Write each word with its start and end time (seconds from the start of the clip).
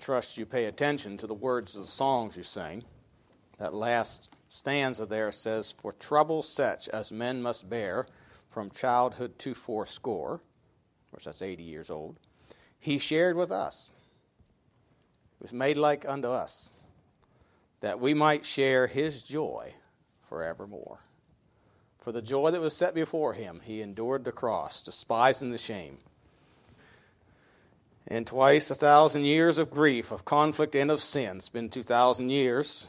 trust 0.00 0.36
you 0.38 0.46
pay 0.46 0.64
attention 0.64 1.16
to 1.18 1.26
the 1.26 1.34
words 1.34 1.76
of 1.76 1.82
the 1.82 1.88
songs 1.88 2.36
you 2.36 2.42
sing. 2.42 2.84
That 3.58 3.74
last 3.74 4.30
stanza 4.48 5.06
there 5.06 5.30
says, 5.32 5.72
For 5.72 5.92
trouble 5.92 6.42
such 6.42 6.88
as 6.88 7.12
men 7.12 7.42
must 7.42 7.68
bear 7.68 8.06
from 8.48 8.70
childhood 8.70 9.38
to 9.40 9.54
fourscore, 9.54 10.40
which 11.10 11.24
that's 11.24 11.42
80 11.42 11.62
years 11.62 11.90
old, 11.90 12.18
he 12.78 12.98
shared 12.98 13.36
with 13.36 13.52
us. 13.52 13.90
It 15.38 15.44
was 15.44 15.52
made 15.52 15.76
like 15.76 16.08
unto 16.08 16.28
us, 16.28 16.70
that 17.80 18.00
we 18.00 18.14
might 18.14 18.44
share 18.44 18.86
his 18.86 19.22
joy 19.22 19.74
forevermore. 20.28 21.00
For 21.98 22.12
the 22.12 22.22
joy 22.22 22.50
that 22.50 22.60
was 22.60 22.74
set 22.74 22.94
before 22.94 23.34
him, 23.34 23.60
he 23.62 23.82
endured 23.82 24.24
the 24.24 24.32
cross, 24.32 24.82
despising 24.82 25.50
the 25.50 25.58
shame. 25.58 25.98
And 28.06 28.26
twice 28.26 28.70
a 28.70 28.74
thousand 28.74 29.24
years 29.24 29.58
of 29.58 29.70
grief, 29.70 30.10
of 30.10 30.24
conflict, 30.24 30.74
and 30.74 30.90
of 30.90 31.00
sin. 31.00 31.36
It's 31.36 31.48
been 31.48 31.68
2,000 31.68 32.30
years 32.30 32.86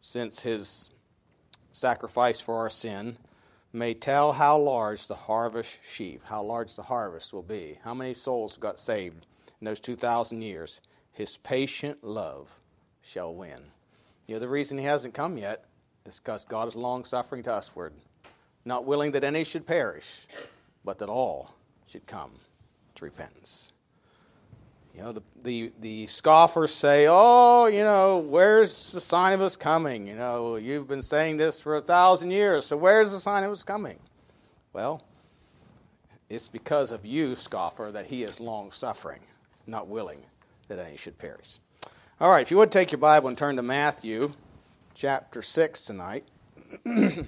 since 0.00 0.40
his 0.42 0.90
sacrifice 1.72 2.40
for 2.40 2.56
our 2.56 2.70
sin. 2.70 3.18
May 3.72 3.92
tell 3.92 4.32
how 4.32 4.56
large 4.56 5.06
the 5.06 5.14
harvest 5.14 5.78
sheaf, 5.86 6.22
how 6.22 6.42
large 6.42 6.74
the 6.74 6.82
harvest 6.82 7.32
will 7.32 7.42
be, 7.42 7.78
how 7.84 7.92
many 7.92 8.14
souls 8.14 8.56
got 8.56 8.80
saved 8.80 9.26
in 9.60 9.66
those 9.66 9.80
2,000 9.80 10.40
years. 10.40 10.80
His 11.12 11.36
patient 11.36 12.02
love 12.02 12.48
shall 13.02 13.34
win. 13.34 13.60
You 14.26 14.36
know, 14.36 14.38
the 14.40 14.48
reason 14.48 14.78
he 14.78 14.84
hasn't 14.84 15.14
come 15.14 15.36
yet 15.36 15.64
is 16.06 16.18
because 16.18 16.44
God 16.44 16.68
is 16.68 16.74
long 16.74 17.04
suffering 17.04 17.42
to 17.44 17.50
usward, 17.50 17.92
not 18.64 18.86
willing 18.86 19.12
that 19.12 19.24
any 19.24 19.44
should 19.44 19.66
perish, 19.66 20.26
but 20.84 20.98
that 20.98 21.08
all 21.08 21.54
should 21.86 22.06
come 22.06 22.32
to 22.94 23.04
repentance. 23.04 23.72
You 24.96 25.02
know, 25.02 25.12
the, 25.12 25.22
the, 25.42 25.72
the 25.80 26.06
scoffers 26.06 26.72
say, 26.72 27.06
Oh, 27.06 27.66
you 27.66 27.84
know, 27.84 28.16
where's 28.16 28.92
the 28.92 29.00
sign 29.00 29.34
of 29.34 29.42
us 29.42 29.54
coming? 29.54 30.06
You 30.06 30.16
know, 30.16 30.56
you've 30.56 30.88
been 30.88 31.02
saying 31.02 31.36
this 31.36 31.60
for 31.60 31.76
a 31.76 31.82
thousand 31.82 32.30
years, 32.30 32.64
so 32.64 32.78
where's 32.78 33.12
the 33.12 33.20
sign 33.20 33.44
of 33.44 33.52
us 33.52 33.62
coming? 33.62 33.98
Well, 34.72 35.02
it's 36.30 36.48
because 36.48 36.92
of 36.92 37.04
you, 37.04 37.36
scoffer, 37.36 37.90
that 37.92 38.06
he 38.06 38.22
is 38.22 38.40
long 38.40 38.72
suffering, 38.72 39.20
not 39.66 39.86
willing 39.86 40.22
that 40.68 40.78
any 40.78 40.96
should 40.96 41.18
perish. 41.18 41.58
All 42.18 42.30
right, 42.30 42.40
if 42.40 42.50
you 42.50 42.56
would 42.56 42.72
take 42.72 42.90
your 42.90 42.98
Bible 42.98 43.28
and 43.28 43.36
turn 43.36 43.56
to 43.56 43.62
Matthew 43.62 44.32
chapter 44.94 45.42
6 45.42 45.82
tonight, 45.82 46.24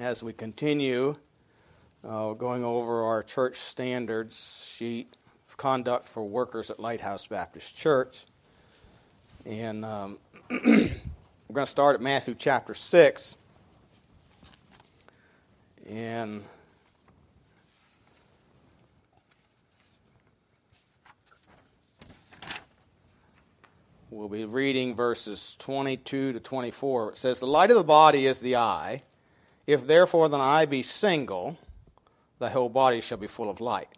as 0.00 0.22
we 0.22 0.32
continue 0.32 1.16
uh, 2.02 2.32
going 2.32 2.64
over 2.64 3.04
our 3.04 3.22
church 3.22 3.56
standards 3.58 4.66
sheet 4.66 5.14
conduct 5.56 6.06
for 6.06 6.24
workers 6.24 6.70
at 6.70 6.78
Lighthouse 6.78 7.26
Baptist 7.26 7.76
Church. 7.76 8.24
And 9.44 9.84
um, 9.84 10.18
we're 10.50 10.90
going 11.52 11.64
to 11.64 11.66
start 11.66 11.94
at 11.94 12.00
Matthew 12.00 12.34
chapter 12.36 12.74
6. 12.74 13.36
And 15.88 16.42
we'll 24.10 24.28
be 24.28 24.44
reading 24.44 24.94
verses 24.94 25.56
22 25.60 26.32
to 26.32 26.40
24. 26.40 27.12
It 27.12 27.18
says, 27.18 27.40
The 27.40 27.46
light 27.46 27.70
of 27.70 27.76
the 27.76 27.84
body 27.84 28.26
is 28.26 28.40
the 28.40 28.56
eye. 28.56 29.02
If 29.66 29.86
therefore 29.86 30.28
thine 30.28 30.40
eye 30.40 30.66
be 30.66 30.82
single, 30.82 31.56
thy 32.38 32.50
whole 32.50 32.68
body 32.68 33.00
shall 33.00 33.18
be 33.18 33.26
full 33.26 33.48
of 33.48 33.60
light. 33.60 33.88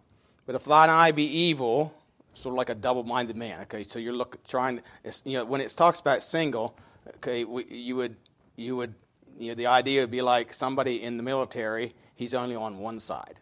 But 0.49 0.55
if 0.55 0.65
thine 0.65 0.89
eye 0.89 1.13
be 1.13 1.27
evil, 1.27 1.93
sort 2.33 2.55
of 2.55 2.57
like 2.57 2.71
a 2.71 2.75
double-minded 2.75 3.37
man. 3.37 3.61
Okay, 3.65 3.85
so 3.85 3.99
you're 3.99 4.15
look, 4.15 4.43
trying. 4.49 4.81
you 5.27 5.37
know, 5.37 5.45
when 5.45 5.61
it 5.61 5.69
talks 5.77 6.01
about 6.01 6.23
single, 6.23 6.75
okay, 7.17 7.45
we, 7.45 7.67
you 7.67 7.97
would 7.97 8.17
you 8.57 8.75
would 8.75 8.95
you 9.39 9.49
know 9.49 9.55
the 9.55 9.67
idea 9.67 10.01
would 10.01 10.11
be 10.11 10.23
like 10.23 10.55
somebody 10.55 11.03
in 11.03 11.19
the 11.19 11.23
military. 11.23 11.95
He's 12.15 12.33
only 12.33 12.57
on 12.57 12.79
one 12.79 12.99
side. 12.99 13.35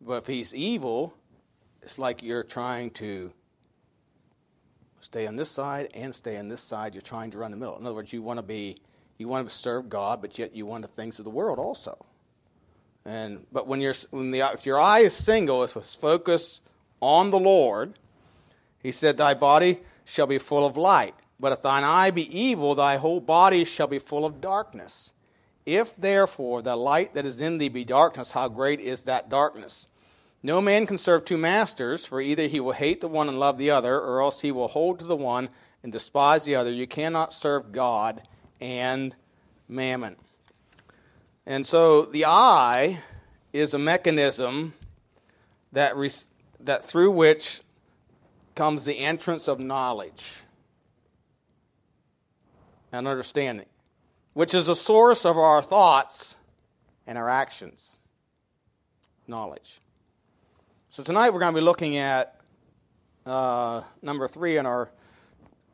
But 0.00 0.14
if 0.14 0.26
he's 0.26 0.54
evil, 0.54 1.12
it's 1.82 1.98
like 1.98 2.22
you're 2.22 2.44
trying 2.44 2.92
to 2.92 3.30
stay 5.00 5.26
on 5.26 5.36
this 5.36 5.50
side 5.50 5.90
and 5.92 6.14
stay 6.14 6.38
on 6.38 6.48
this 6.48 6.62
side. 6.62 6.94
You're 6.94 7.02
trying 7.02 7.30
to 7.32 7.36
run 7.36 7.50
the 7.50 7.58
middle. 7.58 7.76
In 7.76 7.84
other 7.84 7.94
words, 7.94 8.14
you 8.14 8.22
want 8.22 8.38
to 8.38 8.42
be 8.42 8.78
you 9.18 9.28
want 9.28 9.46
to 9.46 9.54
serve 9.54 9.90
God, 9.90 10.22
but 10.22 10.38
yet 10.38 10.56
you 10.56 10.64
want 10.64 10.80
the 10.80 10.88
things 10.88 11.18
of 11.18 11.26
the 11.26 11.30
world 11.30 11.58
also. 11.58 12.06
And 13.06 13.46
but 13.52 13.68
when 13.68 13.80
you're 13.80 13.94
when 14.10 14.32
the 14.32 14.40
if 14.40 14.66
your 14.66 14.80
eye 14.80 15.00
is 15.00 15.14
single, 15.14 15.62
it's 15.62 15.94
focused 15.94 16.60
on 17.00 17.30
the 17.30 17.38
Lord. 17.38 17.94
He 18.82 18.90
said, 18.90 19.16
"Thy 19.16 19.32
body 19.32 19.78
shall 20.04 20.26
be 20.26 20.38
full 20.38 20.66
of 20.66 20.76
light, 20.76 21.14
but 21.38 21.52
if 21.52 21.62
thine 21.62 21.84
eye 21.84 22.10
be 22.10 22.36
evil, 22.36 22.74
thy 22.74 22.96
whole 22.96 23.20
body 23.20 23.64
shall 23.64 23.86
be 23.86 24.00
full 24.00 24.26
of 24.26 24.40
darkness. 24.40 25.12
If 25.64 25.94
therefore 25.96 26.62
the 26.62 26.74
light 26.74 27.14
that 27.14 27.24
is 27.24 27.40
in 27.40 27.58
thee 27.58 27.68
be 27.68 27.84
darkness, 27.84 28.32
how 28.32 28.48
great 28.48 28.80
is 28.80 29.02
that 29.02 29.28
darkness?" 29.28 29.86
No 30.42 30.60
man 30.60 30.86
can 30.86 30.98
serve 30.98 31.24
two 31.24 31.38
masters, 31.38 32.04
for 32.04 32.20
either 32.20 32.46
he 32.46 32.60
will 32.60 32.72
hate 32.72 33.00
the 33.00 33.08
one 33.08 33.28
and 33.28 33.38
love 33.38 33.56
the 33.58 33.70
other, 33.70 33.98
or 33.98 34.20
else 34.20 34.40
he 34.40 34.52
will 34.52 34.68
hold 34.68 34.98
to 34.98 35.04
the 35.04 35.16
one 35.16 35.48
and 35.82 35.92
despise 35.92 36.44
the 36.44 36.54
other. 36.56 36.72
You 36.72 36.86
cannot 36.86 37.32
serve 37.32 37.72
God 37.72 38.22
and 38.60 39.14
mammon. 39.68 40.16
And 41.46 41.64
so 41.64 42.02
the 42.02 42.24
eye 42.26 43.00
is 43.52 43.72
a 43.72 43.78
mechanism 43.78 44.72
that, 45.72 45.94
that 46.60 46.84
through 46.84 47.12
which 47.12 47.62
comes 48.56 48.84
the 48.84 48.98
entrance 48.98 49.46
of 49.46 49.60
knowledge 49.60 50.42
and 52.90 53.06
understanding, 53.06 53.66
which 54.32 54.54
is 54.54 54.66
the 54.66 54.74
source 54.74 55.24
of 55.24 55.38
our 55.38 55.62
thoughts 55.62 56.36
and 57.06 57.16
our 57.16 57.28
actions. 57.28 57.98
Knowledge. 59.28 59.80
So 60.88 61.02
tonight 61.02 61.30
we're 61.30 61.40
going 61.40 61.54
to 61.54 61.60
be 61.60 61.64
looking 61.64 61.96
at 61.96 62.40
uh, 63.24 63.82
number 64.02 64.26
three 64.28 64.56
in 64.56 64.66
our 64.66 64.90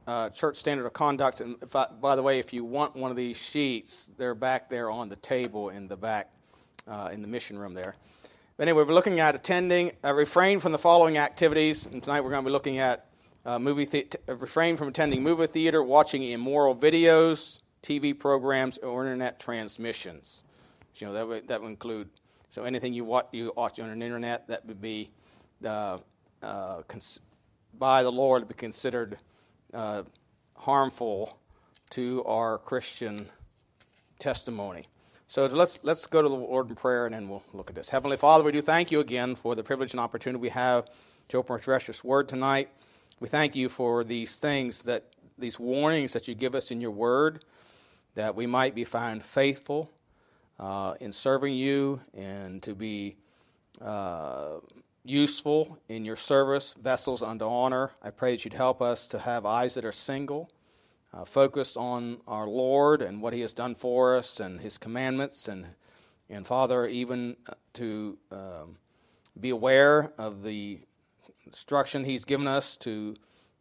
uh, 0.07 0.29
church 0.31 0.57
standard 0.57 0.87
of 0.87 0.93
conduct. 0.93 1.41
And 1.41 1.57
I, 1.75 1.87
by 2.01 2.17
the 2.17 2.23
way, 2.23 2.39
if 2.39 2.53
you 2.53 2.65
want 2.65 2.97
one 2.97 3.11
of 3.11 3.17
these 3.17 3.37
sheets, 3.37 4.11
they're 4.17 4.35
back 4.35 4.69
there 4.69 4.91
on 4.91 5.09
the 5.09 5.17
table 5.17 5.69
in 5.69 5.89
the 5.89 5.97
back, 5.97 6.31
uh, 6.89 7.11
in 7.13 7.23
the 7.23 7.29
mission 7.29 7.59
room 7.59 7.75
there. 7.75 7.95
But 8.57 8.69
anyway, 8.69 8.85
we're 8.85 8.95
looking 8.95 9.21
at 9.21 9.35
attending, 9.35 9.93
uh, 10.05 10.13
refrain 10.15 10.61
from 10.61 10.73
the 10.73 10.79
following 10.79 11.19
activities. 11.19 11.87
And 11.87 12.03
tonight 12.03 12.21
we're 12.21 12.31
going 12.31 12.45
to 12.45 12.49
be 12.49 12.53
looking 12.53 12.79
at 12.79 13.07
uh, 13.45 13.59
movie 13.59 13.85
the- 13.85 14.09
uh, 14.29 14.37
refrain 14.37 14.77
from 14.77 14.89
attending 14.89 15.23
movie 15.23 15.47
theater, 15.47 15.83
watching 15.83 16.23
immoral 16.23 16.77
videos, 16.77 17.59
TV 17.83 18.17
programs, 18.17 18.79
or 18.79 19.05
internet 19.05 19.41
transmissions. 19.41 20.45
You 20.97 21.09
know 21.09 21.15
that 21.15 21.27
would, 21.27 21.49
that 21.49 21.61
would 21.61 21.69
include 21.69 22.09
so 22.51 22.65
anything 22.65 22.93
you 22.93 23.05
watch, 23.05 23.27
you 23.33 23.51
watch 23.57 23.81
on 23.81 23.87
the 23.87 24.05
internet 24.05 24.47
that 24.49 24.67
would 24.67 24.81
be 24.81 25.11
uh, 25.65 25.99
cons- 26.87 27.21
by 27.79 28.03
the 28.03 28.13
Lord 28.13 28.43
to 28.43 28.47
be 28.47 28.55
considered 28.55 29.17
uh, 29.73 30.03
harmful 30.57 31.39
to 31.91 32.25
our 32.25 32.59
Christian 32.59 33.27
testimony. 34.19 34.87
So 35.27 35.47
let's, 35.47 35.81
let's 35.83 36.07
go 36.07 36.23
to 36.23 36.29
the 36.29 36.35
Lord 36.35 36.69
in 36.69 36.77
prayer 36.77 37.07
and 37.07 37.15
then 37.15 37.29
we'll 37.29 37.43
look 37.53 37.71
at 37.71 37.77
this. 37.77 37.89
Heavenly 37.89 38.17
Father, 38.17 38.45
we 38.45 38.53
do 38.53 38.61
thank 38.61 38.91
you 38.91 39.01
again 39.01 39.35
for 39.35 39.55
the 39.55 39.63
privilege 39.63 39.93
and 39.93 40.01
opportunity 40.01 40.41
we 40.41 40.51
have 40.51 40.89
to 41.29 41.39
open 41.39 41.55
our 41.55 41.59
precious 41.59 42.05
word 42.05 42.29
tonight. 42.29 42.69
We 43.19 43.29
thank 43.29 43.57
you 43.57 43.69
for 43.69 44.05
these 44.05 44.37
things 44.37 44.83
that, 44.83 45.05
these 45.39 45.59
warnings 45.59 46.13
that 46.13 46.29
you 46.29 46.35
give 46.35 46.55
us 46.55 46.71
in 46.71 46.81
your 46.81 46.91
word, 46.91 47.45
that 48.15 48.35
we 48.35 48.47
might 48.47 48.75
be 48.75 48.85
found 48.85 49.25
faithful 49.25 49.91
uh, 50.61 50.95
in 51.01 51.13
serving 51.13 51.55
you 51.55 52.01
and 52.15 52.63
to 52.63 52.75
be 52.75 53.17
uh, 53.81 54.59
useful 55.05 55.79
in 55.89 56.05
your 56.05 56.17
service, 56.17 56.75
vessels 56.75 57.23
unto 57.23 57.45
honor. 57.45 57.91
I 58.03 58.11
pray 58.11 58.33
that 58.33 58.45
you'd 58.45 58.55
help 58.55 58.81
us 58.81 59.07
to 59.09 59.19
have 59.19 59.45
eyes 59.45 59.75
that 59.75 59.85
are 59.85 59.93
single, 59.93 60.51
uh, 61.13 61.25
focused 61.25 61.77
on 61.77 62.21
our 62.27 62.47
Lord 62.47 63.03
and 63.03 63.21
what 63.21 63.33
He 63.33 63.41
has 63.41 63.53
done 63.53 63.75
for 63.75 64.17
us 64.17 64.41
and 64.41 64.61
His 64.61 64.79
commandments, 64.79 65.49
and, 65.49 65.67
and 66.31 66.47
Father, 66.47 66.87
even 66.87 67.37
uh, 67.49 67.55
to 67.75 68.19
um, 68.31 68.77
be 69.41 69.51
aware 69.51 70.13
of 70.19 70.43
the 70.43 70.81
instruction 71.47 72.05
He's 72.05 72.25
given 72.25 72.47
us 72.47 72.77
to, 72.79 73.17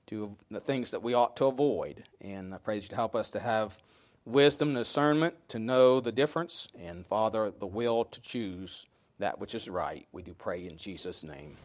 to 0.07 0.31
the 0.49 0.59
things 0.59 0.91
that 0.91 1.01
we 1.01 1.13
ought 1.13 1.35
to 1.37 1.45
avoid. 1.45 2.03
And 2.21 2.53
I 2.53 2.57
pray 2.57 2.75
that 2.75 2.83
you'd 2.83 2.95
help 2.95 3.15
us 3.15 3.29
to 3.31 3.39
have 3.39 3.79
wisdom 4.25 4.75
discernment 4.75 5.33
to 5.49 5.57
know 5.57 5.99
the 5.99 6.11
difference, 6.11 6.67
and 6.79 7.05
Father, 7.07 7.51
the 7.57 7.67
will 7.67 8.05
to 8.05 8.21
choose 8.21 8.85
that 9.21 9.39
which 9.39 9.55
is 9.55 9.69
right. 9.69 10.05
We 10.11 10.21
do 10.21 10.33
pray 10.33 10.67
in 10.67 10.77
Jesus' 10.77 11.23
name. 11.23 11.55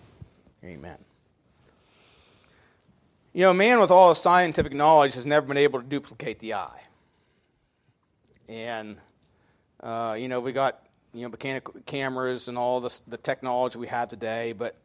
Amen. 0.65 0.97
You 3.35 3.43
know, 3.43 3.53
man 3.53 3.81
with 3.81 3.91
all 3.91 4.09
his 4.09 4.19
scientific 4.19 4.73
knowledge 4.73 5.15
has 5.15 5.27
never 5.27 5.47
been 5.47 5.59
able 5.59 5.81
to 5.81 5.87
duplicate 5.87 6.39
the 6.41 6.55
eye. 6.55 6.83
And, 8.49 8.97
uh, 9.83 10.17
you 10.19 10.29
know, 10.29 10.41
we 10.41 10.53
got, 10.53 10.87
you 11.13 11.23
know, 11.23 11.29
mechanical 11.29 11.75
cameras 11.85 12.49
and 12.49 12.57
all 12.57 12.81
this, 12.81 13.01
the 13.01 13.19
technology 13.19 13.79
we 13.79 13.89
have 13.89 14.09
today, 14.09 14.53
but 14.53 14.77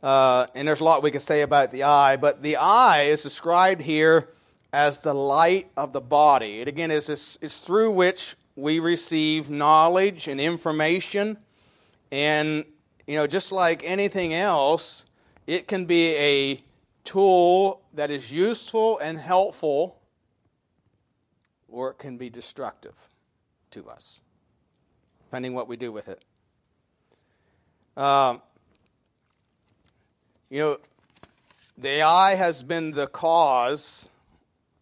Uh, 0.00 0.46
and 0.54 0.68
there's 0.68 0.80
a 0.80 0.84
lot 0.84 1.02
we 1.02 1.10
can 1.10 1.20
say 1.20 1.42
about 1.42 1.72
the 1.72 1.82
eye, 1.82 2.16
but 2.16 2.40
the 2.40 2.54
eye 2.54 3.10
is 3.10 3.20
described 3.24 3.82
here 3.82 4.28
as 4.72 5.00
the 5.00 5.12
light 5.12 5.66
of 5.76 5.92
the 5.92 6.00
body. 6.00 6.60
It 6.60 6.68
again 6.68 6.92
is, 6.92 7.08
is 7.42 7.58
through 7.58 7.90
which 7.90 8.36
we 8.54 8.78
receive 8.78 9.50
knowledge 9.50 10.28
and 10.28 10.40
information. 10.40 11.36
And, 12.10 12.64
you 13.06 13.16
know, 13.16 13.26
just 13.26 13.52
like 13.52 13.82
anything 13.84 14.34
else, 14.34 15.04
it 15.46 15.68
can 15.68 15.84
be 15.84 16.14
a 16.16 16.62
tool 17.04 17.82
that 17.94 18.10
is 18.10 18.30
useful 18.30 18.98
and 18.98 19.18
helpful, 19.18 20.00
or 21.68 21.90
it 21.90 21.98
can 21.98 22.16
be 22.16 22.30
destructive 22.30 22.94
to 23.70 23.88
us, 23.88 24.20
depending 25.24 25.54
what 25.54 25.68
we 25.68 25.76
do 25.76 25.92
with 25.92 26.08
it. 26.08 26.22
Um, 27.96 28.40
you 30.50 30.60
know, 30.60 30.76
the 31.76 32.02
eye 32.02 32.34
has 32.34 32.62
been 32.62 32.92
the 32.92 33.06
cause 33.06 34.08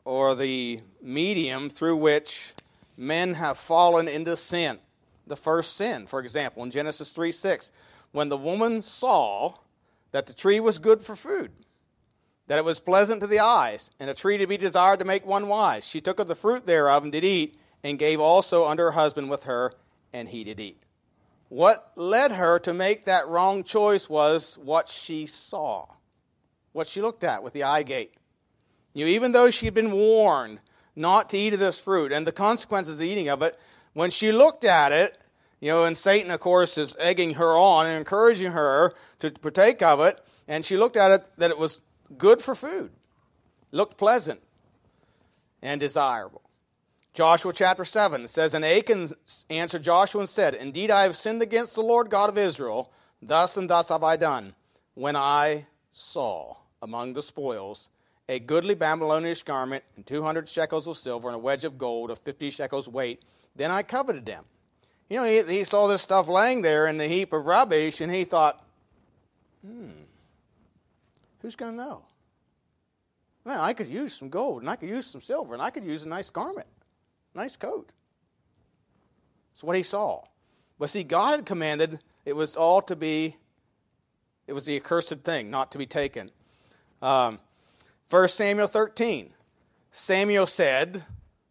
or 0.04 0.34
the 0.34 0.80
medium 1.02 1.68
through 1.68 1.96
which 1.96 2.54
men 2.96 3.34
have 3.34 3.58
fallen 3.58 4.06
into 4.08 4.36
sin. 4.36 4.78
The 5.26 5.36
first 5.36 5.74
sin, 5.74 6.06
for 6.06 6.20
example, 6.20 6.62
in 6.62 6.70
Genesis 6.70 7.12
3 7.12 7.32
6, 7.32 7.72
when 8.12 8.28
the 8.28 8.36
woman 8.36 8.82
saw 8.82 9.54
that 10.12 10.26
the 10.26 10.34
tree 10.34 10.60
was 10.60 10.78
good 10.78 11.02
for 11.02 11.16
food, 11.16 11.50
that 12.46 12.58
it 12.58 12.64
was 12.64 12.78
pleasant 12.78 13.20
to 13.20 13.26
the 13.26 13.40
eyes, 13.40 13.90
and 13.98 14.08
a 14.08 14.14
tree 14.14 14.38
to 14.38 14.46
be 14.46 14.56
desired 14.56 15.00
to 15.00 15.04
make 15.04 15.26
one 15.26 15.48
wise, 15.48 15.86
she 15.86 16.00
took 16.00 16.20
of 16.20 16.28
the 16.28 16.36
fruit 16.36 16.66
thereof 16.66 17.02
and 17.02 17.12
did 17.12 17.24
eat, 17.24 17.58
and 17.82 17.98
gave 17.98 18.20
also 18.20 18.66
unto 18.66 18.82
her 18.82 18.92
husband 18.92 19.28
with 19.28 19.44
her, 19.44 19.72
and 20.12 20.28
he 20.28 20.44
did 20.44 20.60
eat. 20.60 20.82
What 21.48 21.92
led 21.96 22.32
her 22.32 22.58
to 22.60 22.72
make 22.72 23.04
that 23.04 23.28
wrong 23.28 23.64
choice 23.64 24.08
was 24.08 24.58
what 24.62 24.88
she 24.88 25.26
saw 25.26 25.86
what 26.76 26.86
she 26.86 27.00
looked 27.00 27.24
at 27.24 27.42
with 27.42 27.54
the 27.54 27.62
eye 27.62 27.82
gate. 27.82 28.12
You 28.92 29.06
know, 29.06 29.10
even 29.10 29.32
though 29.32 29.50
she 29.50 29.64
had 29.64 29.74
been 29.74 29.92
warned 29.92 30.60
not 30.94 31.30
to 31.30 31.38
eat 31.38 31.54
of 31.54 31.58
this 31.58 31.78
fruit 31.78 32.12
and 32.12 32.26
the 32.26 32.32
consequences 32.32 32.96
of 32.96 33.02
eating 33.02 33.28
of 33.28 33.42
it, 33.42 33.58
when 33.96 34.10
she 34.10 34.30
looked 34.30 34.62
at 34.62 34.92
it, 34.92 35.16
you 35.58 35.70
know, 35.70 35.84
and 35.84 35.96
Satan, 35.96 36.30
of 36.30 36.38
course, 36.38 36.76
is 36.76 36.94
egging 36.98 37.32
her 37.34 37.56
on 37.56 37.86
and 37.86 37.96
encouraging 37.96 38.52
her 38.52 38.92
to 39.20 39.30
partake 39.30 39.80
of 39.80 40.00
it, 40.00 40.20
and 40.46 40.62
she 40.62 40.76
looked 40.76 40.98
at 40.98 41.12
it 41.12 41.26
that 41.38 41.50
it 41.50 41.58
was 41.58 41.80
good 42.18 42.42
for 42.42 42.54
food, 42.54 42.90
looked 43.72 43.96
pleasant 43.96 44.42
and 45.62 45.80
desirable. 45.80 46.42
Joshua 47.14 47.54
chapter 47.54 47.86
7 47.86 48.28
says, 48.28 48.52
And 48.52 48.66
Achan 48.66 49.12
answered 49.48 49.82
Joshua 49.82 50.20
and 50.20 50.28
said, 50.28 50.52
Indeed, 50.52 50.90
I 50.90 51.04
have 51.04 51.16
sinned 51.16 51.40
against 51.40 51.74
the 51.74 51.80
Lord 51.80 52.10
God 52.10 52.28
of 52.28 52.36
Israel. 52.36 52.92
Thus 53.22 53.56
and 53.56 53.70
thus 53.70 53.88
have 53.88 54.04
I 54.04 54.16
done, 54.16 54.54
when 54.92 55.16
I 55.16 55.64
saw 55.94 56.56
among 56.82 57.14
the 57.14 57.22
spoils 57.22 57.88
a 58.28 58.40
goodly 58.40 58.74
Babylonish 58.74 59.42
garment 59.42 59.84
and 59.96 60.04
200 60.04 60.50
shekels 60.50 60.86
of 60.86 60.98
silver 60.98 61.28
and 61.28 61.36
a 61.36 61.38
wedge 61.38 61.64
of 61.64 61.78
gold 61.78 62.10
of 62.10 62.18
50 62.18 62.50
shekels 62.50 62.90
weight. 62.90 63.22
Then 63.56 63.70
I 63.70 63.82
coveted 63.82 64.26
them. 64.26 64.44
You 65.08 65.18
know, 65.18 65.24
he, 65.24 65.42
he 65.42 65.64
saw 65.64 65.86
this 65.86 66.02
stuff 66.02 66.28
laying 66.28 66.62
there 66.62 66.86
in 66.86 66.98
the 66.98 67.08
heap 67.08 67.32
of 67.32 67.46
rubbish 67.46 68.00
and 68.00 68.12
he 68.12 68.24
thought, 68.24 68.64
hmm, 69.64 69.90
who's 71.40 71.56
going 71.56 71.72
to 71.72 71.76
know? 71.76 72.02
Well, 73.44 73.62
I 73.62 73.72
could 73.72 73.86
use 73.86 74.14
some 74.14 74.28
gold 74.28 74.62
and 74.62 74.70
I 74.70 74.76
could 74.76 74.88
use 74.88 75.06
some 75.06 75.20
silver 75.20 75.54
and 75.54 75.62
I 75.62 75.70
could 75.70 75.84
use 75.84 76.02
a 76.02 76.08
nice 76.08 76.30
garment, 76.30 76.66
nice 77.34 77.56
coat. 77.56 77.90
That's 79.52 79.62
what 79.62 79.76
he 79.76 79.84
saw. 79.84 80.24
But 80.78 80.90
see, 80.90 81.04
God 81.04 81.36
had 81.36 81.46
commanded 81.46 82.00
it 82.24 82.34
was 82.34 82.56
all 82.56 82.82
to 82.82 82.96
be, 82.96 83.36
it 84.48 84.52
was 84.52 84.64
the 84.64 84.76
accursed 84.76 85.20
thing, 85.20 85.48
not 85.48 85.70
to 85.72 85.78
be 85.78 85.86
taken. 85.86 86.30
Um, 87.00 87.38
1 88.10 88.28
Samuel 88.28 88.66
13. 88.66 89.30
Samuel 89.92 90.46
said, 90.46 91.04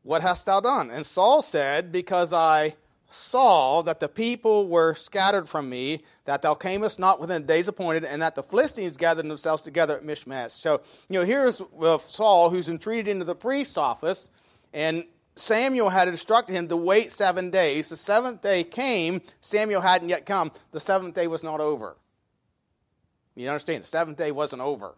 What 0.06 0.22
hast 0.22 0.46
thou 0.46 0.60
done? 0.60 0.92
And 0.92 1.04
Saul 1.04 1.42
said, 1.42 1.92
Because 1.92 2.32
I 2.32 2.76
saw 3.10 3.82
that 3.82 4.00
the 4.00 4.08
people 4.08 4.68
were 4.68 4.94
scattered 4.94 5.50
from 5.50 5.68
me, 5.68 6.04
that 6.26 6.44
thou 6.44 6.54
camest 6.54 7.00
not 7.00 7.20
within 7.20 7.42
the 7.42 7.48
days 7.48 7.68
appointed, 7.68 8.06
and 8.06 8.22
that 8.22 8.36
the 8.36 8.44
Philistines 8.44 8.98
gathered 8.98 9.28
themselves 9.28 9.64
together 9.64 9.98
at 9.98 10.06
Michmash. 10.06 10.54
So, 10.54 10.84
you 11.10 11.20
know, 11.20 11.26
here's 11.26 11.60
Saul 12.04 12.52
who's 12.52 12.70
entreated 12.70 13.08
into 13.08 13.26
the 13.26 13.34
priest's 13.34 13.78
office, 13.78 14.30
and 14.74 15.06
Samuel 15.36 15.90
had 15.90 16.08
instructed 16.08 16.54
him 16.54 16.68
to 16.68 16.78
wait 16.78 17.12
seven 17.12 17.50
days. 17.50 17.90
The 17.90 17.98
seventh 17.98 18.44
day 18.44 18.64
came, 18.64 19.24
Samuel 19.42 19.82
hadn't 19.82 20.10
yet 20.10 20.28
come. 20.28 20.52
The 20.72 20.80
seventh 20.80 21.16
day 21.16 21.26
was 21.26 21.42
not 21.42 21.60
over. 21.60 21.98
You 23.34 23.50
understand? 23.50 23.84
The 23.84 23.88
seventh 23.88 24.20
day 24.20 24.32
wasn't 24.32 24.62
over. 24.62 24.94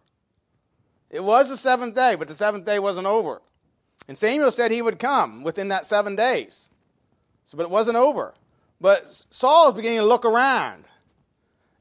It 1.08 1.24
was 1.24 1.48
the 1.48 1.56
seventh 1.56 1.94
day, 1.94 2.14
but 2.14 2.28
the 2.28 2.34
seventh 2.34 2.66
day 2.66 2.78
wasn't 2.78 3.06
over. 3.06 3.40
And 4.06 4.16
Samuel 4.16 4.50
said 4.50 4.70
he 4.70 4.82
would 4.82 4.98
come 4.98 5.42
within 5.42 5.68
that 5.68 5.86
seven 5.86 6.16
days. 6.16 6.70
So, 7.44 7.56
but 7.56 7.64
it 7.64 7.70
wasn't 7.70 7.96
over. 7.96 8.34
But 8.80 9.06
Saul 9.06 9.68
is 9.68 9.74
beginning 9.74 9.98
to 10.00 10.06
look 10.06 10.24
around 10.24 10.84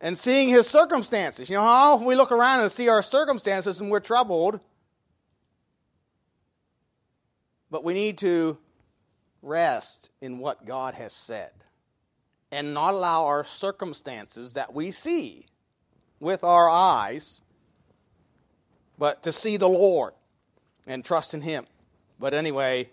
and 0.01 0.17
seeing 0.17 0.49
his 0.49 0.67
circumstances. 0.67 1.49
You 1.49 1.55
know 1.55 1.63
how 1.63 1.97
we 1.97 2.15
look 2.15 2.31
around 2.31 2.61
and 2.61 2.71
see 2.71 2.89
our 2.89 3.03
circumstances 3.03 3.79
and 3.79 3.89
we're 3.89 3.99
troubled. 3.99 4.59
But 7.69 7.83
we 7.83 7.93
need 7.93 8.17
to 8.19 8.57
rest 9.41 10.09
in 10.21 10.39
what 10.39 10.65
God 10.65 10.95
has 10.95 11.13
said 11.13 11.51
and 12.51 12.73
not 12.73 12.93
allow 12.93 13.25
our 13.25 13.43
circumstances 13.43 14.53
that 14.53 14.73
we 14.73 14.91
see 14.91 15.45
with 16.19 16.43
our 16.43 16.69
eyes 16.69 17.41
but 18.97 19.23
to 19.23 19.31
see 19.31 19.57
the 19.57 19.69
Lord 19.69 20.13
and 20.87 21.03
trust 21.03 21.33
in 21.33 21.41
Him. 21.41 21.65
But 22.19 22.33
anyway, 22.33 22.89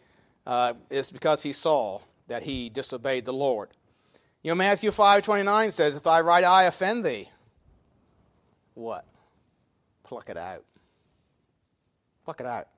uh, 0.47 0.75
it's 0.91 1.11
because 1.11 1.43
he 1.43 1.53
saw 1.53 2.01
that 2.29 2.43
he 2.43 2.69
disobeyed 2.69 3.25
the 3.25 3.33
Lord. 3.33 3.71
You 4.43 4.51
know, 4.51 4.57
Matthew 4.57 4.91
5 4.91 5.23
29 5.23 5.71
says, 5.71 5.97
If 5.97 6.03
thy 6.03 6.21
right 6.21 6.45
eye 6.45 6.65
offend 6.65 7.05
thee, 7.05 7.29
what? 8.75 9.07
Pluck 10.03 10.29
it 10.29 10.37
out. 10.37 10.65
Pluck 12.25 12.41
it 12.41 12.47
out. 12.47 12.69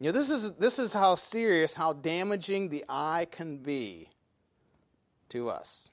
You 0.00 0.06
know, 0.06 0.12
this 0.12 0.30
is, 0.30 0.52
this 0.54 0.78
is 0.78 0.92
how 0.92 1.14
serious, 1.14 1.72
how 1.72 1.92
damaging 1.92 2.68
the 2.68 2.84
eye 2.88 3.26
can 3.30 3.58
be 3.58 4.08
to 5.28 5.48
us. 5.48 5.90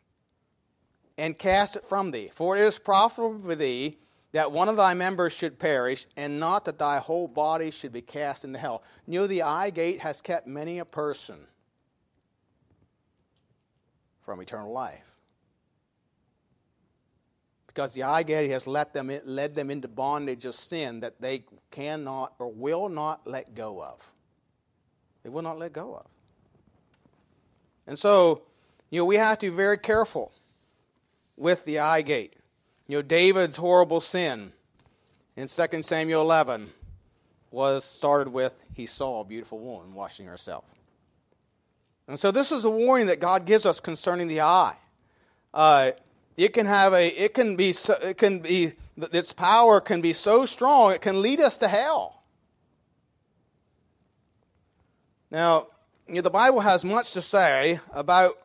And 1.18 1.38
cast 1.38 1.76
it 1.76 1.86
from 1.86 2.12
thee, 2.12 2.32
for 2.34 2.58
it 2.58 2.62
is 2.62 2.80
profitable 2.80 3.40
for 3.40 3.56
thee 3.56 3.98
that 4.32 4.52
one 4.52 4.70
of 4.70 4.78
thy 4.78 4.94
members 4.94 5.34
should 5.34 5.60
perish, 5.60 6.08
and 6.16 6.40
not 6.40 6.66
that 6.66 6.80
thy 6.80 7.00
whole 7.00 7.28
body 7.28 7.70
should 7.72 7.92
be 7.92 8.02
cast 8.02 8.46
into 8.46 8.58
hell. 8.58 8.84
Know, 9.06 9.28
the 9.28 9.42
eye 9.42 9.70
gate 9.70 10.00
has 10.00 10.22
kept 10.22 10.48
many 10.48 10.80
a 10.80 10.86
person 10.86 11.48
from 14.24 14.42
eternal 14.42 14.72
life. 14.72 15.08
Because 17.68 17.94
the 17.94 18.04
eye 18.04 18.24
gate 18.24 18.52
has 18.52 18.68
let 18.68 18.94
them, 18.94 19.12
led 19.26 19.56
them 19.56 19.72
into 19.72 19.88
bondage 19.88 20.46
of 20.46 20.56
sin 20.56 21.02
that 21.02 21.22
they 21.22 21.46
cannot 21.70 22.34
or 22.40 22.52
will 22.52 22.90
not 22.90 23.26
let 23.26 23.56
go 23.56 23.82
of. 23.82 24.14
They 25.24 25.30
will 25.30 25.42
not 25.42 25.58
let 25.58 25.74
go 25.74 25.96
of. 25.96 26.06
And 27.88 27.98
so, 27.98 28.44
you 28.90 29.00
know, 29.00 29.06
we 29.06 29.16
have 29.16 29.40
to 29.40 29.50
be 29.50 29.56
very 29.56 29.78
careful 29.78 30.32
with 31.38 31.64
the 31.66 31.80
eye 31.80 32.02
gate. 32.02 32.36
You 32.92 32.98
know, 32.98 33.04
David's 33.04 33.56
horrible 33.56 34.02
sin 34.02 34.52
in 35.38 35.48
2 35.48 35.82
Samuel 35.82 36.24
11 36.24 36.72
was 37.50 37.86
started 37.86 38.34
with 38.34 38.62
he 38.74 38.86
saw 38.86 39.22
a 39.22 39.24
beautiful 39.24 39.60
woman 39.60 39.94
washing 39.94 40.26
herself. 40.26 40.66
And 42.10 42.20
so 42.20 42.32
this 42.32 42.52
is 42.52 42.66
a 42.66 42.70
warning 42.70 43.08
that 43.08 43.22
God 43.22 43.46
gives 43.46 43.66
us 43.66 43.80
concerning 43.80 44.28
the 44.28 44.42
eye. 44.42 44.76
Uh, 45.54 45.92
it 46.36 46.50
can 46.50 46.66
have 46.66 46.92
a, 46.92 47.08
it 47.08 47.34
can 47.34 47.56
be, 47.56 47.72
so, 47.72 47.94
it 47.94 48.18
can 48.18 48.40
be, 48.40 48.74
its 49.14 49.32
power 49.32 49.80
can 49.80 50.02
be 50.02 50.12
so 50.12 50.46
strong 50.46 50.92
it 50.92 51.00
can 51.00 51.22
lead 51.22 51.40
us 51.40 51.58
to 51.60 51.70
hell. 51.70 52.22
Now, 55.32 55.68
you 56.10 56.16
know, 56.16 56.22
the 56.24 56.30
Bible 56.30 56.60
has 56.60 56.84
much 56.84 57.14
to 57.14 57.22
say 57.22 57.80
about 57.94 58.38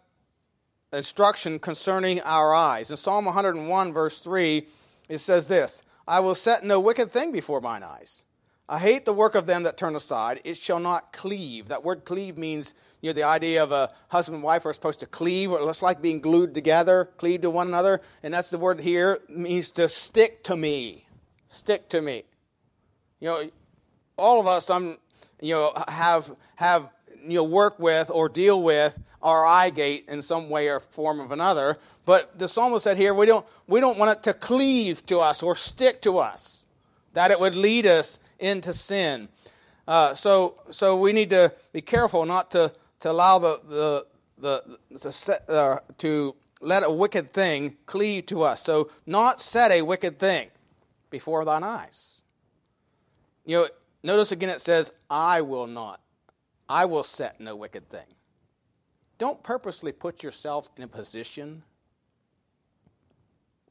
instruction 0.92 1.58
concerning 1.58 2.20
our 2.20 2.54
eyes. 2.54 2.90
In 2.90 2.96
Psalm 2.96 3.24
101, 3.24 3.92
verse 3.92 4.20
3, 4.20 4.66
it 5.08 5.18
says 5.18 5.46
this 5.46 5.82
I 6.06 6.20
will 6.20 6.34
set 6.34 6.64
no 6.64 6.80
wicked 6.80 7.10
thing 7.10 7.32
before 7.32 7.60
mine 7.60 7.82
eyes. 7.82 8.22
I 8.68 8.80
hate 8.80 9.04
the 9.04 9.12
work 9.12 9.36
of 9.36 9.46
them 9.46 9.62
that 9.62 9.76
turn 9.76 9.94
aside. 9.94 10.40
It 10.42 10.56
shall 10.56 10.80
not 10.80 11.12
cleave. 11.12 11.68
That 11.68 11.84
word 11.84 12.04
cleave 12.04 12.36
means, 12.36 12.74
you 13.00 13.10
know, 13.10 13.14
the 13.14 13.22
idea 13.22 13.62
of 13.62 13.70
a 13.70 13.92
husband 14.08 14.36
and 14.36 14.44
wife 14.44 14.66
are 14.66 14.72
supposed 14.72 14.98
to 15.00 15.06
cleave, 15.06 15.52
or 15.52 15.70
it's 15.70 15.82
like 15.82 16.02
being 16.02 16.20
glued 16.20 16.52
together, 16.52 17.10
cleave 17.16 17.42
to 17.42 17.50
one 17.50 17.68
another. 17.68 18.00
And 18.24 18.34
that's 18.34 18.50
the 18.50 18.58
word 18.58 18.80
here, 18.80 19.20
means 19.28 19.70
to 19.72 19.88
stick 19.88 20.42
to 20.44 20.56
me. 20.56 21.06
Stick 21.48 21.88
to 21.90 22.02
me. 22.02 22.24
You 23.20 23.28
know, 23.28 23.50
all 24.16 24.40
of 24.40 24.48
us, 24.48 24.68
um, 24.68 24.98
you 25.40 25.54
know, 25.54 25.72
have, 25.86 26.34
have 26.56 26.90
you 27.28 27.36
know, 27.36 27.44
work 27.44 27.78
with 27.78 28.10
or 28.10 28.28
deal 28.28 28.62
with 28.62 28.98
our 29.22 29.44
eye 29.44 29.70
gate 29.70 30.04
in 30.08 30.22
some 30.22 30.48
way 30.48 30.68
or 30.68 30.80
form 30.80 31.20
of 31.20 31.32
another. 31.32 31.78
But 32.04 32.38
the 32.38 32.48
psalmist 32.48 32.84
said 32.84 32.96
here, 32.96 33.12
we 33.12 33.26
don't, 33.26 33.44
we 33.66 33.80
don't 33.80 33.98
want 33.98 34.16
it 34.16 34.22
to 34.24 34.34
cleave 34.34 35.04
to 35.06 35.18
us 35.18 35.42
or 35.42 35.56
stick 35.56 36.00
to 36.02 36.18
us, 36.18 36.66
that 37.14 37.30
it 37.30 37.40
would 37.40 37.54
lead 37.54 37.86
us 37.86 38.18
into 38.38 38.72
sin. 38.72 39.28
Uh, 39.88 40.14
so, 40.14 40.60
so 40.70 40.98
we 40.98 41.12
need 41.12 41.30
to 41.30 41.52
be 41.72 41.80
careful 41.80 42.24
not 42.24 42.50
to, 42.52 42.72
to 43.00 43.10
allow 43.10 43.38
the, 43.38 43.60
the, 43.68 44.06
the, 44.38 44.78
the 44.90 45.52
uh, 45.52 45.78
to 45.98 46.34
let 46.60 46.82
a 46.84 46.90
wicked 46.90 47.32
thing 47.32 47.76
cleave 47.86 48.26
to 48.26 48.42
us. 48.42 48.62
So, 48.62 48.90
not 49.06 49.40
set 49.40 49.70
a 49.70 49.82
wicked 49.82 50.18
thing 50.18 50.48
before 51.10 51.44
thine 51.44 51.62
eyes. 51.62 52.22
You 53.44 53.56
know, 53.56 53.66
notice 54.02 54.32
again 54.32 54.48
it 54.48 54.60
says, 54.60 54.92
I 55.08 55.42
will 55.42 55.66
not. 55.66 56.00
I 56.68 56.84
will 56.84 57.04
set 57.04 57.40
no 57.40 57.54
wicked 57.54 57.88
thing. 57.88 58.06
Don't 59.18 59.42
purposely 59.42 59.92
put 59.92 60.22
yourself 60.22 60.68
in 60.76 60.82
a 60.82 60.88
position 60.88 61.62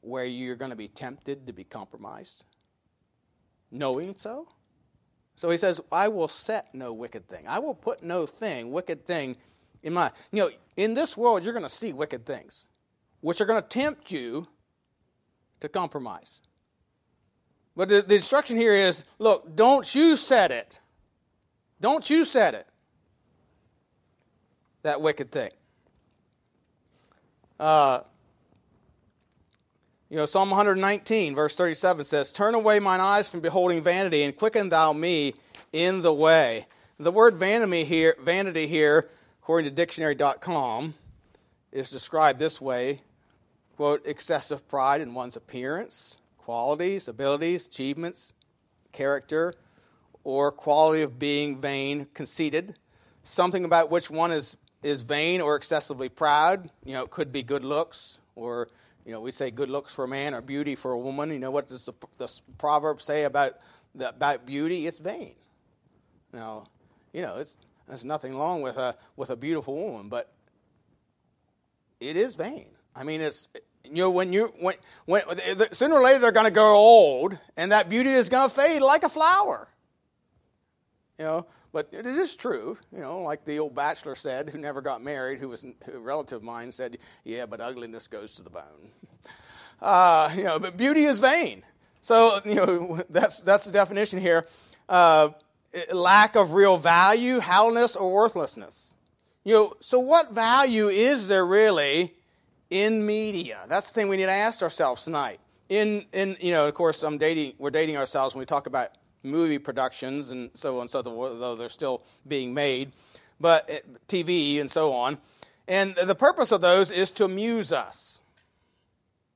where 0.00 0.24
you're 0.24 0.56
going 0.56 0.70
to 0.70 0.76
be 0.76 0.88
tempted 0.88 1.46
to 1.46 1.52
be 1.52 1.64
compromised, 1.64 2.44
knowing 3.70 4.14
so. 4.16 4.48
So 5.36 5.50
he 5.50 5.58
says, 5.58 5.80
I 5.92 6.08
will 6.08 6.28
set 6.28 6.74
no 6.74 6.92
wicked 6.92 7.28
thing. 7.28 7.46
I 7.46 7.58
will 7.58 7.74
put 7.74 8.02
no 8.02 8.24
thing, 8.24 8.72
wicked 8.72 9.06
thing, 9.06 9.36
in 9.82 9.92
my. 9.92 10.10
You 10.32 10.44
know, 10.44 10.50
in 10.76 10.94
this 10.94 11.16
world, 11.16 11.44
you're 11.44 11.52
going 11.52 11.62
to 11.62 11.68
see 11.68 11.92
wicked 11.92 12.24
things, 12.24 12.66
which 13.20 13.40
are 13.40 13.44
going 13.44 13.62
to 13.62 13.68
tempt 13.68 14.10
you 14.10 14.46
to 15.60 15.68
compromise. 15.68 16.40
But 17.76 17.90
the, 17.90 18.00
the 18.00 18.14
instruction 18.16 18.56
here 18.56 18.72
is 18.72 19.04
look, 19.18 19.54
don't 19.54 19.94
you 19.94 20.16
set 20.16 20.50
it. 20.50 20.80
Don't 21.80 22.08
you 22.08 22.24
set 22.24 22.54
it 22.54 22.66
that 24.86 25.00
wicked 25.00 25.32
thing. 25.32 25.50
Uh, 27.58 28.00
you 30.08 30.16
know, 30.16 30.26
Psalm 30.26 30.50
119, 30.50 31.34
verse 31.34 31.56
37 31.56 32.04
says, 32.04 32.30
Turn 32.30 32.54
away 32.54 32.78
mine 32.78 33.00
eyes 33.00 33.28
from 33.28 33.40
beholding 33.40 33.82
vanity, 33.82 34.22
and 34.22 34.36
quicken 34.36 34.68
thou 34.68 34.92
me 34.92 35.34
in 35.72 36.02
the 36.02 36.14
way. 36.14 36.66
The 37.00 37.10
word 37.10 37.34
vanity 37.34 37.84
here, 37.84 38.14
vanity 38.20 38.68
here 38.68 39.08
according 39.42 39.68
to 39.68 39.74
dictionary.com, 39.74 40.94
is 41.72 41.90
described 41.90 42.38
this 42.38 42.60
way 42.60 43.00
quote, 43.76 44.06
excessive 44.06 44.66
pride 44.68 45.00
in 45.00 45.14
one's 45.14 45.36
appearance, 45.36 46.18
qualities, 46.38 47.08
abilities, 47.08 47.66
achievements, 47.66 48.32
character, 48.92 49.52
or 50.22 50.52
quality 50.52 51.02
of 51.02 51.18
being 51.18 51.60
vain, 51.60 52.06
conceited, 52.14 52.76
something 53.24 53.64
about 53.64 53.90
which 53.90 54.10
one 54.10 54.30
is 54.30 54.56
is 54.86 55.02
vain 55.02 55.40
or 55.40 55.56
excessively 55.56 56.08
proud. 56.08 56.70
You 56.84 56.94
know, 56.94 57.02
it 57.02 57.10
could 57.10 57.32
be 57.32 57.42
good 57.42 57.64
looks, 57.64 58.20
or 58.36 58.68
you 59.04 59.12
know, 59.12 59.20
we 59.20 59.32
say 59.32 59.50
good 59.50 59.68
looks 59.68 59.92
for 59.92 60.04
a 60.04 60.08
man 60.08 60.32
or 60.34 60.40
beauty 60.40 60.74
for 60.74 60.92
a 60.92 60.98
woman. 60.98 61.30
You 61.30 61.40
know, 61.40 61.50
what 61.50 61.68
does 61.68 61.84
the, 61.86 61.92
the 62.18 62.32
proverb 62.58 63.02
say 63.02 63.24
about 63.24 63.54
the, 63.94 64.10
about 64.10 64.46
beauty? 64.46 64.86
It's 64.86 64.98
vain. 64.98 65.34
Now, 66.32 66.68
you 67.12 67.22
know, 67.22 67.36
it's 67.38 67.58
there's 67.88 68.04
nothing 68.04 68.36
wrong 68.36 68.62
with 68.62 68.76
a 68.76 68.96
with 69.16 69.30
a 69.30 69.36
beautiful 69.36 69.74
woman, 69.74 70.08
but 70.08 70.32
it 72.00 72.16
is 72.16 72.36
vain. 72.36 72.66
I 72.94 73.02
mean, 73.02 73.20
it's 73.20 73.48
you 73.84 73.96
know 73.96 74.10
when 74.10 74.32
you 74.32 74.52
when 74.60 74.74
when 75.04 75.24
sooner 75.72 75.96
or 75.96 76.02
later 76.02 76.20
they're 76.20 76.32
going 76.32 76.46
to 76.46 76.52
grow 76.52 76.74
old, 76.74 77.36
and 77.56 77.72
that 77.72 77.88
beauty 77.88 78.10
is 78.10 78.28
going 78.28 78.48
to 78.48 78.54
fade 78.54 78.82
like 78.82 79.02
a 79.02 79.08
flower. 79.08 79.68
You 81.18 81.24
know, 81.24 81.46
but 81.72 81.88
it 81.92 82.06
is 82.06 82.36
true, 82.36 82.78
you 82.92 83.00
know, 83.00 83.20
like 83.20 83.44
the 83.44 83.58
old 83.58 83.74
bachelor 83.74 84.14
said, 84.14 84.50
who 84.50 84.58
never 84.58 84.80
got 84.80 85.02
married, 85.02 85.38
who 85.38 85.48
was 85.48 85.64
a 85.64 85.98
relative 85.98 86.38
of 86.38 86.42
mine, 86.42 86.72
said, 86.72 86.98
"Yeah, 87.24 87.46
but 87.46 87.60
ugliness 87.60 88.08
goes 88.08 88.34
to 88.36 88.42
the 88.42 88.50
bone." 88.50 88.90
Uh, 89.80 90.32
you 90.34 90.44
know, 90.44 90.58
but 90.58 90.76
beauty 90.76 91.04
is 91.04 91.18
vain. 91.18 91.62
So 92.00 92.38
you 92.44 92.54
know 92.54 93.02
that's 93.10 93.40
that's 93.40 93.64
the 93.64 93.72
definition 93.72 94.18
here. 94.18 94.46
Uh, 94.88 95.30
lack 95.92 96.36
of 96.36 96.52
real 96.52 96.76
value, 96.76 97.40
hollowness, 97.40 97.96
or 97.96 98.12
worthlessness. 98.12 98.94
You 99.44 99.54
know, 99.54 99.74
so 99.80 100.00
what 100.00 100.32
value 100.32 100.88
is 100.88 101.28
there 101.28 101.46
really 101.46 102.14
in 102.70 103.06
media? 103.06 103.60
That's 103.68 103.88
the 103.92 103.94
thing 103.94 104.08
we 104.08 104.16
need 104.16 104.26
to 104.26 104.32
ask 104.32 104.62
ourselves 104.62 105.04
tonight. 105.04 105.40
In 105.68 106.04
in 106.12 106.36
you 106.40 106.52
know, 106.52 106.68
of 106.68 106.74
course, 106.74 107.02
I'm 107.02 107.18
dating. 107.18 107.54
We're 107.58 107.70
dating 107.70 107.96
ourselves 107.96 108.34
when 108.34 108.40
we 108.40 108.46
talk 108.46 108.66
about 108.66 108.92
movie 109.26 109.58
productions 109.58 110.30
and 110.30 110.50
so 110.54 110.76
on 110.76 110.82
and 110.82 110.90
so 110.90 111.02
forth, 111.02 111.38
though 111.38 111.56
they're 111.56 111.68
still 111.68 112.02
being 112.26 112.54
made, 112.54 112.92
but 113.40 113.68
eh, 113.68 113.80
TV 114.08 114.60
and 114.60 114.70
so 114.70 114.92
on. 114.92 115.18
And 115.68 115.94
the 115.94 116.14
purpose 116.14 116.52
of 116.52 116.60
those 116.60 116.90
is 116.90 117.10
to 117.12 117.24
amuse 117.24 117.72
us. 117.72 118.20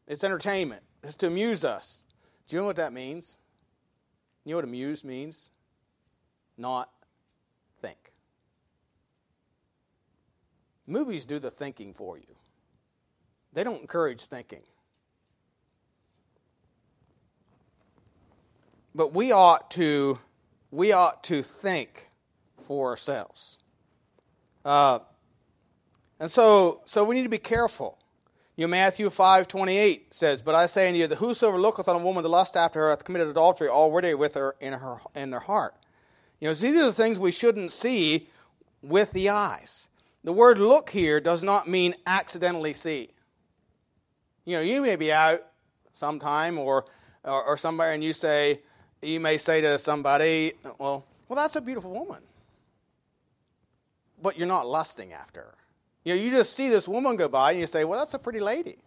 It's 0.06 0.24
entertainment. 0.24 0.82
It's 1.02 1.16
to 1.16 1.26
amuse 1.26 1.64
us. 1.64 2.04
Do 2.48 2.56
you 2.56 2.62
know 2.62 2.66
what 2.66 2.76
that 2.76 2.92
means? 2.92 3.38
You 4.44 4.52
know 4.52 4.56
what 4.56 4.64
amuse 4.64 5.04
means? 5.04 5.50
Not 6.56 6.90
think. 7.80 8.12
Movies 10.86 11.24
do 11.24 11.38
the 11.38 11.50
thinking 11.50 11.92
for 11.92 12.18
you. 12.18 12.34
They 13.52 13.64
don't 13.64 13.80
encourage 13.80 14.22
thinking. 14.22 14.62
But 18.94 19.14
we 19.14 19.32
ought 19.32 19.70
to 19.72 20.18
we 20.70 20.92
ought 20.92 21.24
to 21.24 21.42
think 21.42 22.08
for 22.62 22.90
ourselves. 22.90 23.58
Uh, 24.64 25.00
and 26.20 26.30
so, 26.30 26.82
so 26.84 27.04
we 27.04 27.16
need 27.16 27.24
to 27.24 27.28
be 27.28 27.38
careful. 27.38 27.98
You 28.56 28.66
know, 28.66 28.70
Matthew 28.70 29.08
five 29.10 29.48
twenty 29.48 29.78
eight 29.78 30.12
says, 30.12 30.42
"But 30.42 30.54
I 30.54 30.66
say 30.66 30.88
unto 30.88 31.00
you 31.00 31.06
that 31.06 31.16
whosoever 31.16 31.58
looketh 31.58 31.88
on 31.88 31.96
a 31.96 32.04
woman 32.04 32.22
to 32.22 32.28
lust 32.28 32.56
after 32.56 32.80
her 32.80 32.90
hath 32.90 33.04
committed 33.04 33.28
adultery 33.28 33.68
already 33.68 34.12
with 34.14 34.34
her 34.34 34.54
in 34.60 34.74
her 34.74 34.98
in 35.14 35.30
their 35.30 35.40
heart." 35.40 35.74
You 36.40 36.48
know, 36.48 36.54
these 36.54 36.78
are 36.78 36.84
the 36.84 36.92
things 36.92 37.18
we 37.18 37.32
shouldn't 37.32 37.72
see 37.72 38.28
with 38.82 39.12
the 39.12 39.30
eyes. 39.30 39.88
The 40.24 40.32
word 40.32 40.58
"look" 40.58 40.90
here 40.90 41.20
does 41.20 41.42
not 41.42 41.68
mean 41.68 41.94
accidentally 42.06 42.74
see. 42.74 43.10
You 44.44 44.56
know, 44.56 44.62
you 44.62 44.82
may 44.82 44.96
be 44.96 45.10
out 45.10 45.42
sometime 45.94 46.58
or 46.58 46.84
or, 47.24 47.42
or 47.42 47.56
somewhere, 47.56 47.92
and 47.92 48.04
you 48.04 48.12
say, 48.12 48.60
you 49.02 49.20
may 49.20 49.38
say 49.38 49.60
to 49.60 49.78
somebody, 49.78 50.52
well, 50.78 51.04
well, 51.28 51.36
that's 51.36 51.56
a 51.56 51.60
beautiful 51.60 51.92
woman. 51.92 52.22
But 54.22 54.36
you're 54.36 54.48
not 54.48 54.66
lusting 54.66 55.12
after 55.12 55.40
her. 55.40 55.54
You 56.04 56.14
know, 56.14 56.20
you 56.20 56.30
just 56.30 56.54
see 56.54 56.68
this 56.68 56.88
woman 56.88 57.16
go 57.16 57.28
by 57.28 57.52
and 57.52 57.60
you 57.60 57.66
say, 57.66 57.84
well, 57.84 57.98
that's 57.98 58.14
a 58.14 58.18
pretty 58.18 58.40
lady. 58.40 58.78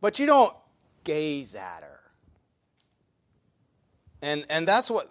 But 0.00 0.18
you 0.18 0.26
don't 0.26 0.54
gaze 1.02 1.54
at 1.54 1.82
her. 1.82 2.00
And, 4.22 4.44
and 4.48 4.66
that's 4.66 4.90
what, 4.90 5.10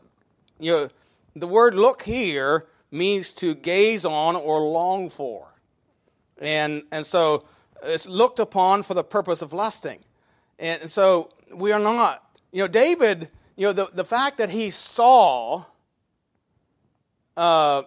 you 0.59 0.71
know, 0.71 0.89
the 1.35 1.47
word 1.47 1.75
look 1.75 2.03
here 2.03 2.65
means 2.91 3.33
to 3.33 3.55
gaze 3.55 4.05
on 4.05 4.35
or 4.35 4.61
long 4.61 5.09
for. 5.09 5.47
And, 6.39 6.83
and 6.91 7.05
so 7.05 7.45
it's 7.83 8.07
looked 8.07 8.39
upon 8.39 8.83
for 8.83 8.93
the 8.93 9.03
purpose 9.03 9.41
of 9.41 9.53
lusting. 9.53 9.99
And 10.59 10.89
so 10.89 11.31
we 11.53 11.71
are 11.71 11.79
not 11.79 12.32
you 12.53 12.59
know, 12.59 12.67
David, 12.67 13.27
you 13.57 13.65
know, 13.65 13.73
the, 13.73 13.89
the 13.93 14.05
fact 14.05 14.37
that 14.37 14.51
he 14.51 14.69
saw, 14.69 15.65
uh, 17.35 17.81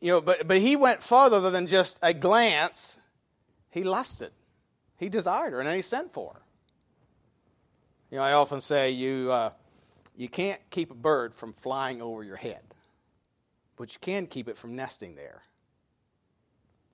you 0.00 0.10
know, 0.10 0.20
but, 0.20 0.46
but 0.46 0.58
he 0.58 0.76
went 0.76 1.02
further 1.02 1.50
than 1.50 1.66
just 1.66 1.98
a 2.02 2.12
glance. 2.12 2.98
He 3.70 3.82
lusted. 3.82 4.30
He 4.98 5.08
desired 5.08 5.54
her, 5.54 5.58
and 5.58 5.66
then 5.66 5.74
he 5.74 5.82
sent 5.82 6.12
for 6.12 6.34
her. 6.34 6.42
You 8.10 8.18
know, 8.18 8.24
I 8.24 8.34
often 8.34 8.60
say 8.60 8.90
you, 8.90 9.32
uh, 9.32 9.50
you 10.14 10.28
can't 10.28 10.60
keep 10.70 10.90
a 10.90 10.94
bird 10.94 11.34
from 11.34 11.54
flying 11.54 12.02
over 12.02 12.22
your 12.22 12.36
head, 12.36 12.62
but 13.76 13.92
you 13.94 13.98
can 14.00 14.26
keep 14.26 14.48
it 14.48 14.58
from 14.58 14.76
nesting 14.76 15.14
there. 15.14 15.42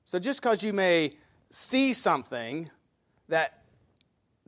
So 0.05 0.21
just 0.21 0.41
because 0.41 0.63
you 0.63 0.73
may 0.73 1.17
see 1.51 1.93
something 1.93 2.71
that 3.29 3.60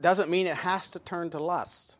doesn't 0.03 0.29
mean 0.29 0.47
it 0.47 0.57
has 0.57 0.91
to 0.91 0.99
turn 0.99 1.31
to 1.31 1.39
lust. 1.39 1.99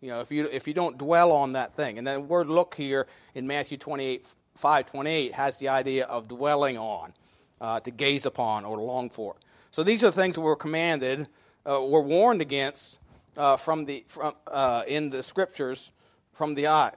You 0.00 0.10
know, 0.10 0.20
if 0.20 0.30
you, 0.30 0.48
if 0.50 0.68
you 0.68 0.74
don't 0.74 0.98
dwell 0.98 1.32
on 1.32 1.52
that 1.52 1.74
thing. 1.74 1.98
And 1.98 2.06
the 2.06 2.20
word 2.20 2.48
look 2.48 2.74
here 2.74 3.06
in 3.34 3.46
Matthew 3.46 3.78
28, 3.78 4.26
5 4.56 4.86
28 4.86 5.34
has 5.34 5.58
the 5.58 5.68
idea 5.68 6.04
of 6.04 6.28
dwelling 6.28 6.78
on, 6.78 7.12
uh, 7.60 7.80
to 7.80 7.90
gaze 7.90 8.26
upon 8.26 8.64
or 8.64 8.78
long 8.78 9.10
for. 9.10 9.34
So 9.70 9.82
these 9.82 10.04
are 10.04 10.06
the 10.06 10.12
things 10.12 10.38
we're 10.38 10.56
commanded, 10.56 11.26
uh, 11.66 11.82
we're 11.82 12.00
warned 12.00 12.40
against 12.40 12.98
uh, 13.36 13.56
from 13.56 13.86
the, 13.86 14.04
from, 14.06 14.34
uh, 14.46 14.84
in 14.86 15.10
the 15.10 15.22
scriptures 15.22 15.90
from 16.32 16.54
the 16.54 16.68
eye. 16.68 16.92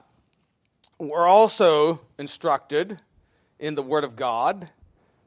We're 0.98 1.26
also 1.26 2.00
instructed 2.18 2.98
in 3.58 3.74
the 3.74 3.82
Word 3.82 4.04
of 4.04 4.16
God 4.16 4.68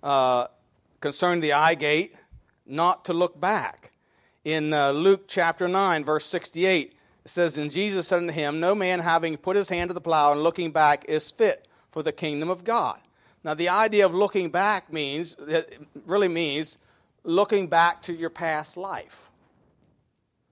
uh, 0.04 0.48
concerning 1.00 1.42
the 1.42 1.54
eye 1.54 1.76
gate 1.76 2.16
not 2.66 3.06
to 3.06 3.14
look 3.14 3.40
back 3.40 3.91
in 4.44 4.74
uh, 4.74 4.92
Luke 4.92 5.26
chapter 5.28 5.68
9, 5.68 6.04
verse 6.04 6.26
68. 6.26 6.96
It 7.24 7.30
says, 7.30 7.58
And 7.58 7.72
Jesus 7.72 8.08
said 8.08 8.20
unto 8.20 8.34
him, 8.34 8.60
No 8.60 8.74
man 8.74 9.00
having 9.00 9.38
put 9.38 9.56
his 9.56 9.70
hand 9.70 9.90
to 9.90 9.94
the 9.94 10.02
plow 10.02 10.32
and 10.32 10.44
looking 10.44 10.72
back 10.72 11.06
is 11.08 11.30
fit 11.30 11.68
for 11.90 12.02
the 12.02 12.12
kingdom 12.12 12.50
of 12.50 12.64
God. 12.64 13.00
Now, 13.44 13.54
the 13.54 13.70
idea 13.70 14.06
of 14.06 14.14
looking 14.14 14.50
back 14.50 14.92
means, 14.92 15.36
really 16.06 16.28
means 16.28 16.78
looking 17.24 17.68
back 17.68 18.02
to 18.04 18.14
your 18.14 18.30
past 18.30 18.78
life. 18.78 19.32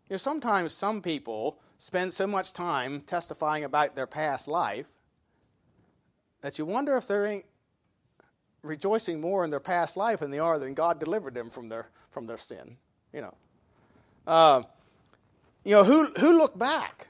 You 0.10 0.15
know, 0.15 0.17
sometimes 0.17 0.74
some 0.74 1.01
people 1.01 1.60
spend 1.77 2.13
so 2.13 2.27
much 2.27 2.53
time 2.53 3.01
testifying 3.01 3.63
about 3.63 3.96
their 3.96 4.08
past 4.08 4.48
life 4.48 4.88
that 6.41 6.58
you 6.58 6.65
wonder 6.65 6.98
if 6.98 7.08
they're 7.08 7.43
rejoicing 8.63 9.22
more 9.22 9.43
in 9.43 9.50
their 9.50 9.60
past 9.60 9.96
life 9.96 10.19
than 10.19 10.31
they 10.31 10.39
are 10.39 10.60
than 10.60 10.74
God 10.74 11.00
delivered 11.00 11.34
them 11.34 11.50
from 11.50 11.69
their 11.69 11.89
from 12.12 12.27
their 12.27 12.38
sin. 12.38 12.77
You 13.13 13.22
know, 13.22 13.36
uh, 14.29 14.63
you 15.65 15.71
know 15.71 15.83
who 15.83 16.05
who 16.05 16.38
looked 16.38 16.57
back 16.57 17.07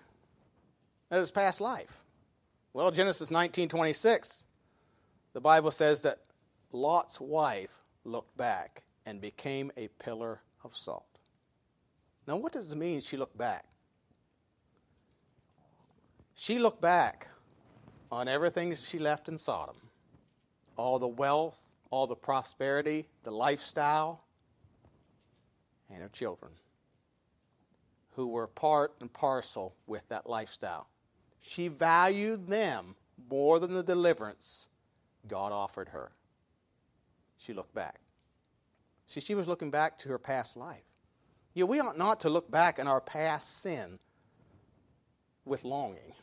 at 1.11 1.19
his 1.19 1.31
past 1.31 1.59
life. 1.59 2.03
Well, 2.73 2.91
Genesis 2.91 3.29
nineteen 3.29 3.67
twenty 3.67 3.93
six, 3.93 4.45
the 5.33 5.41
Bible 5.41 5.71
says 5.71 6.01
that 6.01 6.19
Lot's 6.71 7.19
wife 7.19 7.83
looked 8.05 8.37
back 8.37 8.83
and 9.05 9.19
became 9.19 9.71
a 9.75 9.89
pillar 9.99 10.39
of 10.63 10.75
salt. 10.75 11.05
Now, 12.25 12.37
what 12.37 12.53
does 12.53 12.71
it 12.71 12.77
mean 12.77 13.01
she 13.01 13.17
looked 13.17 13.37
back? 13.37 13.65
She 16.35 16.57
looked 16.57 16.81
back 16.81 17.27
on 18.11 18.29
everything 18.29 18.75
she 18.75 18.97
left 18.97 19.27
in 19.27 19.37
Sodom 19.37 19.75
all 20.77 20.99
the 20.99 21.07
wealth, 21.07 21.59
all 21.91 22.07
the 22.07 22.15
prosperity, 22.15 23.09
the 23.23 23.31
lifestyle, 23.31 24.23
and 25.89 26.01
her 26.01 26.07
children 26.07 26.53
who 28.19 28.27
were 28.27 28.47
part 28.47 28.93
and 28.99 29.13
parcel 29.13 29.73
with 29.87 30.05
that 30.09 30.29
lifestyle. 30.29 30.89
She 31.39 31.69
valued 31.69 32.47
them 32.47 32.97
more 33.29 33.59
than 33.59 33.73
the 33.73 33.81
deliverance 33.81 34.67
God 35.25 35.53
offered 35.53 35.87
her. 35.87 36.11
She 37.37 37.53
looked 37.53 37.73
back. 37.73 38.01
See, 39.07 39.21
she 39.21 39.35
was 39.35 39.47
looking 39.47 39.71
back 39.71 39.97
to 39.99 40.09
her 40.09 40.17
past 40.17 40.57
life. 40.57 40.83
Know, 41.55 41.65
we 41.65 41.79
ought 41.79 41.97
not 41.97 42.19
to 42.21 42.29
look 42.29 42.51
back 42.51 42.77
in 42.77 42.89
our 42.89 42.99
past 42.99 43.61
sin 43.61 43.99
with 45.45 45.63
longing. 45.63 46.13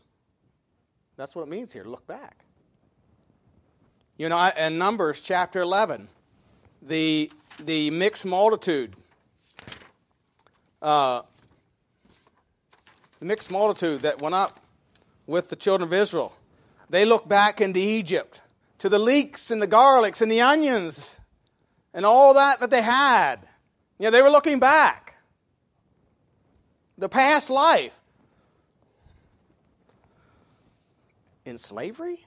That's 1.16 1.34
what 1.34 1.44
it 1.44 1.48
means 1.48 1.72
here, 1.72 1.84
look 1.84 2.06
back. 2.06 2.44
You 4.18 4.28
know, 4.28 4.50
in 4.58 4.76
Numbers 4.76 5.22
chapter 5.22 5.62
11, 5.62 6.08
the, 6.82 7.32
the 7.58 7.88
mixed 7.88 8.26
multitude, 8.26 8.94
uh, 10.82 11.22
the 13.20 13.26
mixed 13.26 13.50
multitude 13.50 14.02
that 14.02 14.20
went 14.20 14.34
up 14.34 14.60
with 15.26 15.50
the 15.50 15.56
children 15.56 15.88
of 15.88 15.92
Israel, 15.92 16.32
they 16.90 17.04
looked 17.04 17.28
back 17.28 17.60
into 17.60 17.80
Egypt 17.80 18.42
to 18.78 18.88
the 18.88 18.98
leeks 18.98 19.50
and 19.50 19.60
the 19.60 19.68
garlics 19.68 20.22
and 20.22 20.30
the 20.30 20.40
onions 20.40 21.18
and 21.94 22.04
all 22.04 22.34
that 22.34 22.60
that 22.60 22.70
they 22.70 22.82
had. 22.82 23.36
You 23.98 24.04
know, 24.04 24.10
they 24.10 24.22
were 24.22 24.30
looking 24.30 24.60
back. 24.60 25.14
The 26.98 27.08
past 27.08 27.50
life. 27.50 27.98
In 31.44 31.58
slavery? 31.58 32.24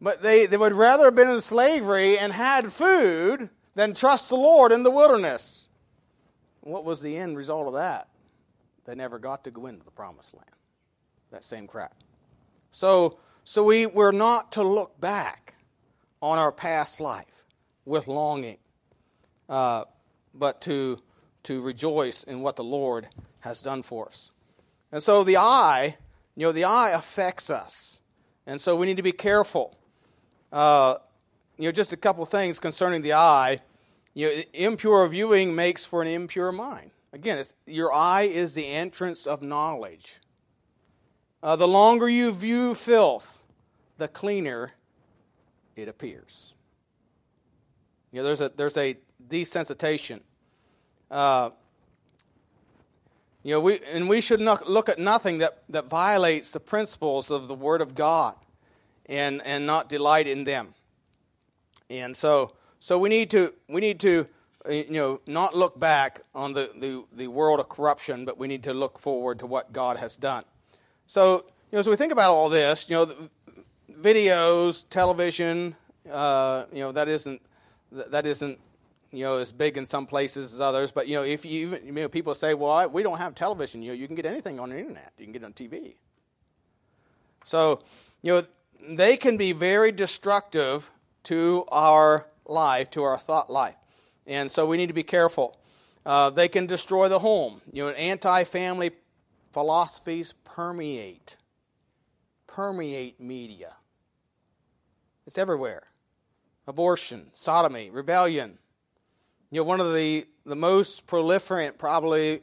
But 0.00 0.22
they, 0.22 0.46
they 0.46 0.56
would 0.56 0.72
rather 0.72 1.04
have 1.04 1.14
been 1.14 1.28
in 1.28 1.40
slavery 1.40 2.18
and 2.18 2.32
had 2.32 2.72
food 2.72 3.50
than 3.74 3.94
trust 3.94 4.28
the 4.28 4.36
Lord 4.36 4.72
in 4.72 4.82
the 4.82 4.90
wilderness. 4.90 5.68
What 6.60 6.84
was 6.84 7.00
the 7.00 7.16
end 7.16 7.36
result 7.36 7.66
of 7.66 7.74
that? 7.74 8.09
They 8.90 8.96
never 8.96 9.20
got 9.20 9.44
to 9.44 9.52
go 9.52 9.66
into 9.66 9.84
the 9.84 9.92
promised 9.92 10.34
land. 10.34 10.50
That 11.30 11.44
same 11.44 11.68
crap. 11.68 11.94
So, 12.72 13.20
so 13.44 13.62
we, 13.62 13.86
we're 13.86 14.10
not 14.10 14.50
to 14.52 14.64
look 14.64 15.00
back 15.00 15.54
on 16.20 16.38
our 16.38 16.50
past 16.50 16.98
life 16.98 17.44
with 17.84 18.08
longing, 18.08 18.58
uh, 19.48 19.84
but 20.34 20.60
to, 20.62 20.98
to 21.44 21.60
rejoice 21.60 22.24
in 22.24 22.40
what 22.40 22.56
the 22.56 22.64
Lord 22.64 23.06
has 23.42 23.62
done 23.62 23.82
for 23.82 24.08
us. 24.08 24.32
And 24.90 25.00
so 25.00 25.22
the 25.22 25.36
eye, 25.36 25.96
you 26.34 26.46
know, 26.46 26.52
the 26.52 26.64
eye 26.64 26.90
affects 26.90 27.48
us. 27.48 28.00
And 28.44 28.60
so 28.60 28.74
we 28.74 28.86
need 28.86 28.96
to 28.96 29.04
be 29.04 29.12
careful. 29.12 29.78
Uh, 30.50 30.96
you 31.58 31.66
know, 31.66 31.72
just 31.72 31.92
a 31.92 31.96
couple 31.96 32.24
things 32.24 32.58
concerning 32.58 33.02
the 33.02 33.12
eye. 33.12 33.60
You 34.14 34.26
know, 34.26 34.42
impure 34.52 35.06
viewing 35.06 35.54
makes 35.54 35.86
for 35.86 36.02
an 36.02 36.08
impure 36.08 36.50
mind. 36.50 36.90
Again, 37.12 37.44
your 37.66 37.92
eye 37.92 38.22
is 38.22 38.54
the 38.54 38.66
entrance 38.66 39.26
of 39.26 39.42
knowledge. 39.42 40.20
Uh, 41.42 41.56
the 41.56 41.66
longer 41.66 42.08
you 42.08 42.32
view 42.32 42.74
filth, 42.74 43.42
the 43.98 44.08
cleaner 44.08 44.72
it 45.74 45.88
appears. 45.88 46.54
You 48.12 48.18
know, 48.18 48.24
there's 48.24 48.40
a 48.40 48.50
there's 48.50 48.76
a 48.76 48.96
desensitization. 49.28 50.20
Uh, 51.10 51.50
you 53.42 53.52
know, 53.52 53.60
we 53.60 53.80
and 53.90 54.08
we 54.08 54.20
should 54.20 54.40
not 54.40 54.68
look 54.68 54.88
at 54.88 54.98
nothing 54.98 55.38
that, 55.38 55.62
that 55.68 55.86
violates 55.86 56.50
the 56.50 56.60
principles 56.60 57.30
of 57.30 57.48
the 57.48 57.54
Word 57.54 57.80
of 57.80 57.94
God, 57.94 58.34
and 59.06 59.40
and 59.44 59.66
not 59.66 59.88
delight 59.88 60.26
in 60.26 60.44
them. 60.44 60.74
And 61.88 62.16
so 62.16 62.52
so 62.78 62.98
we 62.98 63.08
need 63.08 63.30
to 63.30 63.54
we 63.68 63.80
need 63.80 63.98
to 64.00 64.26
you 64.68 64.86
know 64.90 65.20
not 65.26 65.54
look 65.54 65.78
back 65.78 66.22
on 66.34 66.52
the, 66.52 66.70
the, 66.76 67.04
the 67.12 67.28
world 67.28 67.60
of 67.60 67.68
corruption, 67.68 68.24
but 68.24 68.38
we 68.38 68.48
need 68.48 68.64
to 68.64 68.74
look 68.74 68.98
forward 68.98 69.38
to 69.40 69.46
what 69.46 69.72
God 69.72 69.96
has 69.96 70.16
done. 70.16 70.44
So 71.06 71.44
you 71.70 71.76
know, 71.76 71.80
as 71.80 71.88
we 71.88 71.96
think 71.96 72.12
about 72.12 72.30
all 72.30 72.48
this, 72.48 72.90
you 72.90 72.96
know, 72.96 73.14
videos, 74.00 74.84
television, 74.88 75.76
uh, 76.10 76.64
you 76.72 76.80
know, 76.80 76.92
that 76.92 77.08
isn't 77.08 77.40
that 77.92 78.26
isn't 78.26 78.58
you 79.12 79.24
know 79.24 79.38
as 79.38 79.52
big 79.52 79.76
in 79.76 79.86
some 79.86 80.06
places 80.06 80.54
as 80.54 80.60
others. 80.60 80.92
But 80.92 81.08
you 81.08 81.14
know, 81.14 81.22
if 81.22 81.44
you, 81.44 81.78
you 81.84 81.92
know, 81.92 82.08
people 82.08 82.34
say, 82.34 82.54
"Well, 82.54 82.88
we 82.90 83.02
don't 83.02 83.18
have 83.18 83.34
television," 83.34 83.82
you 83.82 83.92
know, 83.92 83.94
you 83.94 84.06
can 84.06 84.16
get 84.16 84.26
anything 84.26 84.58
on 84.60 84.70
the 84.70 84.78
internet. 84.78 85.12
You 85.18 85.24
can 85.24 85.32
get 85.32 85.42
it 85.42 85.46
on 85.46 85.52
TV. 85.52 85.94
So, 87.44 87.80
you 88.22 88.32
know, 88.32 88.42
they 88.88 89.16
can 89.16 89.36
be 89.36 89.52
very 89.52 89.92
destructive 89.92 90.90
to 91.24 91.64
our 91.68 92.26
life, 92.46 92.90
to 92.90 93.02
our 93.02 93.18
thought 93.18 93.50
life, 93.50 93.76
and 94.26 94.50
so 94.50 94.66
we 94.66 94.76
need 94.76 94.88
to 94.88 94.94
be 94.94 95.02
careful. 95.02 95.58
Uh, 96.04 96.30
they 96.30 96.48
can 96.48 96.66
destroy 96.66 97.08
the 97.08 97.18
home. 97.18 97.60
You 97.72 97.84
know, 97.84 97.90
anti-family 97.90 98.92
philosophies 99.52 100.34
permeate 100.44 101.36
permeate 102.50 103.20
media. 103.20 103.74
It's 105.26 105.38
everywhere 105.38 105.84
abortion, 106.66 107.26
sodomy, 107.32 107.90
rebellion. 107.90 108.58
You 109.50 109.60
know, 109.60 109.64
one 109.64 109.80
of 109.80 109.92
the, 109.92 110.26
the 110.44 110.54
most 110.54 111.06
proliferant, 111.06 111.78
probably, 111.78 112.42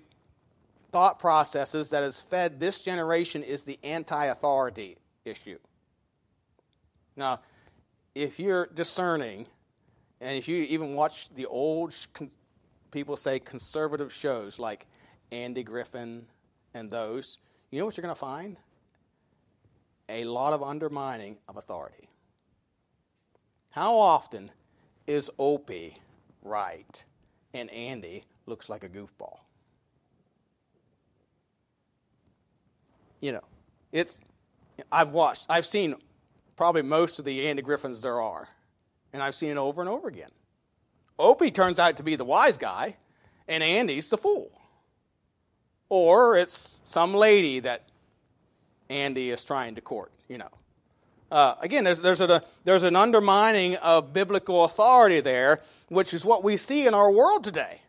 thought 0.92 1.20
processes 1.20 1.92
that 1.92 2.04
has 2.04 2.20
fed 2.20 2.60
this 2.60 2.82
generation 2.82 3.44
is 3.44 3.63
the 3.63 3.80
anti 3.84 4.26
authority 4.26 4.98
issue. 5.24 5.60
Now, 7.16 7.40
if 8.16 8.40
you're 8.40 8.68
discerning, 8.74 9.46
and 10.21 10.38
if 10.38 10.47
you 10.47 10.63
even 10.63 10.93
watch 10.93 11.30
the 11.30 11.45
old, 11.45 11.95
people 12.91 13.17
say 13.17 13.39
conservative 13.39 14.12
shows 14.12 14.60
like 14.60 14.88
Andy 15.32 15.63
Griffith 15.63 16.23
and 16.73 16.91
those, 16.91 17.38
you 17.69 17.80
know 17.80 17.86
what 17.86 17.97
you're 17.97 18.03
going 18.03 18.15
to 18.15 18.19
find? 18.19 18.58
A 20.10 20.23
lot 20.23 20.53
of 20.53 20.63
undermining 20.63 21.38
of 21.47 21.58
authority. 21.58 22.10
How 23.71 23.95
often 23.95 24.51
is 25.06 25.30
Opie 25.38 25.97
right 26.41 27.06
and 27.53 27.69
Andy 27.69 28.25
looks 28.45 28.69
like 28.69 28.84
a 28.84 28.89
goofball? 28.89 29.39
You 33.19 33.34
know, 33.34 33.43
it's 33.91 34.19
I've 34.91 35.10
watched, 35.10 35.47
I've 35.49 35.65
seen 35.65 35.95
probably 36.56 36.82
most 36.84 37.19
of 37.19 37.25
the 37.25 37.47
Andy 37.47 37.62
Griffiths 37.62 38.01
there 38.01 38.21
are, 38.21 38.47
and 39.17 39.23
I've 39.23 39.34
seen 39.34 39.49
it 39.49 39.58
over 39.58 39.82
and 39.82 39.89
over 39.89 40.08
again. 40.08 40.30
Opie 41.17 41.49
turns 41.49 41.80
out 41.80 41.97
to 41.97 42.03
be 42.03 42.15
the 42.15 42.23
wise 42.23 42.60
guy, 42.60 42.97
and 43.47 43.63
Andy's 43.63 44.10
the 44.10 44.17
fool. 44.17 44.51
Or 45.89 46.38
it's 46.38 46.84
some 46.86 47.15
lady 47.15 47.62
that 47.62 47.82
Andy 48.89 49.32
is 49.32 49.43
trying 49.43 49.73
to 49.73 49.82
court, 49.82 50.12
you 50.27 50.38
know. 50.38 50.51
Uh, 51.32 51.56
again, 51.62 51.84
there's, 51.84 51.99
there's, 51.99 52.21
a, 52.21 52.43
there's 52.63 52.84
an 52.84 52.95
undermining 52.95 53.75
of 53.77 54.13
biblical 54.13 54.65
authority 54.65 55.19
there, 55.19 55.62
which 55.89 56.13
is 56.13 56.23
what 56.23 56.43
we 56.43 56.56
see 56.56 56.86
in 56.86 56.93
our 56.93 57.12
world 57.12 57.43
today. 57.43 57.82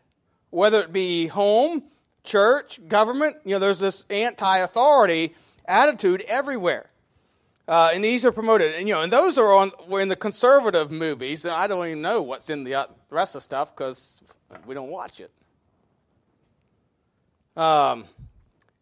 Whether 0.49 0.81
it 0.81 0.91
be 0.91 1.27
home, 1.27 1.83
church, 2.23 2.79
government, 2.87 3.35
you 3.45 3.51
know, 3.51 3.59
there's 3.59 3.77
this 3.77 4.03
anti 4.09 4.57
authority 4.57 5.35
attitude 5.67 6.23
everywhere. 6.27 6.88
Uh, 7.69 7.91
and 7.93 8.03
these 8.03 8.25
are 8.25 8.31
promoted. 8.31 8.73
And, 8.73 8.87
you 8.87 8.95
know, 8.95 9.01
and 9.01 9.13
those 9.13 9.37
are 9.37 9.53
on, 9.53 9.71
were 9.87 10.01
in 10.01 10.07
the 10.07 10.15
conservative 10.15 10.89
movies. 10.89 11.45
I 11.45 11.67
don't 11.67 11.85
even 11.85 12.01
know 12.01 12.23
what's 12.23 12.49
in 12.49 12.63
the 12.63 12.73
uh, 12.73 12.85
rest 13.11 13.35
of 13.35 13.43
stuff 13.43 13.75
because 13.75 14.23
we 14.65 14.73
don't 14.73 14.89
watch 14.89 15.21
it. 15.21 15.29
Um, 17.55 18.05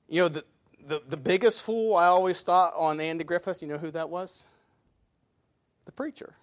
you 0.07 0.21
know, 0.21 0.29
the, 0.29 0.45
the, 0.87 1.01
the 1.05 1.17
biggest 1.17 1.63
fool 1.63 1.97
I 1.97 2.05
always 2.05 2.41
thought 2.43 2.71
on 2.77 3.01
Andy 3.01 3.25
Griffith, 3.25 3.61
you 3.61 3.67
know 3.67 3.77
who 3.77 3.91
that 3.91 4.09
was? 4.09 4.45
The 5.83 5.91
preacher. 5.91 6.35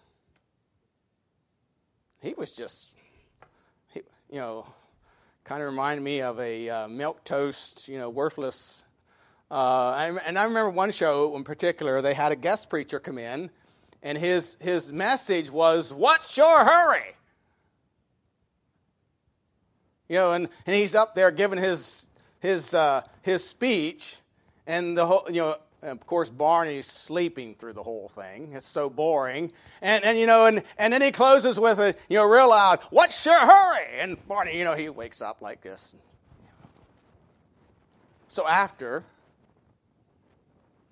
He 2.20 2.34
was 2.34 2.52
just, 2.52 2.90
he, 3.94 4.02
you 4.30 4.36
know, 4.36 4.66
kind 5.44 5.62
of 5.62 5.70
reminded 5.70 6.02
me 6.02 6.20
of 6.20 6.38
a 6.40 6.68
uh, 6.68 6.88
milk 6.88 7.24
toast, 7.24 7.88
you 7.88 7.96
know, 7.96 8.10
worthless. 8.10 8.84
Uh, 9.54 10.18
and 10.26 10.36
I 10.36 10.42
remember 10.46 10.68
one 10.68 10.90
show 10.90 11.36
in 11.36 11.44
particular, 11.44 12.02
they 12.02 12.12
had 12.12 12.32
a 12.32 12.36
guest 12.36 12.68
preacher 12.68 12.98
come 12.98 13.18
in, 13.18 13.50
and 14.02 14.18
his, 14.18 14.56
his 14.60 14.92
message 14.92 15.48
was, 15.48 15.94
What's 15.94 16.36
your 16.36 16.64
hurry? 16.64 17.14
You 20.08 20.16
know, 20.16 20.32
and, 20.32 20.48
and 20.66 20.74
he's 20.74 20.96
up 20.96 21.14
there 21.14 21.30
giving 21.30 21.60
his, 21.60 22.08
his, 22.40 22.74
uh, 22.74 23.02
his 23.22 23.46
speech, 23.46 24.16
and 24.66 24.98
the 24.98 25.06
whole, 25.06 25.24
you 25.28 25.36
know, 25.36 25.54
of 25.82 26.04
course, 26.04 26.30
Barney's 26.30 26.86
sleeping 26.86 27.54
through 27.54 27.74
the 27.74 27.82
whole 27.84 28.08
thing. 28.08 28.54
It's 28.54 28.66
so 28.66 28.90
boring. 28.90 29.52
And, 29.80 30.02
and 30.02 30.18
you 30.18 30.26
know, 30.26 30.46
and, 30.46 30.64
and 30.78 30.92
then 30.92 31.00
he 31.00 31.12
closes 31.12 31.60
with 31.60 31.78
a, 31.78 31.94
you 32.08 32.18
know, 32.18 32.28
real 32.28 32.50
loud, 32.50 32.80
what's 32.90 33.24
your 33.24 33.38
hurry? 33.38 34.00
And 34.00 34.16
Barney, 34.26 34.58
you 34.58 34.64
know, 34.64 34.74
he 34.74 34.88
wakes 34.88 35.22
up 35.22 35.40
like 35.40 35.60
this. 35.60 35.94
So 38.26 38.48
after 38.48 39.04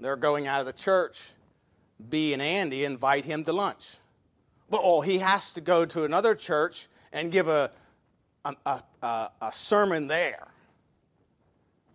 they're 0.04 0.16
going 0.16 0.46
out 0.46 0.60
of 0.60 0.66
the 0.66 0.72
church, 0.72 1.32
B 2.08 2.32
and 2.32 2.42
Andy 2.42 2.84
invite 2.84 3.24
him 3.24 3.44
to 3.44 3.52
lunch. 3.52 3.96
But 4.68 4.80
oh, 4.82 5.00
he 5.00 5.18
has 5.18 5.52
to 5.54 5.60
go 5.60 5.84
to 5.84 6.04
another 6.04 6.34
church 6.34 6.88
and 7.12 7.30
give 7.30 7.48
a, 7.48 7.70
a, 8.44 8.82
a, 9.02 9.30
a 9.40 9.52
sermon 9.52 10.06
there. 10.06 10.48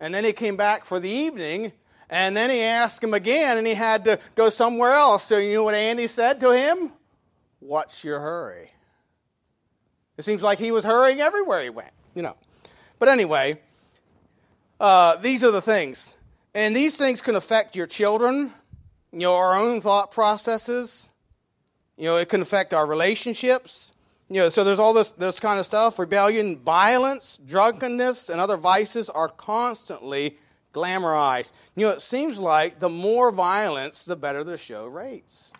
And 0.00 0.14
then 0.14 0.24
he 0.24 0.32
came 0.32 0.56
back 0.56 0.84
for 0.84 1.00
the 1.00 1.10
evening, 1.10 1.72
and 2.08 2.36
then 2.36 2.50
he 2.50 2.60
asked 2.60 3.02
him 3.02 3.14
again, 3.14 3.58
and 3.58 3.66
he 3.66 3.74
had 3.74 4.04
to 4.04 4.18
go 4.34 4.48
somewhere 4.48 4.92
else. 4.92 5.24
So 5.24 5.38
you 5.38 5.54
know 5.54 5.64
what 5.64 5.74
Andy 5.74 6.06
said 6.06 6.40
to 6.40 6.56
him? 6.56 6.92
What's 7.58 8.04
your 8.04 8.20
hurry? 8.20 8.70
It 10.16 10.22
seems 10.22 10.42
like 10.42 10.58
he 10.58 10.70
was 10.70 10.84
hurrying 10.84 11.20
everywhere 11.20 11.62
he 11.62 11.70
went, 11.70 11.92
you 12.14 12.22
know. 12.22 12.36
But 12.98 13.08
anyway, 13.08 13.60
uh, 14.80 15.16
these 15.16 15.42
are 15.42 15.50
the 15.50 15.60
things. 15.60 16.16
And 16.58 16.74
these 16.74 16.98
things 16.98 17.20
can 17.20 17.36
affect 17.36 17.76
your 17.76 17.86
children, 17.86 18.52
you 19.12 19.20
know, 19.20 19.36
our 19.36 19.56
own 19.56 19.80
thought 19.80 20.10
processes. 20.10 21.08
You 21.96 22.06
know, 22.06 22.16
it 22.16 22.28
can 22.28 22.42
affect 22.42 22.74
our 22.74 22.84
relationships. 22.84 23.92
You 24.28 24.40
know, 24.40 24.48
so 24.48 24.64
there's 24.64 24.80
all 24.80 24.92
this, 24.92 25.12
this 25.12 25.38
kind 25.38 25.60
of 25.60 25.66
stuff. 25.66 26.00
Rebellion, 26.00 26.58
violence, 26.58 27.38
drunkenness, 27.46 28.28
and 28.28 28.40
other 28.40 28.56
vices 28.56 29.08
are 29.08 29.28
constantly 29.28 30.36
glamorized. 30.74 31.52
You 31.76 31.86
know, 31.86 31.92
it 31.92 32.02
seems 32.02 32.40
like 32.40 32.80
the 32.80 32.88
more 32.88 33.30
violence, 33.30 34.04
the 34.04 34.16
better 34.16 34.42
the 34.42 34.58
show 34.58 34.88
rates. 34.88 35.52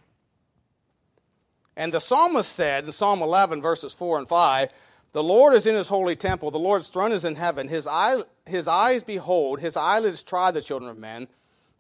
And 1.77 1.95
the 1.95 2.01
psalmist 2.01 2.51
said 2.51 2.87
in 2.87 2.91
Psalm 2.91 3.23
11, 3.23 3.63
verses 3.63 3.95
4 3.95 4.19
and 4.19 4.29
5, 4.29 4.73
The 5.13 5.23
Lord 5.23 5.55
is 5.55 5.67
in 5.67 5.75
his 5.75 5.89
holy 5.89 6.17
temple, 6.17 6.51
the 6.51 6.59
Lord's 6.59 6.89
throne 6.89 7.13
is 7.13 7.25
in 7.25 7.35
heaven. 7.35 7.69
His, 7.69 7.87
eye, 7.87 8.23
his 8.47 8.69
eyes 8.69 9.03
behold, 9.03 9.61
his 9.61 9.77
eyelids 9.77 10.23
try 10.23 10.51
the 10.51 10.63
children 10.63 10.91
of 10.91 10.99
men. 10.99 11.29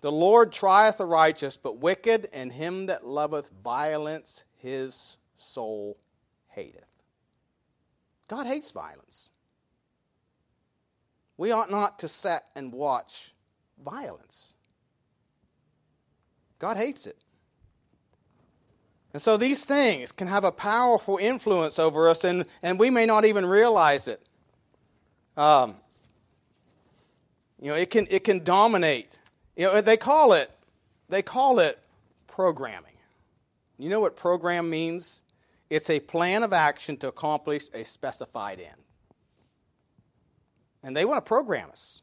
The 0.00 0.12
Lord 0.12 0.52
trieth 0.52 0.98
the 0.98 1.06
righteous, 1.06 1.56
but 1.56 1.78
wicked 1.78 2.28
and 2.32 2.52
him 2.52 2.86
that 2.86 3.06
loveth 3.06 3.50
violence 3.62 4.44
his 4.56 5.16
soul 5.36 5.98
hateth. 6.48 6.96
God 8.28 8.46
hates 8.46 8.70
violence. 8.70 9.30
We 11.36 11.52
ought 11.52 11.70
not 11.70 11.98
to 12.00 12.08
sit 12.08 12.42
and 12.54 12.72
watch 12.72 13.34
violence. 13.82 14.54
God 16.58 16.76
hates 16.76 17.06
it. 17.06 17.16
And 19.12 19.22
so 19.22 19.36
these 19.36 19.64
things 19.64 20.12
can 20.12 20.28
have 20.28 20.44
a 20.44 20.52
powerful 20.52 21.16
influence 21.16 21.78
over 21.78 22.08
us, 22.08 22.24
and, 22.24 22.44
and 22.62 22.78
we 22.78 22.90
may 22.90 23.06
not 23.06 23.24
even 23.24 23.46
realize 23.46 24.06
it. 24.06 24.20
Um, 25.36 25.76
you 27.60 27.68
know, 27.68 27.74
it 27.74 27.90
can, 27.90 28.06
it 28.10 28.24
can 28.24 28.44
dominate. 28.44 29.08
You 29.56 29.64
know, 29.64 29.80
they 29.80 29.96
call 29.96 30.34
it, 30.34 30.50
they 31.08 31.22
call 31.22 31.58
it 31.58 31.78
programming. 32.26 32.92
You 33.78 33.88
know 33.88 34.00
what 34.00 34.16
program 34.16 34.68
means? 34.68 35.22
It's 35.70 35.90
a 35.90 36.00
plan 36.00 36.42
of 36.42 36.52
action 36.52 36.96
to 36.98 37.08
accomplish 37.08 37.68
a 37.72 37.84
specified 37.84 38.60
end. 38.60 38.82
And 40.82 40.96
they 40.96 41.04
want 41.04 41.24
to 41.24 41.28
program 41.28 41.70
us. 41.70 42.02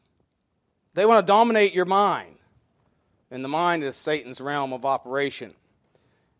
They 0.93 1.05
want 1.05 1.25
to 1.25 1.31
dominate 1.31 1.73
your 1.73 1.85
mind. 1.85 2.35
And 3.31 3.43
the 3.43 3.49
mind 3.49 3.83
is 3.83 3.95
Satan's 3.95 4.39
realm 4.39 4.71
of 4.71 4.85
operation. 4.85 5.53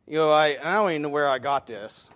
You 0.07 0.17
know, 0.17 0.31
I, 0.31 0.55
I 0.63 0.75
don't 0.75 0.91
even 0.91 1.01
know 1.01 1.09
where 1.09 1.27
I 1.27 1.39
got 1.39 1.65
this, 1.65 2.11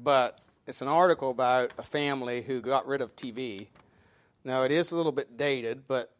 but 0.00 0.40
it's 0.66 0.82
an 0.82 0.88
article 0.88 1.30
about 1.30 1.70
a 1.78 1.84
family 1.84 2.42
who 2.42 2.60
got 2.60 2.88
rid 2.88 3.00
of 3.00 3.14
TV. 3.14 3.68
Now, 4.42 4.64
it 4.64 4.72
is 4.72 4.90
a 4.90 4.96
little 4.96 5.12
bit 5.12 5.36
dated, 5.36 5.86
but 5.86 6.10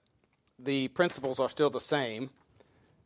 the 0.57 0.87
principles 0.89 1.41
are 1.41 1.49
still 1.49 1.69
the 1.69 1.81
same. 1.81 2.31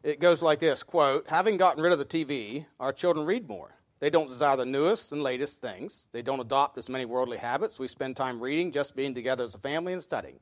It 0.03 0.21
goes 0.21 0.43
like 0.43 0.59
this 0.59 0.83
quote, 0.83 1.29
having 1.31 1.57
gotten 1.57 1.83
rid 1.83 1.95
of 1.95 1.99
the 1.99 2.05
TV, 2.05 2.67
our 2.79 2.93
children 2.93 3.25
read 3.25 3.49
more. 3.49 3.71
They 4.01 4.11
don't 4.11 4.29
desire 4.29 4.59
the 4.59 4.67
newest 4.67 5.11
and 5.11 5.23
latest 5.23 5.63
things. 5.63 6.09
They 6.13 6.21
don't 6.21 6.41
adopt 6.41 6.77
as 6.77 6.91
many 6.91 7.07
worldly 7.07 7.39
habits. 7.39 7.79
We 7.79 7.89
spend 7.89 8.17
time 8.17 8.39
reading, 8.39 8.71
just 8.71 8.97
being 8.97 9.15
together 9.15 9.45
as 9.45 9.55
a 9.55 9.59
family, 9.59 9.95
and 9.95 10.03
studying. 10.03 10.41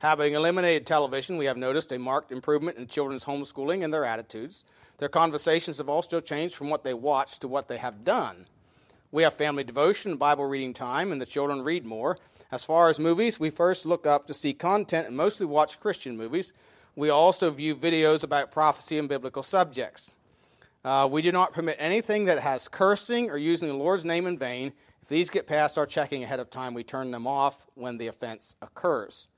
Having 0.00 0.34
eliminated 0.34 0.84
television, 0.84 1.36
we 1.36 1.46
have 1.46 1.56
noticed 1.56 1.92
a 1.92 1.98
marked 1.98 2.32
improvement 2.32 2.76
in 2.76 2.88
children's 2.88 3.24
homeschooling 3.24 3.84
and 3.84 3.94
their 3.94 4.04
attitudes. 4.04 4.64
Their 4.98 5.08
conversations 5.08 5.78
have 5.78 5.88
also 5.88 6.20
changed 6.20 6.54
from 6.54 6.70
what 6.70 6.84
they 6.84 6.94
watch 6.94 7.38
to 7.38 7.48
what 7.48 7.68
they 7.68 7.78
have 7.78 8.04
done. 8.04 8.46
We 9.10 9.22
have 9.22 9.34
family 9.34 9.64
devotion, 9.64 10.16
Bible 10.16 10.44
reading 10.44 10.74
time, 10.74 11.12
and 11.12 11.20
the 11.20 11.26
children 11.26 11.62
read 11.62 11.86
more. 11.86 12.18
As 12.50 12.64
far 12.64 12.90
as 12.90 12.98
movies, 12.98 13.40
we 13.40 13.48
first 13.48 13.86
look 13.86 14.06
up 14.06 14.26
to 14.26 14.34
see 14.34 14.52
content 14.52 15.06
and 15.06 15.16
mostly 15.16 15.46
watch 15.46 15.80
Christian 15.80 16.16
movies. 16.16 16.52
We 16.94 17.08
also 17.10 17.50
view 17.50 17.76
videos 17.76 18.24
about 18.24 18.50
prophecy 18.50 18.98
and 18.98 19.08
biblical 19.08 19.42
subjects. 19.42 20.12
Uh, 20.84 21.08
we 21.10 21.22
do 21.22 21.32
not 21.32 21.52
permit 21.52 21.76
anything 21.78 22.24
that 22.24 22.40
has 22.40 22.68
cursing 22.68 23.30
or 23.30 23.36
using 23.36 23.68
the 23.68 23.74
Lord's 23.74 24.04
name 24.04 24.26
in 24.26 24.36
vain. 24.36 24.72
If 25.02 25.08
these 25.08 25.30
get 25.30 25.46
past 25.46 25.78
our 25.78 25.86
checking 25.86 26.24
ahead 26.24 26.40
of 26.40 26.50
time, 26.50 26.74
we 26.74 26.82
turn 26.82 27.10
them 27.10 27.26
off 27.26 27.66
when 27.74 27.98
the 27.98 28.08
offense 28.08 28.56
occurs. 28.60 29.28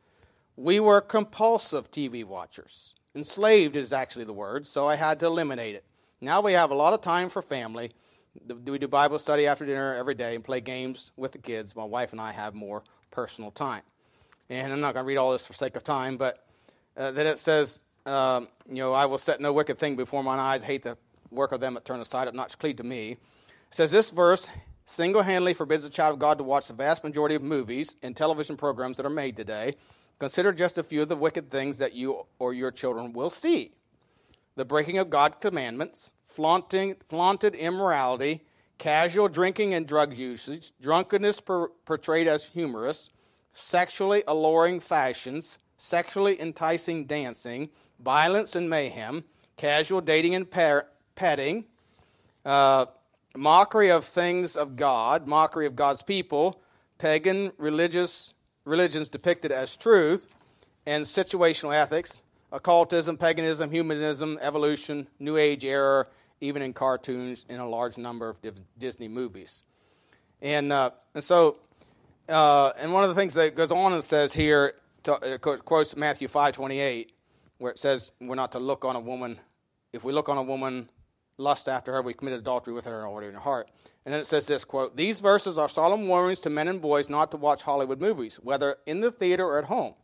We 0.57 0.81
were 0.81 1.01
compulsive 1.01 1.91
TV 1.91 2.25
watchers. 2.25 2.95
Enslaved 3.15 3.75
is 3.75 3.93
actually 3.93 4.25
the 4.25 4.33
word, 4.33 4.67
so 4.67 4.89
I 4.89 4.97
had 4.97 5.19
to 5.21 5.27
eliminate 5.27 5.75
it. 5.75 5.85
Now 6.21 6.41
we 6.41 6.53
have 6.53 6.71
a 6.71 6.75
lot 6.75 6.93
of 6.93 7.01
time 7.01 7.29
for 7.29 7.43
family. 7.43 7.93
We 8.47 8.79
do 8.79 8.89
Bible 8.89 9.19
study 9.19 9.47
after 9.47 9.67
dinner 9.67 9.97
every 9.97 10.15
day 10.15 10.37
and 10.37 10.45
play 10.45 10.61
games 10.61 11.11
with 11.17 11.33
the 11.33 11.39
kids. 11.39 11.75
My 11.75 11.85
wife 11.85 12.13
and 12.13 12.21
I 12.21 12.31
have 12.31 12.55
more 12.55 12.85
personal 13.11 13.51
time. 13.51 13.83
And 14.49 14.73
I'm 14.73 14.81
not 14.81 14.95
going 14.95 15.05
to 15.05 15.09
read 15.09 15.17
all 15.17 15.33
this 15.33 15.47
for 15.47 15.53
sake 15.55 15.77
of 15.77 15.83
time, 15.83 16.17
but 16.17 16.45
uh, 16.97 17.11
that 17.13 17.27
it 17.27 17.39
says, 17.39 17.83
um, 18.07 18.49
you 18.69 18.77
know, 18.77 18.93
I 18.93 19.07
will 19.07 19.19
set 19.19 19.41
no 19.41 19.53
wicked 19.53 19.79
thing 19.79 19.97
before 19.97 20.23
mine 20.23 20.39
eyes, 20.39 20.63
hate 20.63 20.83
the 20.83 20.97
work 21.31 21.53
of 21.53 21.61
them 21.61 21.75
that 21.75 21.85
turn 21.85 22.01
aside, 22.01 22.33
not 22.35 22.57
cleave 22.59 22.77
to 22.77 22.85
me. 22.85 23.13
It 23.13 23.19
says 23.71 23.91
this 23.91 24.11
verse 24.11 24.49
single 24.85 25.23
handedly 25.23 25.55
forbids 25.55 25.85
a 25.85 25.91
child 25.91 26.15
of 26.15 26.19
God 26.19 26.39
to 26.39 26.45
watch 26.45 26.69
the 26.69 26.75
vast 26.75 27.05
majority 27.05 27.35
of 27.35 27.43
movies 27.43 27.97
and 28.03 28.17
television 28.17 28.57
programs 28.57 28.97
that 28.97 29.07
are 29.07 29.11
made 29.11 29.37
today. 29.37 29.75
Consider 30.21 30.53
just 30.53 30.77
a 30.77 30.83
few 30.83 31.01
of 31.03 31.09
the 31.09 31.17
wicked 31.17 31.51
things 31.51 31.79
that 31.79 31.95
you 31.95 32.27
or 32.39 32.53
your 32.53 32.71
children 32.71 33.15
will 33.15 33.31
see. 33.31 33.73
The 34.55 34.67
breaking 34.67 34.99
of 34.99 35.09
God's 35.09 35.37
commandments, 35.41 36.11
flaunting, 36.25 36.97
flaunted 37.09 37.55
immorality, 37.55 38.43
casual 38.77 39.29
drinking 39.29 39.73
and 39.73 39.87
drug 39.87 40.17
usage, 40.17 40.73
drunkenness 40.81 41.41
per, 41.41 41.69
portrayed 41.87 42.29
as 42.29 42.45
humorous, 42.45 43.09
sexually 43.55 44.23
alluring 44.29 44.81
fashions, 44.81 45.59
sexually 45.79 46.39
enticing 46.39 47.07
dancing, 47.07 47.71
violence 47.99 48.55
and 48.55 48.69
mayhem, 48.69 49.25
casual 49.57 50.03
dating 50.03 50.35
and 50.35 50.51
par- 50.51 50.87
petting, 51.15 51.65
uh, 52.45 52.85
mockery 53.35 53.91
of 53.91 54.05
things 54.05 54.55
of 54.55 54.77
God, 54.77 55.27
mockery 55.27 55.65
of 55.65 55.75
God's 55.75 56.03
people, 56.03 56.61
pagan 56.99 57.53
religious 57.57 58.35
religions 58.71 59.09
depicted 59.09 59.51
as 59.51 59.77
truth, 59.77 60.29
and 60.87 61.05
situational 61.05 61.75
ethics, 61.75 62.23
occultism, 62.53 63.17
paganism, 63.17 63.71
humanism, 63.71 64.39
evolution, 64.41 65.09
New 65.19 65.37
Age 65.37 65.65
error, 65.65 66.09
even 66.41 66.63
in 66.63 66.73
cartoons, 66.73 67.45
in 67.49 67.61
a 67.61 67.69
large 67.69 67.99
number 67.99 68.29
of 68.29 68.37
Disney 68.79 69.09
movies. 69.09 69.65
And, 70.41 70.73
uh, 70.73 70.93
and 71.15 71.23
so, 71.23 71.57
uh, 72.29 72.73
and 72.79 72.93
one 72.93 73.03
of 73.03 73.11
the 73.11 73.15
things 73.17 73.35
that 73.35 73.55
goes 73.55 73.73
on 73.73 73.93
and 73.93 74.03
says 74.03 74.33
here, 74.33 74.75
to, 75.03 75.39
quotes 75.65 75.97
Matthew 75.97 76.29
5.28, 76.29 77.09
where 77.59 77.73
it 77.73 77.79
says 77.79 78.13
we're 78.21 78.37
not 78.37 78.53
to 78.53 78.59
look 78.59 78.85
on 78.85 78.97
a 78.97 79.01
woman, 79.01 79.39
if 79.93 80.05
we 80.05 80.13
look 80.13 80.29
on 80.29 80.39
a 80.39 80.43
woman 80.43 80.89
lust 81.37 81.69
after 81.69 81.93
her, 81.93 82.03
we 82.03 82.15
commit 82.15 82.35
adultery 82.35 82.73
with 82.73 82.85
her 82.85 83.01
in 83.01 83.35
our 83.35 83.41
heart. 83.41 83.69
And 84.05 84.15
then 84.15 84.21
it 84.21 84.27
says 84.27 84.47
this 84.47 84.65
quote, 84.65 84.97
These 84.97 85.21
verses 85.21 85.59
are 85.59 85.69
solemn 85.69 86.09
warnings 86.09 86.41
to 86.41 86.51
men 86.51 86.69
and 86.69 86.81
boys 86.81 87.09
not 87.09 87.31
to 87.33 87.37
watch 87.37 87.63
Hollywood 87.63 88.01
movies, 88.01 88.37
whether 88.43 88.77
in 88.87 89.01
the 89.01 89.11
theater 89.11 89.45
or 89.45 89.59
at 89.59 89.65
home. 89.65 89.95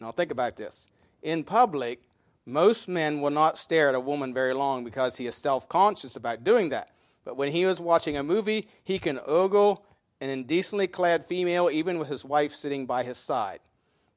Now 0.00 0.12
think 0.12 0.30
about 0.30 0.56
this. 0.56 0.88
In 1.22 1.44
public, 1.44 2.00
Most 2.46 2.88
men 2.88 3.20
will 3.20 3.30
not 3.30 3.56
stare 3.56 3.88
at 3.88 3.94
a 3.94 4.00
woman 4.00 4.34
very 4.34 4.52
long 4.52 4.84
because 4.84 5.16
he 5.16 5.26
is 5.26 5.34
self 5.34 5.68
conscious 5.68 6.14
about 6.16 6.44
doing 6.44 6.68
that. 6.68 6.90
But 7.24 7.36
when 7.36 7.50
he 7.50 7.62
is 7.62 7.80
watching 7.80 8.16
a 8.16 8.22
movie, 8.22 8.68
he 8.82 8.98
can 8.98 9.18
ogle 9.26 9.86
an 10.20 10.28
indecently 10.28 10.86
clad 10.86 11.24
female 11.24 11.70
even 11.70 11.98
with 11.98 12.08
his 12.08 12.24
wife 12.24 12.54
sitting 12.54 12.84
by 12.84 13.02
his 13.02 13.16
side. 13.16 13.60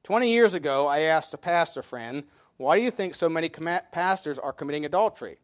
Twenty 0.02 0.30
years 0.30 0.52
ago, 0.52 0.86
I 0.86 1.00
asked 1.00 1.32
a 1.32 1.38
pastor 1.38 1.82
friend, 1.82 2.24
Why 2.58 2.76
do 2.76 2.84
you 2.84 2.90
think 2.90 3.14
so 3.14 3.30
many 3.30 3.48
com- 3.48 3.80
pastors 3.92 4.38
are 4.38 4.52
committing 4.52 4.84
adultery? 4.84 5.38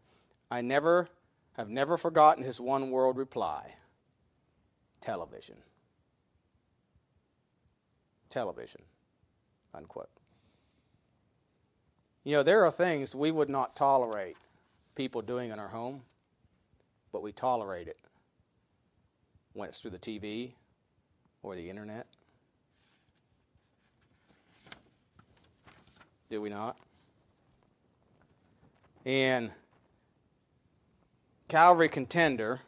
I 0.50 0.60
never 0.60 1.08
have 1.54 1.68
never 1.68 1.96
forgotten 1.96 2.44
his 2.44 2.60
one 2.60 2.90
word 2.90 3.16
reply 3.16 3.74
television. 5.00 5.56
Television. 8.30 8.80
Unquote. 9.74 10.08
You 12.24 12.32
know, 12.32 12.42
there 12.42 12.64
are 12.64 12.70
things 12.70 13.14
we 13.14 13.30
would 13.30 13.50
not 13.50 13.76
tolerate 13.76 14.36
people 14.94 15.20
doing 15.20 15.50
in 15.50 15.58
our 15.58 15.68
home, 15.68 16.02
but 17.12 17.22
we 17.22 17.32
tolerate 17.32 17.86
it 17.86 17.98
when 19.52 19.68
it's 19.68 19.80
through 19.80 19.90
the 19.90 19.98
TV 19.98 20.52
or 21.42 21.54
the 21.54 21.68
internet. 21.68 22.06
Do 26.30 26.40
we 26.40 26.48
not? 26.48 26.78
And 29.04 29.50
Calvary 31.48 31.88
Contender, 31.88 32.60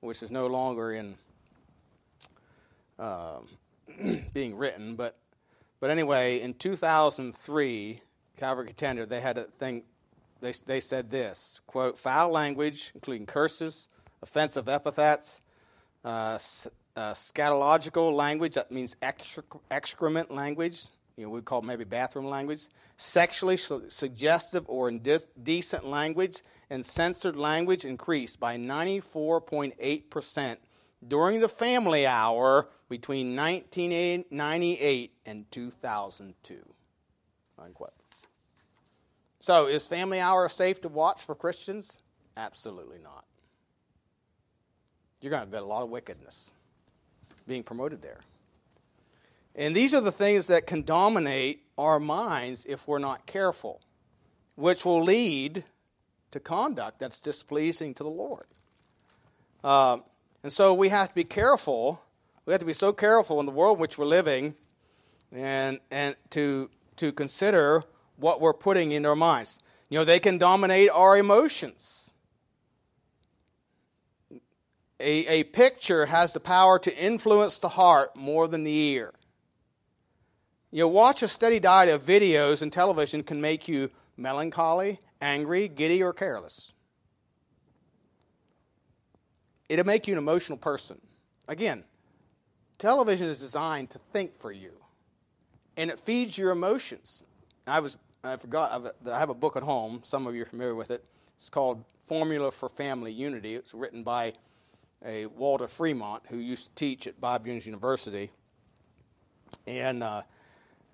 which 0.00 0.22
is 0.22 0.30
no 0.30 0.46
longer 0.46 0.92
in 0.92 1.16
uh, 2.98 3.38
being 4.32 4.56
written, 4.56 4.94
but 4.94 5.16
but 5.80 5.90
anyway, 5.90 6.40
in 6.40 6.54
2003, 6.54 8.02
Calvary 8.36 8.66
Contender, 8.66 9.06
they 9.06 9.20
had 9.20 9.38
a 9.38 9.44
thing. 9.44 9.84
They 10.40 10.52
they 10.66 10.80
said 10.80 11.10
this 11.10 11.60
quote: 11.66 11.98
foul 11.98 12.30
language, 12.30 12.90
including 12.94 13.26
curses, 13.26 13.88
offensive 14.22 14.68
epithets, 14.68 15.42
uh, 16.04 16.38
uh, 16.96 17.14
scatological 17.14 18.12
language. 18.12 18.54
That 18.54 18.72
means 18.72 18.96
excrement 19.70 20.30
language. 20.30 20.86
You 21.18 21.24
know, 21.24 21.30
we 21.30 21.42
call 21.42 21.62
maybe 21.62 21.82
bathroom 21.82 22.26
language. 22.26 22.68
Sexually 22.96 23.56
su- 23.56 23.86
suggestive 23.88 24.64
or 24.68 24.88
indecent 24.88 25.84
language 25.84 26.42
and 26.70 26.86
censored 26.86 27.36
language 27.36 27.84
increased 27.84 28.38
by 28.38 28.56
94.8 28.56 30.10
percent 30.10 30.60
during 31.06 31.40
the 31.40 31.48
family 31.48 32.06
hour 32.06 32.68
between 32.88 33.34
1998 33.34 35.12
and 35.26 35.50
2002. 35.50 36.74
Unquote. 37.58 37.92
So, 39.40 39.66
is 39.66 39.88
family 39.88 40.20
hour 40.20 40.48
safe 40.48 40.80
to 40.82 40.88
watch 40.88 41.22
for 41.22 41.34
Christians? 41.34 41.98
Absolutely 42.36 42.98
not. 43.02 43.24
You're 45.20 45.30
going 45.30 45.44
to 45.44 45.50
get 45.50 45.62
a 45.62 45.66
lot 45.66 45.82
of 45.82 45.90
wickedness 45.90 46.52
being 47.48 47.64
promoted 47.64 48.02
there. 48.02 48.20
And 49.58 49.74
these 49.74 49.92
are 49.92 50.00
the 50.00 50.12
things 50.12 50.46
that 50.46 50.68
can 50.68 50.82
dominate 50.82 51.64
our 51.76 51.98
minds 51.98 52.64
if 52.68 52.86
we're 52.86 53.00
not 53.00 53.26
careful, 53.26 53.80
which 54.54 54.84
will 54.84 55.02
lead 55.02 55.64
to 56.30 56.38
conduct 56.38 57.00
that's 57.00 57.18
displeasing 57.18 57.92
to 57.94 58.04
the 58.04 58.08
Lord. 58.08 58.46
Uh, 59.64 59.98
and 60.44 60.52
so 60.52 60.72
we 60.72 60.90
have 60.90 61.08
to 61.08 61.14
be 61.14 61.24
careful. 61.24 62.00
We 62.46 62.52
have 62.52 62.60
to 62.60 62.66
be 62.66 62.72
so 62.72 62.92
careful 62.92 63.40
in 63.40 63.46
the 63.46 63.52
world 63.52 63.78
in 63.78 63.80
which 63.80 63.98
we're 63.98 64.04
living 64.04 64.54
and, 65.32 65.80
and 65.90 66.14
to, 66.30 66.70
to 66.94 67.10
consider 67.10 67.82
what 68.16 68.40
we're 68.40 68.54
putting 68.54 68.92
in 68.92 69.04
our 69.04 69.16
minds. 69.16 69.58
You 69.88 69.98
know, 69.98 70.04
they 70.04 70.20
can 70.20 70.38
dominate 70.38 70.90
our 70.90 71.18
emotions. 71.18 72.12
A, 75.00 75.26
a 75.26 75.44
picture 75.44 76.06
has 76.06 76.32
the 76.32 76.40
power 76.40 76.78
to 76.78 76.96
influence 76.96 77.58
the 77.58 77.70
heart 77.70 78.14
more 78.14 78.46
than 78.46 78.62
the 78.62 78.76
ear. 78.76 79.14
You 80.70 80.80
know, 80.80 80.88
watch 80.88 81.22
a 81.22 81.28
steady 81.28 81.60
diet 81.60 81.88
of 81.88 82.02
videos 82.02 82.60
and 82.60 82.72
television 82.72 83.22
can 83.22 83.40
make 83.40 83.68
you 83.68 83.90
melancholy, 84.16 85.00
angry, 85.20 85.68
giddy, 85.68 86.02
or 86.02 86.12
careless. 86.12 86.72
It'll 89.68 89.86
make 89.86 90.06
you 90.06 90.14
an 90.14 90.18
emotional 90.18 90.58
person. 90.58 91.00
Again, 91.46 91.84
television 92.76 93.28
is 93.28 93.40
designed 93.40 93.90
to 93.90 93.98
think 94.12 94.38
for 94.38 94.52
you, 94.52 94.72
and 95.76 95.90
it 95.90 95.98
feeds 95.98 96.36
your 96.36 96.50
emotions. 96.50 97.22
I 97.66 97.80
was 97.80 97.96
I 98.22 98.36
forgot 98.36 98.92
I 99.10 99.18
have 99.18 99.30
a 99.30 99.34
book 99.34 99.56
at 99.56 99.62
home. 99.62 100.00
Some 100.04 100.26
of 100.26 100.34
you 100.34 100.42
are 100.42 100.46
familiar 100.46 100.74
with 100.74 100.90
it. 100.90 101.04
It's 101.36 101.48
called 101.48 101.84
Formula 102.06 102.50
for 102.50 102.68
Family 102.68 103.12
Unity. 103.12 103.54
It's 103.54 103.72
written 103.72 104.02
by 104.02 104.34
a 105.04 105.26
Walter 105.26 105.68
Fremont 105.68 106.24
who 106.28 106.38
used 106.38 106.68
to 106.68 106.74
teach 106.74 107.06
at 107.06 107.20
Bob 107.20 107.46
Jones 107.46 107.64
University, 107.64 108.30
and 109.66 110.02
uh, 110.02 110.22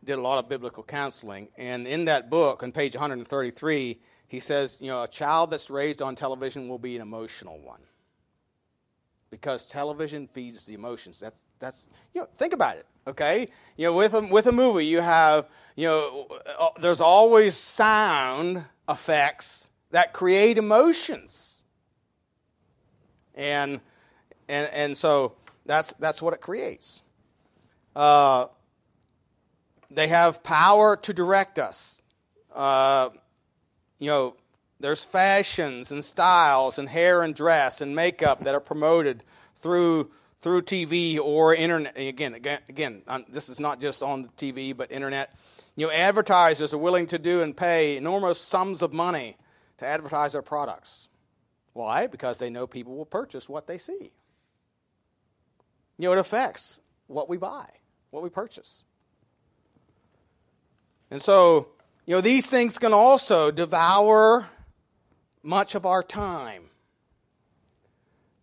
did 0.04 0.18
a 0.18 0.22
lot 0.22 0.38
of 0.38 0.48
biblical 0.48 0.82
counseling. 0.82 1.48
And 1.56 1.86
in 1.86 2.04
that 2.06 2.30
book, 2.30 2.62
on 2.62 2.72
page 2.72 2.94
133, 2.94 3.98
he 4.28 4.40
says, 4.40 4.78
you 4.80 4.88
know, 4.88 5.02
a 5.02 5.08
child 5.08 5.50
that's 5.50 5.70
raised 5.70 6.02
on 6.02 6.14
television 6.14 6.68
will 6.68 6.78
be 6.78 6.96
an 6.96 7.02
emotional 7.02 7.58
one 7.58 7.80
because 9.34 9.66
television 9.66 10.28
feeds 10.28 10.64
the 10.64 10.74
emotions. 10.74 11.18
That's 11.18 11.42
that's 11.58 11.88
you 12.12 12.20
know 12.20 12.28
think 12.38 12.52
about 12.52 12.76
it. 12.76 12.86
Okay, 13.06 13.48
you 13.76 13.86
know 13.86 13.92
with 13.92 14.14
a, 14.14 14.20
with 14.20 14.46
a 14.46 14.52
movie 14.52 14.86
you 14.86 15.00
have 15.00 15.48
you 15.74 15.88
know 15.88 16.28
uh, 16.56 16.68
there's 16.80 17.00
always 17.00 17.54
sound 17.54 18.64
effects 18.88 19.68
that 19.90 20.12
create 20.12 20.56
emotions, 20.56 21.64
and 23.34 23.80
and 24.48 24.70
and 24.72 24.96
so 24.96 25.34
that's 25.66 25.92
that's 25.94 26.22
what 26.22 26.32
it 26.32 26.40
creates. 26.40 27.02
Uh, 27.96 28.46
they 29.94 30.08
have 30.08 30.42
power 30.42 30.96
to 30.96 31.12
direct 31.12 31.58
us. 31.58 32.00
Uh, 32.54 33.10
you 33.98 34.08
know, 34.08 34.36
there's 34.80 35.04
fashions 35.04 35.92
and 35.92 36.04
styles 36.04 36.78
and 36.78 36.88
hair 36.88 37.22
and 37.22 37.34
dress 37.34 37.80
and 37.80 37.94
makeup 37.94 38.44
that 38.44 38.54
are 38.54 38.60
promoted 38.60 39.22
through 39.56 40.10
through 40.40 40.60
TV 40.62 41.18
or 41.18 41.54
internet. 41.54 41.96
Again, 41.96 42.34
again, 42.34 42.60
again, 42.68 43.02
this 43.30 43.48
is 43.48 43.58
not 43.58 43.80
just 43.80 44.02
on 44.02 44.22
the 44.22 44.28
TV, 44.28 44.76
but 44.76 44.92
internet. 44.92 45.34
You 45.74 45.86
know, 45.86 45.92
advertisers 45.92 46.74
are 46.74 46.78
willing 46.78 47.06
to 47.06 47.18
do 47.18 47.42
and 47.42 47.56
pay 47.56 47.96
enormous 47.96 48.38
sums 48.38 48.82
of 48.82 48.92
money 48.92 49.36
to 49.78 49.86
advertise 49.86 50.32
their 50.32 50.42
products. 50.42 51.08
Why? 51.72 52.06
Because 52.06 52.38
they 52.38 52.50
know 52.50 52.66
people 52.66 52.94
will 52.94 53.06
purchase 53.06 53.48
what 53.48 53.66
they 53.66 53.78
see. 53.78 54.12
You 55.98 56.08
know, 56.08 56.12
it 56.12 56.18
affects 56.18 56.78
what 57.06 57.28
we 57.28 57.36
buy, 57.36 57.68
what 58.10 58.22
we 58.22 58.28
purchase. 58.28 58.84
And 61.14 61.22
so, 61.22 61.68
you 62.06 62.16
know, 62.16 62.20
these 62.20 62.50
things 62.50 62.76
can 62.76 62.92
also 62.92 63.52
devour 63.52 64.48
much 65.44 65.76
of 65.76 65.86
our 65.86 66.02
time. 66.02 66.64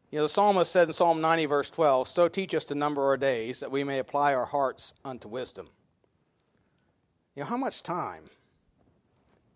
You 0.10 0.20
know, 0.20 0.24
the 0.24 0.30
psalmist 0.30 0.72
said 0.72 0.88
in 0.88 0.94
Psalm 0.94 1.20
90, 1.20 1.48
verse 1.48 1.70
12, 1.70 2.08
So 2.08 2.30
teach 2.30 2.56
us 2.56 2.64
to 2.64 2.76
number 2.76 3.04
our 3.04 3.18
days, 3.18 3.60
that 3.60 3.72
we 3.72 3.84
may 3.84 4.00
apply 4.00 4.34
our 4.34 4.46
hearts 4.46 4.94
unto 5.04 5.28
wisdom. 5.28 5.68
You 7.36 7.44
know, 7.44 7.50
how 7.50 7.58
much 7.58 7.84
time 7.84 8.24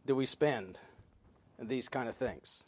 do 0.06 0.13
we 0.13 0.25
spend 0.25 0.78
in 1.58 1.69
these 1.69 1.88
kind 1.88 2.10
of 2.10 2.15
things? 2.15 2.65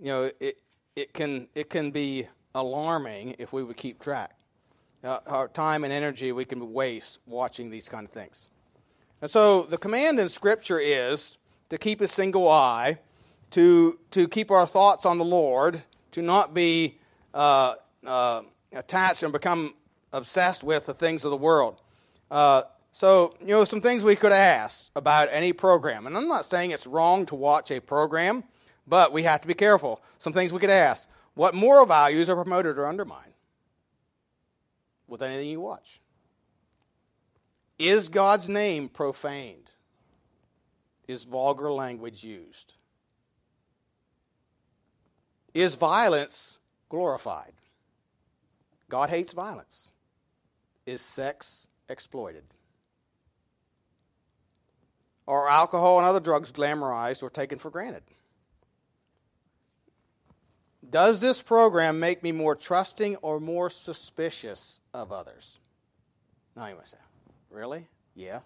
You 0.00 0.06
know, 0.06 0.30
it, 0.40 0.62
it, 0.96 1.12
can, 1.12 1.48
it 1.54 1.68
can 1.68 1.90
be 1.90 2.28
alarming 2.54 3.36
if 3.38 3.52
we 3.52 3.62
would 3.62 3.76
keep 3.76 4.00
track. 4.00 4.38
Uh, 5.04 5.18
our 5.26 5.48
time 5.48 5.84
and 5.84 5.92
energy 5.92 6.32
we 6.32 6.46
can 6.46 6.72
waste 6.72 7.18
watching 7.26 7.68
these 7.68 7.90
kind 7.90 8.06
of 8.06 8.10
things. 8.10 8.48
And 9.22 9.30
so 9.30 9.62
the 9.62 9.78
command 9.78 10.18
in 10.18 10.28
Scripture 10.28 10.80
is 10.80 11.38
to 11.70 11.78
keep 11.78 12.00
a 12.00 12.08
single 12.08 12.48
eye 12.48 12.98
to, 13.52 13.98
to 14.10 14.26
keep 14.26 14.50
our 14.50 14.66
thoughts 14.66 15.06
on 15.06 15.16
the 15.18 15.24
Lord, 15.24 15.80
to 16.10 16.22
not 16.22 16.52
be 16.52 16.98
uh, 17.32 17.74
uh, 18.04 18.42
attached 18.72 19.22
and 19.22 19.32
become 19.32 19.74
obsessed 20.12 20.64
with 20.64 20.86
the 20.86 20.94
things 20.94 21.24
of 21.24 21.30
the 21.30 21.36
world. 21.36 21.80
Uh, 22.30 22.62
so, 22.90 23.36
you 23.40 23.48
know, 23.48 23.64
some 23.64 23.80
things 23.80 24.02
we 24.02 24.16
could 24.16 24.32
ask 24.32 24.90
about 24.96 25.28
any 25.30 25.52
program. 25.52 26.06
And 26.06 26.16
I'm 26.16 26.28
not 26.28 26.44
saying 26.44 26.72
it's 26.72 26.86
wrong 26.86 27.24
to 27.26 27.34
watch 27.36 27.70
a 27.70 27.80
program, 27.80 28.42
but 28.86 29.12
we 29.12 29.22
have 29.22 29.40
to 29.42 29.48
be 29.48 29.54
careful. 29.54 30.02
Some 30.18 30.32
things 30.32 30.52
we 30.52 30.58
could 30.58 30.68
ask 30.68 31.08
what 31.34 31.54
moral 31.54 31.86
values 31.86 32.28
are 32.28 32.34
promoted 32.34 32.76
or 32.76 32.86
undermined 32.86 33.32
with 35.06 35.22
anything 35.22 35.48
you 35.48 35.60
watch? 35.60 36.00
Is 37.78 38.08
God's 38.08 38.48
name 38.48 38.88
profaned? 38.88 39.70
Is 41.08 41.24
vulgar 41.24 41.72
language 41.72 42.22
used? 42.22 42.74
Is 45.54 45.74
violence 45.74 46.58
glorified? 46.88 47.52
God 48.88 49.10
hates 49.10 49.32
violence. 49.32 49.92
Is 50.86 51.00
sex 51.00 51.68
exploited? 51.88 52.44
Are 55.26 55.48
alcohol 55.48 55.98
and 55.98 56.06
other 56.06 56.20
drugs 56.20 56.50
glamorized 56.50 57.22
or 57.22 57.30
taken 57.30 57.58
for 57.58 57.70
granted? 57.70 58.02
Does 60.88 61.20
this 61.20 61.40
program 61.40 62.00
make 62.00 62.22
me 62.22 62.32
more 62.32 62.56
trusting 62.56 63.16
or 63.16 63.40
more 63.40 63.70
suspicious 63.70 64.80
of 64.92 65.12
others? 65.12 65.60
Now 66.56 66.66
you 66.66 66.76
say, 66.84 66.98
really? 67.52 67.86
Yeah. 68.14 68.40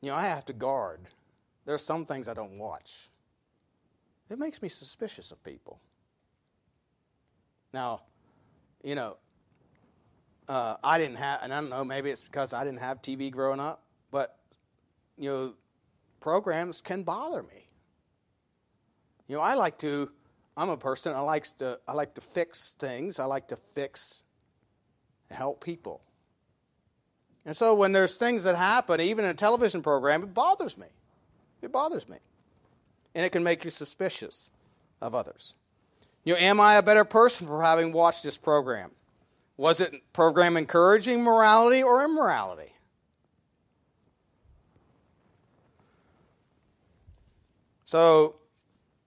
You 0.00 0.10
know, 0.10 0.16
I 0.16 0.24
have 0.24 0.44
to 0.46 0.52
guard. 0.52 1.00
There 1.64 1.74
are 1.74 1.78
some 1.78 2.04
things 2.04 2.28
I 2.28 2.34
don't 2.34 2.58
watch. 2.58 3.08
It 4.28 4.38
makes 4.38 4.60
me 4.60 4.68
suspicious 4.68 5.32
of 5.32 5.42
people. 5.44 5.80
Now, 7.72 8.02
you 8.82 8.94
know, 8.94 9.16
uh, 10.48 10.76
I 10.84 10.98
didn't 10.98 11.16
have, 11.16 11.40
and 11.42 11.52
I 11.52 11.60
don't 11.60 11.70
know, 11.70 11.84
maybe 11.84 12.10
it's 12.10 12.22
because 12.22 12.52
I 12.52 12.64
didn't 12.64 12.80
have 12.80 13.00
TV 13.00 13.30
growing 13.30 13.60
up, 13.60 13.82
but, 14.10 14.38
you 15.16 15.30
know, 15.30 15.54
programs 16.20 16.80
can 16.80 17.02
bother 17.02 17.42
me. 17.42 17.68
You 19.26 19.36
know, 19.36 19.42
I 19.42 19.54
like 19.54 19.78
to, 19.78 20.10
I'm 20.56 20.68
a 20.68 20.76
person, 20.76 21.14
I 21.14 21.20
like 21.20 21.44
to, 21.58 21.80
I 21.88 21.92
like 21.92 22.14
to 22.14 22.20
fix 22.20 22.72
things, 22.78 23.18
I 23.18 23.24
like 23.24 23.48
to 23.48 23.56
fix, 23.56 24.22
help 25.30 25.64
people. 25.64 26.02
And 27.46 27.56
so 27.56 27.74
when 27.74 27.92
there's 27.92 28.16
things 28.16 28.44
that 28.44 28.56
happen, 28.56 29.00
even 29.00 29.24
in 29.24 29.30
a 29.30 29.34
television 29.34 29.82
program, 29.82 30.22
it 30.22 30.32
bothers 30.34 30.78
me. 30.78 30.86
It 31.60 31.72
bothers 31.72 32.08
me. 32.08 32.16
And 33.14 33.24
it 33.24 33.30
can 33.30 33.42
make 33.42 33.64
you 33.64 33.70
suspicious 33.70 34.50
of 35.00 35.14
others. 35.14 35.54
You 36.24 36.34
know, 36.34 36.40
am 36.40 36.58
I 36.60 36.76
a 36.76 36.82
better 36.82 37.04
person 37.04 37.46
for 37.46 37.62
having 37.62 37.92
watched 37.92 38.22
this 38.22 38.38
program? 38.38 38.90
Was 39.56 39.80
it 39.80 39.92
program 40.12 40.56
encouraging 40.56 41.22
morality 41.22 41.82
or 41.82 42.02
immorality? 42.02 42.72
So 47.84 48.36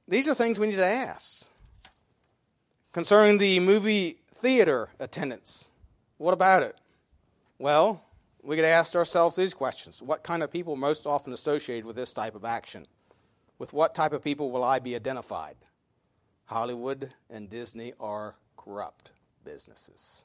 these 0.08 0.28
are 0.28 0.34
things 0.34 0.60
we 0.60 0.68
need 0.68 0.78
to 0.78 0.86
ask. 0.86 1.48
Concerning 2.94 3.38
the 3.38 3.60
movie 3.60 4.20
theater 4.34 4.90
attendance, 5.00 5.70
what 6.18 6.34
about 6.34 6.64
it? 6.64 6.78
Well, 7.60 8.04
we 8.48 8.56
could 8.56 8.64
ask 8.64 8.96
ourselves 8.96 9.36
these 9.36 9.54
questions 9.54 10.02
What 10.02 10.24
kind 10.24 10.42
of 10.42 10.50
people 10.50 10.76
most 10.78 11.06
often 11.06 11.34
associated 11.34 11.86
with 11.86 11.98
this 11.98 12.14
type 12.14 12.34
of 12.34 12.46
action? 12.46 12.88
With 13.60 13.74
what 13.74 13.94
type 13.94 14.14
of 14.14 14.24
people 14.24 14.52
will 14.52 14.64
I 14.64 14.80
be 14.80 14.96
identified? 14.96 15.58
Hollywood 16.46 17.12
and 17.30 17.50
Disney 17.50 17.94
are 18.00 18.36
corrupt 18.56 19.12
businesses. 19.44 20.24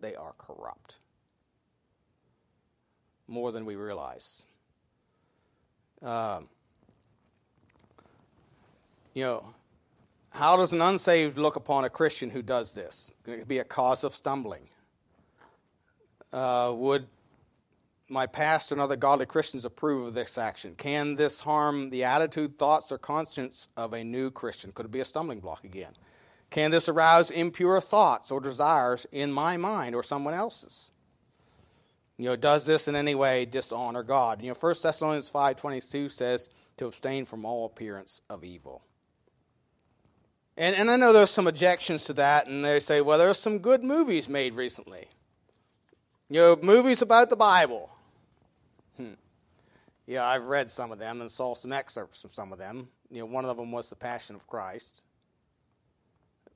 They 0.00 0.14
are 0.14 0.34
corrupt. 0.38 0.98
More 3.26 3.50
than 3.50 3.64
we 3.64 3.74
realize. 3.74 4.46
Um, 6.02 6.48
you 9.14 9.24
know, 9.24 9.44
how 10.30 10.56
does 10.56 10.72
an 10.72 10.82
unsaved 10.82 11.38
look 11.38 11.56
upon 11.56 11.84
a 11.84 11.90
Christian 11.90 12.30
who 12.30 12.42
does 12.42 12.72
this? 12.72 13.12
It 13.26 13.38
could 13.38 13.48
be 13.48 13.58
a 13.58 13.64
cause 13.64 14.04
of 14.04 14.14
stumbling. 14.14 14.68
Uh, 16.32 16.72
would 16.76 17.06
my 18.08 18.26
pastor 18.26 18.74
and 18.74 18.82
other 18.82 18.96
godly 18.96 19.26
Christians 19.26 19.64
approve 19.64 20.08
of 20.08 20.14
this 20.14 20.38
action? 20.38 20.74
Can 20.76 21.16
this 21.16 21.40
harm 21.40 21.90
the 21.90 22.04
attitude, 22.04 22.58
thoughts, 22.58 22.92
or 22.92 22.98
conscience 22.98 23.68
of 23.76 23.92
a 23.92 24.04
new 24.04 24.30
Christian? 24.30 24.72
Could 24.72 24.86
it 24.86 24.92
be 24.92 25.00
a 25.00 25.04
stumbling 25.04 25.40
block 25.40 25.64
again? 25.64 25.92
Can 26.50 26.70
this 26.70 26.88
arouse 26.88 27.30
impure 27.30 27.80
thoughts 27.80 28.30
or 28.30 28.40
desires 28.40 29.06
in 29.10 29.32
my 29.32 29.56
mind 29.56 29.94
or 29.94 30.02
someone 30.02 30.34
else's? 30.34 30.90
You 32.16 32.26
know, 32.26 32.36
does 32.36 32.64
this 32.64 32.86
in 32.86 32.94
any 32.94 33.14
way 33.14 33.44
dishonor 33.44 34.02
God? 34.02 34.40
You 34.40 34.48
know, 34.48 34.56
1 34.58 34.74
Thessalonians 34.82 35.30
5.22 35.30 36.10
says 36.10 36.48
to 36.76 36.86
abstain 36.86 37.24
from 37.24 37.44
all 37.44 37.66
appearance 37.66 38.20
of 38.30 38.44
evil. 38.44 38.82
And, 40.56 40.76
and 40.76 40.90
I 40.90 40.96
know 40.96 41.12
there's 41.12 41.30
some 41.30 41.48
objections 41.48 42.04
to 42.04 42.12
that, 42.14 42.46
and 42.46 42.64
they 42.64 42.78
say, 42.78 43.00
well, 43.00 43.18
there's 43.18 43.38
some 43.38 43.58
good 43.58 43.82
movies 43.82 44.28
made 44.28 44.54
recently. 44.54 45.08
You 46.30 46.40
know, 46.40 46.58
movies 46.62 47.02
about 47.02 47.30
the 47.30 47.36
Bible. 47.36 47.90
Yeah, 50.06 50.24
I've 50.24 50.44
read 50.44 50.70
some 50.70 50.92
of 50.92 50.98
them 50.98 51.20
and 51.20 51.30
saw 51.30 51.54
some 51.54 51.72
excerpts 51.72 52.20
from 52.20 52.32
some 52.32 52.52
of 52.52 52.58
them. 52.58 52.88
You 53.10 53.20
know, 53.20 53.26
one 53.26 53.44
of 53.44 53.56
them 53.56 53.72
was 53.72 53.88
The 53.88 53.96
Passion 53.96 54.36
of 54.36 54.46
Christ. 54.46 55.02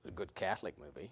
A 0.06 0.10
good 0.10 0.34
Catholic 0.34 0.78
movie. 0.78 1.10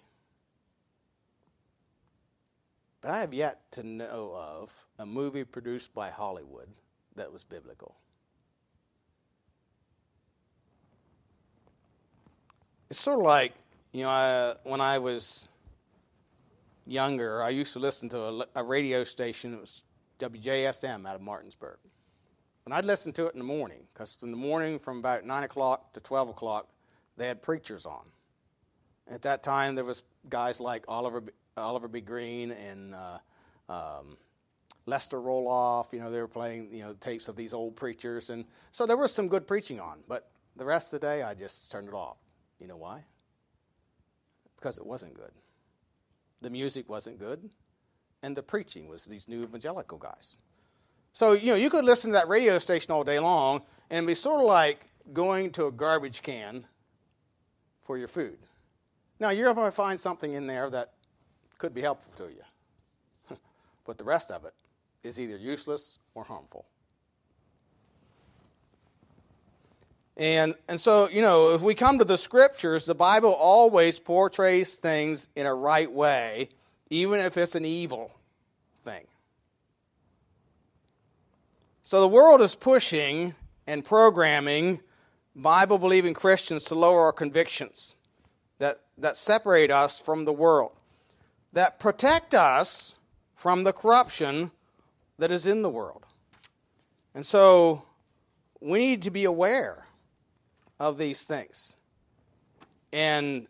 But 3.01 3.11
I 3.11 3.19
have 3.19 3.33
yet 3.33 3.71
to 3.71 3.83
know 3.83 4.33
of 4.35 4.71
a 4.99 5.05
movie 5.05 5.43
produced 5.43 5.93
by 5.93 6.09
Hollywood 6.09 6.67
that 7.15 7.31
was 7.31 7.43
biblical. 7.43 7.95
It's 12.89 12.99
sort 12.99 13.19
of 13.19 13.25
like, 13.25 13.53
you 13.91 14.03
know, 14.03 14.09
I, 14.09 14.55
when 14.63 14.79
I 14.79 14.99
was 14.99 15.47
younger, 16.85 17.43
I 17.43 17.49
used 17.49 17.73
to 17.73 17.79
listen 17.79 18.09
to 18.09 18.17
a, 18.17 18.45
a 18.55 18.63
radio 18.63 19.03
station. 19.03 19.53
It 19.53 19.59
was 19.59 19.83
WJSM 20.19 21.05
out 21.05 21.15
of 21.15 21.21
Martinsburg. 21.21 21.77
And 22.67 22.73
I'd 22.73 22.83
listen 22.83 23.13
to 23.13 23.27
it 23.27 23.33
in 23.33 23.39
the 23.39 23.45
morning, 23.45 23.87
because 23.93 24.17
in 24.23 24.29
the 24.29 24.35
morning 24.35 24.77
from 24.77 24.99
about 24.99 25.25
9 25.25 25.43
o'clock 25.45 25.93
to 25.93 26.01
12 26.01 26.27
o'clock, 26.27 26.67
they 27.15 27.25
had 27.25 27.41
preachers 27.41 27.85
on. 27.85 28.03
At 29.09 29.21
that 29.21 29.41
time, 29.41 29.73
there 29.73 29.85
was 29.85 30.03
guys 30.27 30.59
like 30.59 30.83
Oliver, 30.89 31.23
Oliver 31.55 31.87
B. 31.87 32.01
Greene 32.01 32.51
and 32.51 32.93
uh, 32.93 33.19
um, 33.69 34.17
Lester 34.85 35.17
Roloff. 35.17 35.93
You 35.93 36.01
know, 36.01 36.11
they 36.11 36.19
were 36.19 36.27
playing 36.27 36.67
you 36.73 36.81
know 36.83 36.93
tapes 36.99 37.29
of 37.29 37.37
these 37.37 37.53
old 37.53 37.77
preachers, 37.77 38.31
and 38.31 38.43
so 38.73 38.85
there 38.85 38.97
was 38.97 39.13
some 39.13 39.29
good 39.29 39.47
preaching 39.47 39.79
on. 39.79 39.99
But 40.05 40.29
the 40.57 40.65
rest 40.65 40.91
of 40.91 40.99
the 40.99 41.07
day, 41.07 41.23
I 41.23 41.35
just 41.35 41.71
turned 41.71 41.87
it 41.87 41.93
off. 41.93 42.17
You 42.59 42.67
know 42.67 42.75
why? 42.75 43.05
Because 44.57 44.77
it 44.77 44.85
wasn't 44.85 45.13
good. 45.13 45.31
The 46.41 46.49
music 46.49 46.89
wasn't 46.89 47.17
good, 47.17 47.49
and 48.23 48.35
the 48.35 48.43
preaching 48.43 48.89
was 48.89 49.05
these 49.05 49.29
new 49.29 49.43
evangelical 49.43 49.99
guys. 49.99 50.37
So, 51.17 51.33
you 51.33 51.47
know, 51.47 51.55
you 51.55 51.71
could 51.71 51.83
listen 51.83 52.11
to 52.11 52.13
that 52.13 52.27
radio 52.27 52.59
station 52.59 52.91
all 52.91 53.03
day 53.03 53.17
long 53.17 53.63
and 53.89 54.05
be 54.05 54.13
sort 54.13 54.39
of 54.39 54.45
like 54.45 54.85
going 55.13 55.49
to 55.53 55.65
a 55.65 55.71
garbage 55.71 56.21
can 56.21 56.63
for 57.87 57.97
your 57.97 58.07
food. 58.07 58.37
Now, 59.19 59.31
you're 59.31 59.51
going 59.51 59.65
to 59.65 59.75
find 59.75 59.99
something 59.99 60.35
in 60.35 60.45
there 60.45 60.69
that 60.69 60.91
could 61.57 61.73
be 61.73 61.81
helpful 61.81 62.13
to 62.17 62.31
you, 62.31 63.35
but 63.87 63.97
the 63.97 64.03
rest 64.03 64.29
of 64.29 64.45
it 64.45 64.53
is 65.01 65.19
either 65.19 65.37
useless 65.37 65.97
or 66.13 66.23
harmful. 66.23 66.65
And, 70.17 70.53
and 70.69 70.79
so, 70.79 71.07
you 71.11 71.23
know, 71.23 71.55
if 71.55 71.61
we 71.61 71.73
come 71.73 71.97
to 71.97 72.05
the 72.05 72.19
scriptures, 72.19 72.85
the 72.85 72.93
Bible 72.93 73.33
always 73.33 73.99
portrays 73.99 74.75
things 74.75 75.29
in 75.35 75.47
a 75.47 75.55
right 75.55 75.91
way, 75.91 76.49
even 76.91 77.19
if 77.21 77.37
it's 77.37 77.55
an 77.55 77.65
evil 77.65 78.11
thing. 78.85 79.07
So 81.87 82.01
the 82.01 82.07
world 82.09 82.41
is 82.41 82.53
pushing 82.53 83.33
and 83.65 83.81
programming 83.81 84.81
Bible 85.33 85.77
believing 85.77 86.13
Christians 86.13 86.65
to 86.65 86.75
lower 86.75 87.03
our 87.03 87.13
convictions 87.13 87.95
that, 88.57 88.81
that 88.97 89.15
separate 89.15 89.71
us 89.71 89.97
from 89.97 90.25
the 90.25 90.33
world, 90.33 90.73
that 91.53 91.79
protect 91.79 92.33
us 92.33 92.93
from 93.35 93.63
the 93.63 93.71
corruption 93.71 94.51
that 95.17 95.31
is 95.31 95.45
in 95.45 95.61
the 95.61 95.69
world. 95.69 96.05
And 97.15 97.25
so 97.25 97.83
we 98.59 98.79
need 98.79 99.03
to 99.03 99.09
be 99.09 99.23
aware 99.23 99.85
of 100.81 100.97
these 100.97 101.23
things. 101.23 101.77
And, 102.91 103.47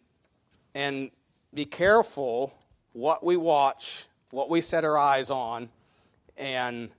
and 0.76 1.10
be 1.56 1.65
careful 1.65 2.54
what 2.93 3.23
we 3.23 3.36
watch, 3.36 4.06
what 4.30 4.47
we 4.47 4.62
set 4.62 4.86
our 4.86 4.95
eyes 4.95 5.32
on, 5.32 5.69
and, 6.38 6.91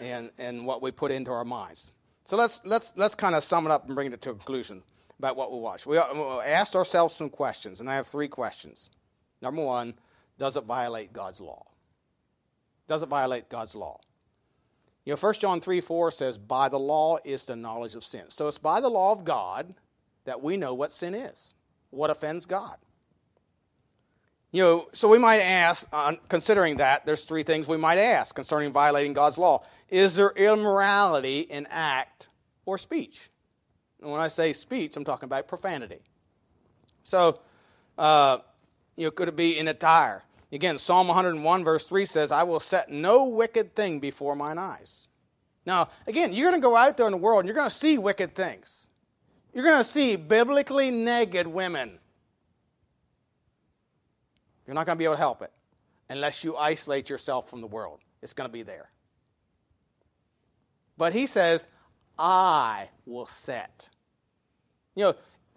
and, 0.00 0.30
and 0.38 0.66
what 0.66 0.82
we 0.82 0.90
put 0.90 1.10
into 1.10 1.30
our 1.30 1.44
minds. 1.44 1.92
So 2.24 2.36
let's, 2.36 2.64
let's, 2.64 2.92
let's 2.96 3.14
kind 3.14 3.34
of 3.34 3.44
sum 3.44 3.66
it 3.66 3.70
up 3.70 3.86
and 3.86 3.94
bring 3.94 4.12
it 4.12 4.20
to 4.22 4.30
a 4.30 4.34
conclusion 4.34 4.82
about 5.18 5.36
what 5.36 5.52
we 5.52 5.58
watch. 5.58 5.86
Uh, 5.86 5.90
we 5.90 5.96
asked 5.96 6.74
ourselves 6.74 7.14
some 7.14 7.30
questions, 7.30 7.80
and 7.80 7.88
I 7.88 7.94
have 7.94 8.06
three 8.06 8.28
questions. 8.28 8.90
Number 9.40 9.62
one, 9.62 9.94
does 10.38 10.56
it 10.56 10.64
violate 10.64 11.12
God's 11.12 11.40
law? 11.40 11.66
Does 12.86 13.02
it 13.02 13.08
violate 13.08 13.48
God's 13.48 13.74
law? 13.74 14.00
You 15.04 15.12
know, 15.12 15.18
1 15.18 15.34
John 15.34 15.60
3 15.60 15.80
4 15.80 16.10
says, 16.10 16.36
By 16.36 16.68
the 16.68 16.78
law 16.78 17.18
is 17.24 17.44
the 17.44 17.56
knowledge 17.56 17.94
of 17.94 18.04
sin. 18.04 18.24
So 18.28 18.48
it's 18.48 18.58
by 18.58 18.80
the 18.80 18.90
law 18.90 19.12
of 19.12 19.24
God 19.24 19.74
that 20.24 20.42
we 20.42 20.56
know 20.56 20.74
what 20.74 20.92
sin 20.92 21.14
is, 21.14 21.54
what 21.90 22.10
offends 22.10 22.44
God. 22.44 22.76
You 24.56 24.62
know, 24.62 24.88
so 24.94 25.06
we 25.10 25.18
might 25.18 25.40
ask, 25.40 25.86
uh, 25.92 26.14
considering 26.30 26.78
that, 26.78 27.04
there's 27.04 27.26
three 27.26 27.42
things 27.42 27.68
we 27.68 27.76
might 27.76 27.98
ask 27.98 28.34
concerning 28.34 28.72
violating 28.72 29.12
God's 29.12 29.36
law. 29.36 29.62
Is 29.90 30.14
there 30.14 30.30
immorality 30.30 31.40
in 31.40 31.66
act 31.68 32.30
or 32.64 32.78
speech? 32.78 33.28
And 34.00 34.10
when 34.10 34.18
I 34.18 34.28
say 34.28 34.54
speech, 34.54 34.96
I'm 34.96 35.04
talking 35.04 35.26
about 35.26 35.46
profanity. 35.46 36.00
So, 37.04 37.40
uh, 37.98 38.38
you 38.96 39.04
know, 39.04 39.10
could 39.10 39.28
it 39.28 39.36
be 39.36 39.58
in 39.58 39.68
attire? 39.68 40.24
Again, 40.50 40.78
Psalm 40.78 41.08
101, 41.08 41.62
verse 41.62 41.84
3 41.84 42.06
says, 42.06 42.32
I 42.32 42.44
will 42.44 42.58
set 42.58 42.90
no 42.90 43.26
wicked 43.26 43.76
thing 43.76 44.00
before 44.00 44.34
mine 44.34 44.56
eyes. 44.56 45.08
Now, 45.66 45.90
again, 46.06 46.32
you're 46.32 46.48
going 46.50 46.58
to 46.58 46.66
go 46.66 46.76
out 46.76 46.96
there 46.96 47.04
in 47.04 47.12
the 47.12 47.18
world 47.18 47.40
and 47.40 47.46
you're 47.46 47.56
going 47.56 47.68
to 47.68 47.76
see 47.76 47.98
wicked 47.98 48.34
things. 48.34 48.88
You're 49.52 49.64
going 49.64 49.84
to 49.84 49.84
see 49.84 50.16
biblically 50.16 50.90
naked 50.90 51.46
women. 51.46 51.98
You're 54.66 54.74
not 54.74 54.86
going 54.86 54.96
to 54.96 54.98
be 54.98 55.04
able 55.04 55.14
to 55.14 55.20
help 55.20 55.42
it 55.42 55.52
unless 56.08 56.44
you 56.44 56.56
isolate 56.56 57.08
yourself 57.08 57.48
from 57.48 57.60
the 57.60 57.66
world. 57.66 58.00
It's 58.22 58.32
going 58.32 58.48
to 58.48 58.52
be 58.52 58.62
there. 58.62 58.90
But 60.96 61.12
he 61.12 61.26
says, 61.26 61.68
I 62.18 62.88
will 63.04 63.26
set. 63.26 63.90
You 64.94 65.04
know, 65.04 65.14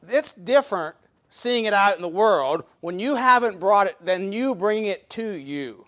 it's 0.08 0.34
different 0.34 0.96
seeing 1.30 1.66
it 1.66 1.74
out 1.74 1.96
in 1.96 2.02
the 2.02 2.08
world 2.08 2.64
when 2.82 3.00
you 3.00 3.16
haven't 3.16 3.60
brought 3.60 3.88
it, 3.88 3.96
then 4.02 4.34
you 4.34 4.56
bring 4.56 4.86
it 4.86 5.10
to 5.12 5.32
you. 5.32 5.86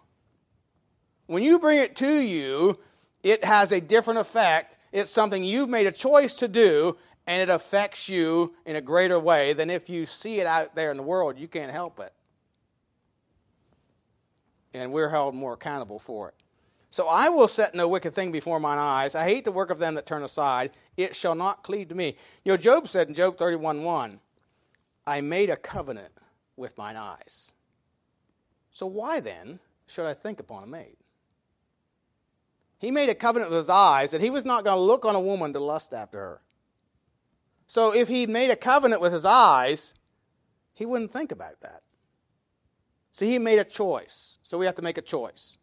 When 1.25 1.43
you 1.43 1.59
bring 1.59 1.79
it 1.79 1.95
to 1.97 2.21
you, 2.21 2.77
it 3.23 3.43
has 3.43 3.71
a 3.71 3.81
different 3.81 4.19
effect. 4.19 4.77
It's 4.91 5.09
something 5.09 5.43
you've 5.43 5.69
made 5.69 5.87
a 5.87 5.91
choice 5.91 6.35
to 6.35 6.47
do, 6.47 6.97
and 7.25 7.41
it 7.41 7.53
affects 7.53 8.09
you 8.09 8.53
in 8.65 8.75
a 8.75 8.81
greater 8.81 9.19
way 9.19 9.53
than 9.53 9.69
if 9.69 9.89
you 9.89 10.05
see 10.05 10.39
it 10.39 10.47
out 10.47 10.75
there 10.75 10.91
in 10.91 10.97
the 10.97 11.03
world. 11.03 11.37
You 11.39 11.47
can't 11.47 11.71
help 11.71 11.99
it. 11.99 12.13
And 14.73 14.91
we're 14.91 15.09
held 15.09 15.35
more 15.35 15.53
accountable 15.53 15.99
for 15.99 16.29
it. 16.29 16.35
So 16.89 17.07
I 17.09 17.29
will 17.29 17.47
set 17.47 17.73
no 17.73 17.87
wicked 17.87 18.13
thing 18.13 18.31
before 18.31 18.59
mine 18.59 18.77
eyes. 18.77 19.15
I 19.15 19.23
hate 19.23 19.45
the 19.45 19.51
work 19.51 19.69
of 19.69 19.79
them 19.79 19.95
that 19.95 20.05
turn 20.05 20.23
aside. 20.23 20.71
It 20.97 21.15
shall 21.15 21.35
not 21.35 21.63
cleave 21.63 21.87
to 21.89 21.95
me. 21.95 22.17
You 22.43 22.51
know, 22.51 22.57
Job 22.57 22.89
said 22.89 23.07
in 23.07 23.13
Job 23.13 23.37
31 23.37 23.83
1, 23.83 24.19
I 25.07 25.21
made 25.21 25.49
a 25.49 25.55
covenant 25.55 26.13
with 26.57 26.77
mine 26.77 26.97
eyes. 26.97 27.53
So 28.71 28.85
why 28.85 29.19
then 29.21 29.59
should 29.87 30.05
I 30.05 30.13
think 30.13 30.39
upon 30.39 30.63
a 30.63 30.67
maid? 30.67 30.97
He 32.77 32.91
made 32.91 33.09
a 33.09 33.15
covenant 33.15 33.51
with 33.51 33.59
his 33.59 33.69
eyes 33.69 34.11
that 34.11 34.21
he 34.21 34.29
was 34.29 34.43
not 34.43 34.63
going 34.63 34.75
to 34.75 34.81
look 34.81 35.05
on 35.05 35.15
a 35.15 35.19
woman 35.19 35.53
to 35.53 35.59
lust 35.59 35.93
after 35.93 36.17
her. 36.17 36.41
So 37.67 37.93
if 37.93 38.07
he 38.07 38.27
made 38.27 38.49
a 38.49 38.55
covenant 38.55 39.01
with 39.01 39.13
his 39.13 39.23
eyes, 39.23 39.93
he 40.73 40.85
wouldn't 40.85 41.13
think 41.13 41.31
about 41.31 41.61
that. 41.61 41.80
So 43.11 43.25
he 43.25 43.37
made 43.39 43.59
a 43.59 43.63
choice. 43.63 44.39
So 44.43 44.57
we 44.57 44.65
have 44.65 44.75
to 44.75 44.81
make 44.81 44.97
a 44.97 45.01
choice. 45.01 45.57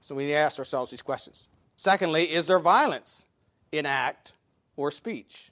So 0.00 0.14
we 0.14 0.24
need 0.24 0.32
to 0.32 0.38
ask 0.38 0.58
ourselves 0.58 0.90
these 0.90 1.02
questions. 1.02 1.46
Secondly, 1.76 2.24
is 2.24 2.46
there 2.46 2.58
violence 2.58 3.24
in 3.72 3.86
act 3.86 4.32
or 4.76 4.90
speech? 4.90 5.50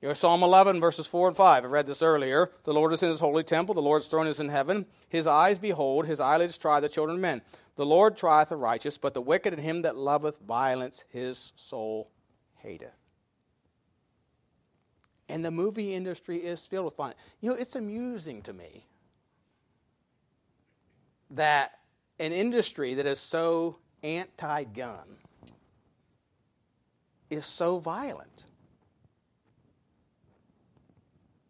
You 0.00 0.08
know, 0.08 0.14
Psalm 0.14 0.42
11, 0.42 0.80
verses 0.80 1.06
4 1.06 1.28
and 1.28 1.36
5. 1.36 1.64
I 1.64 1.66
read 1.66 1.86
this 1.86 2.02
earlier. 2.02 2.50
The 2.64 2.72
Lord 2.72 2.92
is 2.92 3.02
in 3.02 3.10
his 3.10 3.20
holy 3.20 3.44
temple. 3.44 3.74
The 3.74 3.82
Lord's 3.82 4.06
throne 4.06 4.26
is 4.26 4.40
in 4.40 4.48
heaven. 4.48 4.86
His 5.08 5.26
eyes 5.26 5.58
behold, 5.58 6.06
his 6.06 6.20
eyelids 6.20 6.56
try 6.56 6.80
the 6.80 6.88
children 6.88 7.16
of 7.16 7.22
men. 7.22 7.42
The 7.76 7.86
Lord 7.86 8.16
trieth 8.16 8.48
the 8.48 8.56
righteous, 8.56 8.98
but 8.98 9.12
the 9.14 9.20
wicked 9.20 9.52
and 9.52 9.62
him 9.62 9.82
that 9.82 9.96
loveth 9.96 10.38
violence, 10.38 11.04
his 11.10 11.52
soul 11.56 12.10
hateth. 12.56 12.98
And 15.28 15.44
the 15.44 15.50
movie 15.50 15.94
industry 15.94 16.38
is 16.38 16.66
filled 16.66 16.86
with 16.86 16.96
violence. 16.96 17.20
You 17.40 17.50
know, 17.50 17.56
it's 17.56 17.76
amusing 17.76 18.42
to 18.42 18.52
me 18.52 18.86
that 21.30 21.78
an 22.18 22.32
industry 22.32 22.94
that 22.94 23.06
is 23.06 23.18
so 23.18 23.78
anti 24.02 24.64
gun 24.64 25.16
is 27.30 27.46
so 27.46 27.78
violent. 27.78 28.44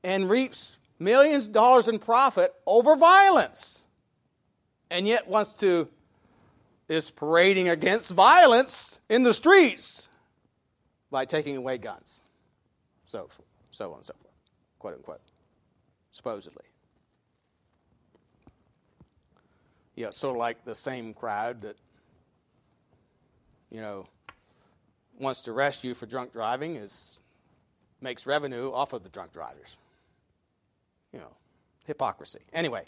And 0.02 0.30
reaps 0.30 0.78
millions 0.98 1.46
of 1.46 1.52
dollars 1.52 1.88
in 1.88 1.98
profit 1.98 2.54
over 2.66 2.96
violence. 2.96 3.84
And 4.90 5.06
yet 5.06 5.28
wants 5.28 5.54
to 5.54 5.88
is 6.88 7.10
parading 7.10 7.68
against 7.68 8.10
violence 8.10 8.98
in 9.08 9.22
the 9.22 9.32
streets 9.32 10.08
by 11.10 11.24
taking 11.24 11.56
away 11.56 11.78
guns. 11.78 12.22
So 13.06 13.28
so 13.70 13.90
on 13.92 13.98
and 13.98 14.04
so 14.06 14.14
forth 14.20 14.34
quote 14.78 14.94
unquote 14.94 15.20
supposedly 16.10 16.64
you 20.00 20.06
know, 20.06 20.12
sort 20.12 20.34
of 20.34 20.38
like 20.38 20.64
the 20.64 20.74
same 20.74 21.12
crowd 21.12 21.60
that, 21.60 21.76
you 23.70 23.82
know, 23.82 24.06
wants 25.18 25.42
to 25.42 25.50
arrest 25.50 25.84
you 25.84 25.94
for 25.94 26.06
drunk 26.06 26.32
driving 26.32 26.76
is 26.76 27.18
makes 28.00 28.24
revenue 28.24 28.72
off 28.72 28.94
of 28.94 29.02
the 29.02 29.10
drunk 29.10 29.34
drivers. 29.34 29.76
You 31.12 31.18
know, 31.18 31.36
hypocrisy. 31.86 32.40
Anyway, 32.54 32.84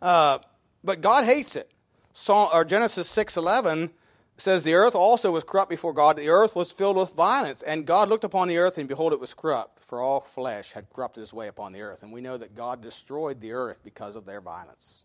uh, 0.00 0.38
but 0.84 1.00
God 1.00 1.24
hates 1.24 1.56
it. 1.56 1.68
Psalm, 2.12 2.48
or 2.54 2.64
Genesis 2.64 3.08
six 3.08 3.36
eleven 3.36 3.90
says 4.36 4.62
the 4.62 4.74
earth 4.74 4.94
also 4.94 5.32
was 5.32 5.42
corrupt 5.42 5.68
before 5.70 5.92
God. 5.92 6.16
The 6.16 6.28
earth 6.28 6.54
was 6.54 6.70
filled 6.70 6.96
with 6.96 7.12
violence, 7.14 7.62
and 7.62 7.84
God 7.84 8.08
looked 8.08 8.22
upon 8.22 8.46
the 8.46 8.58
earth, 8.58 8.78
and 8.78 8.86
behold, 8.86 9.12
it 9.12 9.18
was 9.18 9.34
corrupt, 9.34 9.82
for 9.82 10.00
all 10.00 10.20
flesh 10.20 10.74
had 10.74 10.88
corrupted 10.94 11.24
its 11.24 11.32
way 11.32 11.48
upon 11.48 11.72
the 11.72 11.80
earth. 11.80 12.04
And 12.04 12.12
we 12.12 12.20
know 12.20 12.36
that 12.36 12.54
God 12.54 12.82
destroyed 12.82 13.40
the 13.40 13.50
earth 13.50 13.80
because 13.82 14.14
of 14.14 14.26
their 14.26 14.40
violence. 14.40 15.02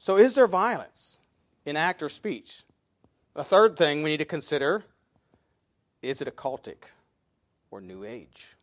So, 0.00 0.16
is 0.16 0.34
there 0.34 0.46
violence 0.46 1.20
in 1.66 1.76
act 1.76 2.02
or 2.02 2.08
speech? 2.08 2.62
A 3.36 3.44
third 3.44 3.76
thing 3.76 4.02
we 4.02 4.08
need 4.08 4.16
to 4.16 4.24
consider 4.24 4.82
is 6.00 6.22
it 6.22 6.34
occultic 6.34 6.84
or 7.70 7.82
new 7.82 8.02
age? 8.02 8.56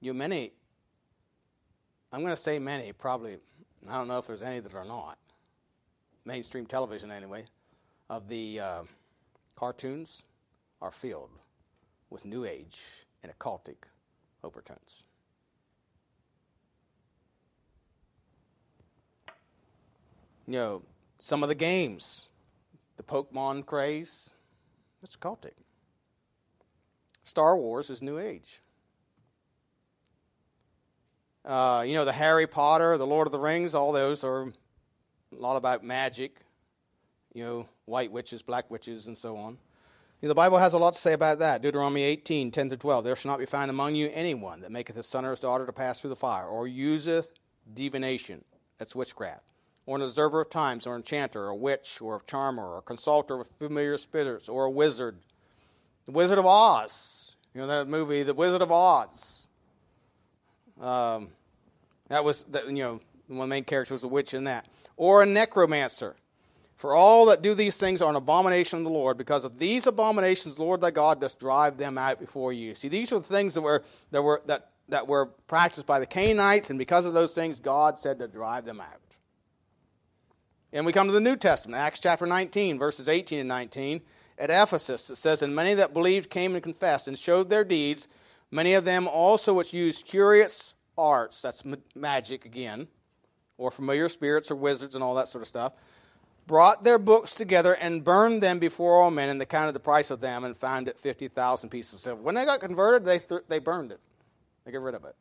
You 0.00 0.12
many, 0.12 0.50
I'm 2.12 2.20
going 2.20 2.32
to 2.32 2.36
say 2.36 2.58
many, 2.58 2.92
probably, 2.92 3.38
I 3.88 3.94
don't 3.96 4.08
know 4.08 4.18
if 4.18 4.26
there's 4.26 4.42
any 4.42 4.58
that 4.58 4.74
are 4.74 4.84
not, 4.84 5.18
mainstream 6.24 6.66
television 6.66 7.12
anyway, 7.12 7.44
of 8.10 8.26
the 8.26 8.58
uh, 8.58 8.82
cartoons 9.54 10.24
are 10.82 10.90
filled 10.90 11.30
with 12.10 12.24
new 12.24 12.44
age 12.44 12.80
and 13.22 13.30
occultic 13.38 13.76
overtones. 14.42 15.04
You 20.46 20.52
know, 20.52 20.82
some 21.18 21.42
of 21.42 21.48
the 21.48 21.54
games, 21.54 22.28
the 22.96 23.02
Pokemon 23.02 23.66
craze, 23.66 24.34
that's 25.00 25.16
cultic. 25.16 25.54
Star 27.24 27.56
Wars 27.56 27.90
is 27.90 28.00
New 28.00 28.18
Age. 28.18 28.62
Uh, 31.44 31.84
you 31.86 31.94
know, 31.94 32.04
the 32.04 32.12
Harry 32.12 32.46
Potter, 32.46 32.96
the 32.96 33.06
Lord 33.06 33.26
of 33.26 33.32
the 33.32 33.38
Rings, 33.38 33.74
all 33.74 33.92
those 33.92 34.24
are 34.24 34.42
a 34.42 34.52
lot 35.32 35.56
about 35.56 35.84
magic, 35.84 36.40
you 37.34 37.44
know, 37.44 37.68
white 37.84 38.10
witches, 38.10 38.42
black 38.42 38.70
witches, 38.70 39.06
and 39.06 39.16
so 39.16 39.36
on. 39.36 39.58
You 40.20 40.28
know, 40.28 40.28
the 40.28 40.34
Bible 40.34 40.58
has 40.58 40.72
a 40.72 40.78
lot 40.78 40.94
to 40.94 41.00
say 41.00 41.12
about 41.12 41.40
that. 41.40 41.62
Deuteronomy 41.62 42.02
18, 42.02 42.50
10 42.50 42.70
to 42.70 42.76
12. 42.76 43.04
There 43.04 43.16
shall 43.16 43.30
not 43.30 43.38
be 43.38 43.46
found 43.46 43.70
among 43.70 43.94
you 43.94 44.10
anyone 44.12 44.60
that 44.62 44.72
maketh 44.72 44.96
his 44.96 45.06
son 45.06 45.24
or 45.24 45.30
his 45.30 45.40
daughter 45.40 45.66
to 45.66 45.72
pass 45.72 46.00
through 46.00 46.10
the 46.10 46.16
fire, 46.16 46.46
or 46.46 46.66
useth 46.66 47.28
divination. 47.74 48.42
That's 48.78 48.94
witchcraft 48.94 49.44
or 49.86 49.96
an 49.96 50.02
observer 50.02 50.40
of 50.40 50.50
times, 50.50 50.86
or 50.86 50.94
an 50.94 51.00
enchanter, 51.00 51.44
or 51.44 51.48
a 51.48 51.56
witch, 51.56 52.00
or 52.00 52.16
a 52.16 52.20
charmer, 52.26 52.66
or 52.66 52.78
a 52.78 52.82
consulter 52.82 53.36
with 53.36 53.48
familiar 53.58 53.96
spirits, 53.96 54.48
or 54.48 54.64
a 54.64 54.70
wizard. 54.70 55.16
The 56.06 56.12
Wizard 56.12 56.38
of 56.38 56.46
Oz. 56.46 57.36
You 57.54 57.62
know 57.62 57.66
that 57.68 57.88
movie, 57.88 58.22
The 58.22 58.34
Wizard 58.34 58.62
of 58.62 58.70
Oz. 58.70 59.48
Um, 60.80 61.28
that 62.08 62.24
was, 62.24 62.44
the, 62.44 62.64
you 62.66 62.82
know, 62.82 63.00
the 63.28 63.46
main 63.46 63.64
characters 63.64 63.92
was 63.92 64.04
a 64.04 64.08
witch 64.08 64.34
in 64.34 64.44
that. 64.44 64.66
Or 64.96 65.22
a 65.22 65.26
necromancer. 65.26 66.16
For 66.76 66.94
all 66.94 67.26
that 67.26 67.42
do 67.42 67.54
these 67.54 67.76
things 67.78 68.02
are 68.02 68.10
an 68.10 68.16
abomination 68.16 68.78
of 68.80 68.84
the 68.84 68.90
Lord. 68.90 69.16
Because 69.16 69.44
of 69.44 69.58
these 69.58 69.86
abominations, 69.86 70.56
the 70.56 70.62
Lord 70.62 70.80
thy 70.80 70.90
God 70.90 71.20
doth 71.20 71.38
drive 71.38 71.78
them 71.78 71.96
out 71.96 72.20
before 72.20 72.52
you. 72.52 72.74
See, 72.74 72.88
these 72.88 73.12
are 73.12 73.18
the 73.18 73.24
things 73.24 73.54
that 73.54 73.62
were 73.62 73.82
that 74.10 74.22
were 74.22 74.42
that 74.46 74.70
that 74.88 75.08
were 75.08 75.26
practiced 75.48 75.86
by 75.86 75.98
the 75.98 76.06
Canaanites, 76.06 76.70
and 76.70 76.78
because 76.78 77.06
of 77.06 77.14
those 77.14 77.34
things, 77.34 77.58
God 77.58 77.98
said 77.98 78.18
to 78.18 78.28
drive 78.28 78.64
them 78.64 78.80
out. 78.80 79.00
And 80.76 80.84
we 80.84 80.92
come 80.92 81.06
to 81.06 81.12
the 81.12 81.20
New 81.20 81.36
Testament, 81.36 81.80
Acts 81.80 82.00
chapter 82.00 82.26
19, 82.26 82.78
verses 82.78 83.08
18 83.08 83.38
and 83.38 83.48
19. 83.48 84.02
At 84.36 84.50
Ephesus, 84.50 85.08
it 85.08 85.16
says, 85.16 85.40
And 85.40 85.56
many 85.56 85.72
that 85.72 85.94
believed 85.94 86.28
came 86.28 86.52
and 86.52 86.62
confessed 86.62 87.08
and 87.08 87.18
showed 87.18 87.48
their 87.48 87.64
deeds, 87.64 88.08
many 88.50 88.74
of 88.74 88.84
them 88.84 89.08
also 89.08 89.54
which 89.54 89.72
used 89.72 90.04
curious 90.04 90.74
arts, 90.98 91.40
that's 91.40 91.64
magic 91.94 92.44
again, 92.44 92.88
or 93.56 93.70
familiar 93.70 94.10
spirits 94.10 94.50
or 94.50 94.56
wizards 94.56 94.94
and 94.94 95.02
all 95.02 95.14
that 95.14 95.28
sort 95.28 95.40
of 95.40 95.48
stuff, 95.48 95.72
brought 96.46 96.84
their 96.84 96.98
books 96.98 97.34
together 97.34 97.74
and 97.80 98.04
burned 98.04 98.42
them 98.42 98.58
before 98.58 99.00
all 99.00 99.10
men, 99.10 99.30
and 99.30 99.40
they 99.40 99.46
counted 99.46 99.72
the 99.72 99.80
price 99.80 100.10
of 100.10 100.20
them 100.20 100.44
and 100.44 100.58
found 100.58 100.88
it 100.88 100.98
50,000 100.98 101.70
pieces 101.70 101.94
of 101.94 102.00
silver. 102.00 102.20
When 102.20 102.34
they 102.34 102.44
got 102.44 102.60
converted, 102.60 103.06
they, 103.06 103.20
th- 103.20 103.44
they 103.48 103.60
burned 103.60 103.92
it, 103.92 104.00
they 104.66 104.72
got 104.72 104.82
rid 104.82 104.94
of 104.94 105.06
it. 105.06 105.16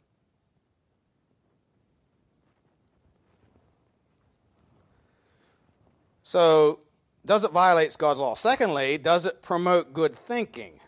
So, 6.27 6.79
does 7.23 7.43
it 7.43 7.51
violate 7.51 7.95
God's 7.99 8.19
law? 8.19 8.33
Secondly, 8.33 8.97
does 8.97 9.27
it 9.27 9.43
promote 9.43 9.93
good 9.93 10.15
thinking? 10.15 10.79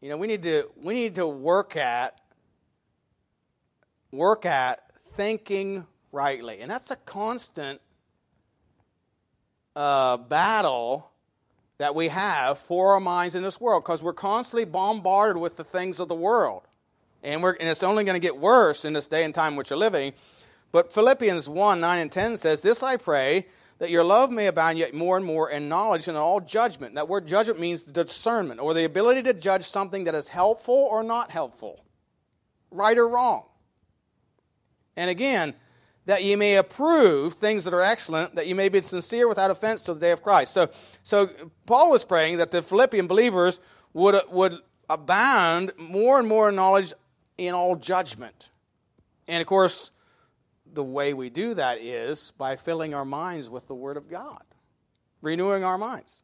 You 0.00 0.10
know, 0.10 0.16
we 0.16 0.28
need 0.28 0.44
to 0.44 0.70
we 0.80 0.94
need 0.94 1.16
to 1.16 1.26
work 1.26 1.74
at 1.74 2.16
work 4.12 4.46
at 4.46 4.80
thinking 5.14 5.88
rightly. 6.12 6.60
And 6.60 6.70
that's 6.70 6.92
a 6.92 6.96
constant 6.96 7.80
uh, 9.74 10.18
battle 10.18 11.10
that 11.78 11.96
we 11.96 12.06
have 12.06 12.60
for 12.60 12.94
our 12.94 13.00
minds 13.00 13.34
in 13.34 13.42
this 13.42 13.60
world 13.60 13.82
because 13.82 14.04
we're 14.04 14.12
constantly 14.12 14.66
bombarded 14.66 15.42
with 15.42 15.56
the 15.56 15.64
things 15.64 15.98
of 15.98 16.06
the 16.06 16.14
world. 16.14 16.62
And, 17.24 17.42
we're, 17.42 17.54
and 17.54 17.68
it's 17.68 17.82
only 17.82 18.04
going 18.04 18.14
to 18.14 18.24
get 18.24 18.38
worse 18.38 18.84
in 18.84 18.92
this 18.92 19.08
day 19.08 19.24
and 19.24 19.34
time 19.34 19.56
which 19.56 19.72
we're 19.72 19.76
living. 19.76 20.12
But 20.70 20.92
Philippians 20.92 21.48
1 21.48 21.80
9 21.80 21.98
and 21.98 22.12
10 22.12 22.36
says, 22.36 22.62
This 22.62 22.84
I 22.84 22.98
pray, 22.98 23.46
that 23.78 23.90
your 23.90 24.04
love 24.04 24.30
may 24.30 24.46
abound 24.46 24.78
yet 24.78 24.94
more 24.94 25.16
and 25.16 25.26
more 25.26 25.50
in 25.50 25.68
knowledge 25.68 26.08
and 26.08 26.16
in 26.16 26.22
all 26.22 26.40
judgment. 26.40 26.94
That 26.94 27.08
word 27.08 27.26
judgment 27.26 27.60
means 27.60 27.84
discernment, 27.84 28.60
or 28.60 28.74
the 28.74 28.84
ability 28.84 29.22
to 29.24 29.34
judge 29.34 29.64
something 29.64 30.04
that 30.04 30.14
is 30.14 30.28
helpful 30.28 30.88
or 30.90 31.02
not 31.02 31.30
helpful, 31.30 31.84
right 32.70 32.96
or 32.96 33.08
wrong. 33.08 33.44
And 34.96 35.10
again, 35.10 35.54
that 36.06 36.22
ye 36.22 36.36
may 36.36 36.56
approve 36.56 37.34
things 37.34 37.64
that 37.64 37.74
are 37.74 37.82
excellent, 37.82 38.36
that 38.36 38.46
you 38.46 38.54
may 38.54 38.68
be 38.68 38.80
sincere 38.80 39.28
without 39.28 39.50
offense 39.50 39.82
to 39.84 39.94
the 39.94 40.00
day 40.00 40.12
of 40.12 40.22
Christ. 40.22 40.54
So, 40.54 40.70
so 41.02 41.28
Paul 41.66 41.90
was 41.90 42.04
praying 42.04 42.38
that 42.38 42.50
the 42.50 42.62
Philippian 42.62 43.06
believers 43.06 43.60
would, 43.92 44.14
would 44.30 44.54
abound 44.88 45.72
more 45.78 46.18
and 46.18 46.28
more 46.28 46.48
in 46.48 46.54
knowledge 46.54 46.94
in 47.36 47.54
all 47.54 47.76
judgment. 47.76 48.50
And 49.28 49.40
of 49.40 49.46
course, 49.46 49.90
the 50.76 50.84
way 50.84 51.12
we 51.12 51.28
do 51.28 51.54
that 51.54 51.80
is 51.80 52.32
by 52.38 52.54
filling 52.54 52.94
our 52.94 53.04
minds 53.04 53.50
with 53.50 53.66
the 53.66 53.74
Word 53.74 53.96
of 53.96 54.08
God, 54.08 54.42
renewing 55.20 55.64
our 55.64 55.76
minds. 55.76 56.22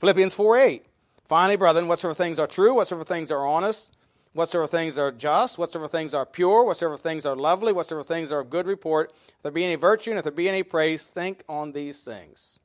Philippians 0.00 0.34
4 0.34 0.56
8. 0.56 0.86
Finally, 1.26 1.56
brethren, 1.56 1.88
whatsoever 1.88 2.14
things 2.14 2.38
are 2.38 2.46
true, 2.46 2.74
whatsoever 2.74 3.04
things 3.04 3.30
are 3.30 3.46
honest, 3.46 3.94
whatsoever 4.32 4.66
things 4.66 4.96
are 4.96 5.12
just, 5.12 5.58
whatsoever 5.58 5.86
things 5.86 6.14
are 6.14 6.24
pure, 6.24 6.64
whatsoever 6.64 6.96
things 6.96 7.26
are 7.26 7.36
lovely, 7.36 7.72
whatsoever 7.72 8.02
things 8.02 8.32
are 8.32 8.40
of 8.40 8.48
good 8.48 8.66
report, 8.66 9.12
if 9.36 9.42
there 9.42 9.52
be 9.52 9.64
any 9.64 9.74
virtue 9.74 10.10
and 10.10 10.18
if 10.18 10.22
there 10.22 10.32
be 10.32 10.48
any 10.48 10.62
praise, 10.62 11.06
think 11.06 11.42
on 11.48 11.72
these 11.72 12.02
things. 12.02 12.58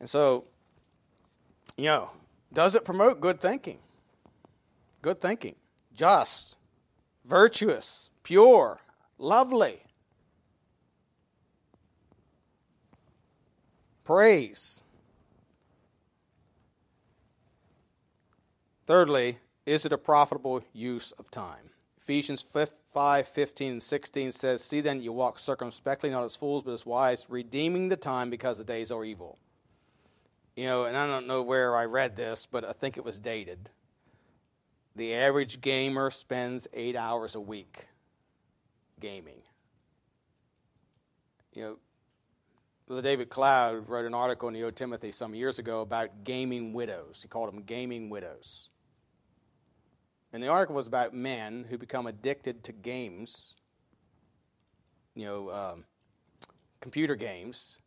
And 0.00 0.10
so, 0.10 0.44
you 1.78 1.86
know, 1.86 2.10
does 2.52 2.74
it 2.74 2.84
promote 2.84 3.20
good 3.20 3.40
thinking? 3.40 3.78
Good 5.00 5.20
thinking. 5.20 5.54
Just, 5.94 6.56
virtuous, 7.24 8.10
pure, 8.22 8.80
lovely. 9.18 9.82
Praise. 14.04 14.80
Thirdly, 18.86 19.38
is 19.64 19.86
it 19.86 19.92
a 19.92 19.98
profitable 19.98 20.62
use 20.74 21.12
of 21.12 21.30
time? 21.30 21.70
Ephesians 21.96 22.42
5 22.42 23.26
15 23.26 23.72
and 23.72 23.82
16 23.82 24.32
says, 24.32 24.62
See 24.62 24.82
then, 24.82 25.00
you 25.00 25.10
walk 25.10 25.38
circumspectly, 25.38 26.10
not 26.10 26.24
as 26.24 26.36
fools, 26.36 26.62
but 26.62 26.74
as 26.74 26.84
wise, 26.84 27.24
redeeming 27.30 27.88
the 27.88 27.96
time 27.96 28.28
because 28.28 28.58
the 28.58 28.64
days 28.64 28.92
are 28.92 29.06
evil. 29.06 29.38
You 30.54 30.66
know, 30.66 30.84
and 30.84 30.98
I 30.98 31.06
don't 31.06 31.26
know 31.26 31.42
where 31.42 31.74
I 31.74 31.86
read 31.86 32.14
this, 32.14 32.46
but 32.46 32.62
I 32.62 32.72
think 32.72 32.98
it 32.98 33.04
was 33.06 33.18
dated. 33.18 33.70
The 34.96 35.14
average 35.14 35.60
gamer 35.60 36.10
spends 36.10 36.68
eight 36.72 36.94
hours 36.94 37.34
a 37.34 37.40
week 37.40 37.88
gaming. 39.00 39.42
You 41.52 41.62
know, 41.62 41.78
Brother 42.86 43.02
David 43.02 43.28
Cloud 43.28 43.88
wrote 43.88 44.04
an 44.04 44.14
article 44.14 44.48
in 44.48 44.54
the 44.54 44.62
O 44.64 44.70
Timothy 44.70 45.10
some 45.10 45.34
years 45.34 45.58
ago 45.58 45.80
about 45.80 46.22
gaming 46.22 46.72
widows. 46.72 47.20
He 47.22 47.28
called 47.28 47.48
them 47.48 47.62
gaming 47.62 48.10
widows. 48.10 48.68
And 50.32 50.42
the 50.42 50.48
article 50.48 50.74
was 50.74 50.86
about 50.86 51.14
men 51.14 51.64
who 51.70 51.78
become 51.78 52.06
addicted 52.06 52.64
to 52.64 52.72
games, 52.72 53.54
you 55.14 55.24
know, 55.24 55.50
um, 55.50 55.84
computer 56.80 57.14
games, 57.14 57.78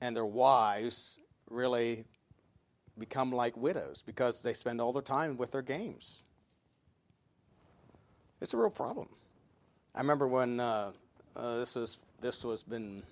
and 0.00 0.14
their 0.14 0.26
wives 0.26 1.18
really 1.48 2.04
become 2.98 3.32
like 3.32 3.56
widows 3.56 4.02
because 4.04 4.42
they 4.42 4.52
spend 4.52 4.80
all 4.80 4.92
their 4.92 5.02
time 5.02 5.36
with 5.36 5.52
their 5.52 5.62
games. 5.62 6.23
It's 8.44 8.52
a 8.52 8.58
real 8.58 8.68
problem. 8.68 9.08
I 9.94 10.00
remember 10.00 10.28
when 10.28 10.60
uh, 10.60 10.92
uh, 11.34 11.56
this 11.60 11.74
was 11.76 11.96
this 12.20 12.44
was 12.44 12.62
been 12.62 13.02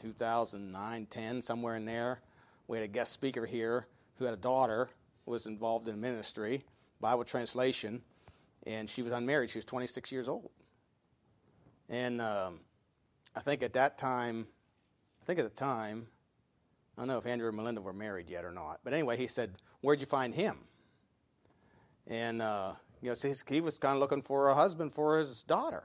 2009, 0.00 1.06
10, 1.06 1.40
somewhere 1.40 1.76
in 1.76 1.86
there. 1.86 2.20
We 2.68 2.76
had 2.76 2.84
a 2.84 2.88
guest 2.88 3.12
speaker 3.12 3.46
here 3.46 3.86
who 4.18 4.26
had 4.26 4.34
a 4.34 4.36
daughter 4.36 4.90
who 5.24 5.30
was 5.30 5.46
involved 5.46 5.88
in 5.88 5.98
ministry, 5.98 6.62
Bible 7.00 7.24
translation, 7.24 8.02
and 8.66 8.86
she 8.86 9.00
was 9.00 9.12
unmarried. 9.12 9.48
She 9.48 9.56
was 9.56 9.64
26 9.64 10.12
years 10.12 10.28
old. 10.28 10.50
And 11.88 12.20
um, 12.20 12.60
I 13.34 13.40
think 13.40 13.62
at 13.62 13.72
that 13.72 13.96
time, 13.96 14.46
I 15.22 15.24
think 15.24 15.38
at 15.38 15.44
the 15.44 15.56
time, 15.56 16.06
I 16.98 17.00
don't 17.00 17.08
know 17.08 17.16
if 17.16 17.24
Andrew 17.24 17.48
and 17.48 17.56
Melinda 17.56 17.80
were 17.80 17.94
married 17.94 18.28
yet 18.28 18.44
or 18.44 18.52
not. 18.52 18.80
But 18.84 18.92
anyway, 18.92 19.16
he 19.16 19.26
said, 19.26 19.54
Where'd 19.80 20.00
you 20.00 20.06
find 20.06 20.34
him? 20.34 20.58
And, 22.06 22.42
uh, 22.42 22.72
you 23.02 23.10
know, 23.10 23.32
he 23.48 23.60
was 23.60 23.78
kind 23.78 23.94
of 23.94 24.00
looking 24.00 24.22
for 24.22 24.48
a 24.48 24.54
husband 24.54 24.94
for 24.94 25.18
his 25.18 25.42
daughter. 25.42 25.84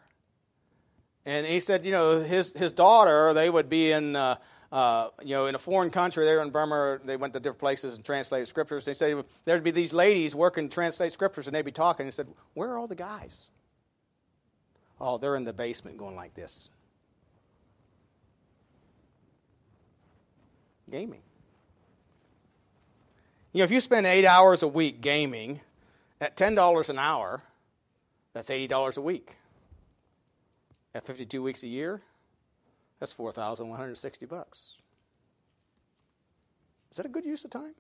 And 1.25 1.45
he 1.45 1.59
said, 1.59 1.85
you 1.85 1.91
know, 1.91 2.19
his, 2.19 2.51
his 2.53 2.71
daughter, 2.71 3.33
they 3.33 3.49
would 3.49 3.69
be 3.69 3.91
in, 3.91 4.15
uh, 4.15 4.35
uh, 4.71 5.09
you 5.23 5.35
know, 5.35 5.45
in 5.45 5.55
a 5.55 5.59
foreign 5.59 5.91
country, 5.91 6.25
they 6.25 6.35
were 6.35 6.41
in 6.41 6.49
Burma, 6.49 6.99
they 7.03 7.17
went 7.17 7.33
to 7.33 7.39
different 7.39 7.59
places 7.59 7.95
and 7.95 8.03
translated 8.03 8.47
scriptures. 8.47 8.85
They 8.85 8.93
said 8.93 9.23
there'd 9.45 9.63
be 9.63 9.71
these 9.71 9.93
ladies 9.93 10.33
working 10.33 10.67
to 10.67 10.73
translate 10.73 11.11
scriptures, 11.11 11.47
and 11.47 11.55
they'd 11.55 11.65
be 11.65 11.71
talking. 11.71 12.05
He 12.05 12.11
said, 12.11 12.27
Where 12.53 12.69
are 12.69 12.77
all 12.79 12.87
the 12.87 12.95
guys? 12.95 13.49
Oh, 14.99 15.17
they're 15.17 15.35
in 15.35 15.43
the 15.43 15.53
basement 15.53 15.97
going 15.97 16.15
like 16.15 16.33
this. 16.33 16.69
Gaming. 20.89 21.21
You 23.53 23.59
know, 23.59 23.63
if 23.65 23.71
you 23.71 23.81
spend 23.81 24.05
eight 24.05 24.25
hours 24.25 24.63
a 24.63 24.67
week 24.67 25.01
gaming 25.01 25.59
at 26.21 26.37
$10 26.37 26.89
an 26.89 26.99
hour, 26.99 27.41
that's 28.33 28.49
$80 28.49 28.97
a 28.97 29.01
week. 29.01 29.35
At 30.93 31.05
52 31.05 31.41
weeks 31.41 31.63
a 31.63 31.67
year, 31.67 32.01
that's 32.99 33.11
4,160 33.11 34.25
bucks. 34.27 34.75
Is 36.91 36.97
that 36.97 37.05
a 37.05 37.09
good 37.09 37.25
use 37.25 37.43
of 37.43 37.51
time? 37.51 37.73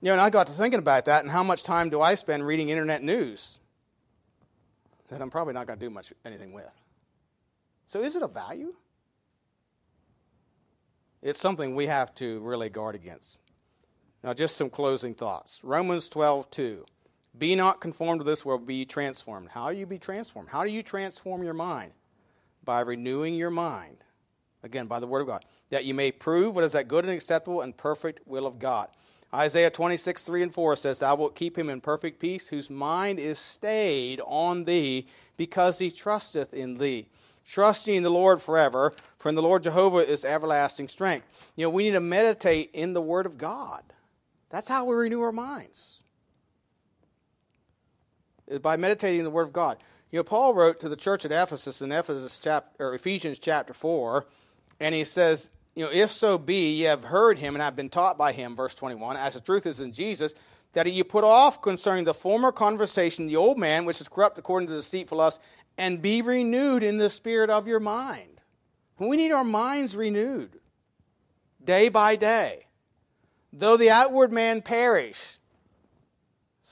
You 0.00 0.06
know, 0.06 0.12
and 0.12 0.20
I 0.20 0.30
got 0.30 0.46
to 0.46 0.52
thinking 0.52 0.78
about 0.78 1.04
that 1.04 1.22
and 1.22 1.30
how 1.30 1.42
much 1.42 1.62
time 1.62 1.90
do 1.90 2.00
I 2.00 2.14
spend 2.14 2.46
reading 2.46 2.70
internet 2.70 3.02
news 3.02 3.60
that 5.08 5.20
I'm 5.20 5.30
probably 5.30 5.52
not 5.52 5.66
going 5.66 5.78
to 5.78 5.84
do 5.84 5.90
much 5.90 6.12
anything 6.24 6.52
with. 6.52 6.70
So 7.86 8.00
is 8.00 8.16
it 8.16 8.22
a 8.22 8.28
value? 8.28 8.74
It's 11.22 11.38
something 11.38 11.74
we 11.74 11.86
have 11.86 12.14
to 12.14 12.40
really 12.40 12.70
guard 12.70 12.94
against. 12.94 13.40
Now, 14.22 14.34
just 14.34 14.56
some 14.56 14.70
closing 14.70 15.14
thoughts. 15.14 15.60
Romans 15.64 16.08
12, 16.08 16.50
2. 16.50 16.84
Be 17.38 17.54
not 17.54 17.80
conformed 17.80 18.20
to 18.20 18.24
this 18.24 18.44
world, 18.44 18.66
be 18.66 18.84
transformed. 18.84 19.48
How 19.50 19.70
do 19.70 19.78
you 19.78 19.86
be 19.86 19.98
transformed? 19.98 20.50
How 20.50 20.64
do 20.64 20.70
you 20.70 20.82
transform 20.82 21.42
your 21.42 21.54
mind? 21.54 21.92
by 22.64 22.80
renewing 22.80 23.34
your 23.34 23.50
mind, 23.50 23.96
again, 24.62 24.86
by 24.86 25.00
the 25.00 25.06
Word 25.06 25.22
of 25.22 25.26
God, 25.26 25.44
that 25.70 25.84
you 25.84 25.94
may 25.94 26.12
prove 26.12 26.54
what 26.54 26.64
is 26.64 26.72
that 26.72 26.88
good 26.88 27.04
and 27.04 27.12
acceptable 27.12 27.62
and 27.62 27.76
perfect 27.76 28.26
will 28.26 28.46
of 28.46 28.58
God. 28.58 28.88
Isaiah 29.32 29.70
26, 29.70 30.24
3 30.24 30.42
and 30.42 30.54
4 30.54 30.76
says, 30.76 30.98
Thou 30.98 31.14
wilt 31.14 31.36
keep 31.36 31.56
him 31.56 31.70
in 31.70 31.80
perfect 31.80 32.18
peace, 32.18 32.48
whose 32.48 32.68
mind 32.68 33.18
is 33.18 33.38
stayed 33.38 34.20
on 34.26 34.64
thee, 34.64 35.06
because 35.36 35.78
he 35.78 35.90
trusteth 35.90 36.52
in 36.52 36.78
thee. 36.78 37.06
Trusting 37.46 37.94
in 37.94 38.02
the 38.02 38.10
Lord 38.10 38.42
forever, 38.42 38.92
for 39.18 39.28
in 39.28 39.34
the 39.34 39.42
Lord 39.42 39.62
Jehovah 39.62 39.98
is 39.98 40.24
everlasting 40.24 40.88
strength. 40.88 41.26
You 41.56 41.64
know, 41.64 41.70
we 41.70 41.84
need 41.84 41.92
to 41.92 42.00
meditate 42.00 42.70
in 42.72 42.92
the 42.92 43.00
Word 43.00 43.26
of 43.26 43.38
God. 43.38 43.82
That's 44.50 44.68
how 44.68 44.84
we 44.84 44.94
renew 44.94 45.22
our 45.22 45.32
minds. 45.32 46.04
Uh, 48.50 48.58
by 48.58 48.76
meditating 48.76 49.24
the 49.24 49.30
Word 49.30 49.48
of 49.48 49.52
God. 49.52 49.78
You 50.10 50.18
know, 50.18 50.24
Paul 50.24 50.54
wrote 50.54 50.80
to 50.80 50.88
the 50.88 50.96
church 50.96 51.24
at 51.24 51.32
Ephesus 51.32 51.80
in 51.82 51.92
Ephesus 51.92 52.38
chapter, 52.38 52.84
or 52.84 52.94
Ephesians 52.94 53.38
chapter 53.38 53.72
4, 53.72 54.26
and 54.80 54.94
he 54.94 55.04
says, 55.04 55.50
you 55.76 55.84
know, 55.84 55.90
if 55.92 56.10
so 56.10 56.36
be 56.36 56.72
ye 56.72 56.82
have 56.82 57.04
heard 57.04 57.38
him 57.38 57.54
and 57.54 57.62
have 57.62 57.76
been 57.76 57.88
taught 57.88 58.18
by 58.18 58.32
him, 58.32 58.56
verse 58.56 58.74
21, 58.74 59.16
as 59.16 59.34
the 59.34 59.40
truth 59.40 59.66
is 59.66 59.78
in 59.78 59.92
Jesus, 59.92 60.34
that 60.72 60.90
ye 60.92 61.02
put 61.04 61.22
off 61.22 61.62
concerning 61.62 62.04
the 62.04 62.14
former 62.14 62.50
conversation 62.50 63.26
the 63.26 63.36
old 63.36 63.56
man, 63.56 63.84
which 63.84 64.00
is 64.00 64.08
corrupt 64.08 64.38
according 64.38 64.68
to 64.68 64.74
deceitful 64.74 65.18
lust, 65.18 65.40
and 65.78 66.02
be 66.02 66.22
renewed 66.22 66.82
in 66.82 66.98
the 66.98 67.10
spirit 67.10 67.50
of 67.50 67.68
your 67.68 67.80
mind. 67.80 68.40
We 68.98 69.16
need 69.16 69.32
our 69.32 69.44
minds 69.44 69.96
renewed 69.96 70.60
day 71.64 71.88
by 71.88 72.16
day. 72.16 72.66
Though 73.52 73.76
the 73.76 73.90
outward 73.90 74.32
man 74.32 74.62
perish, 74.62 75.38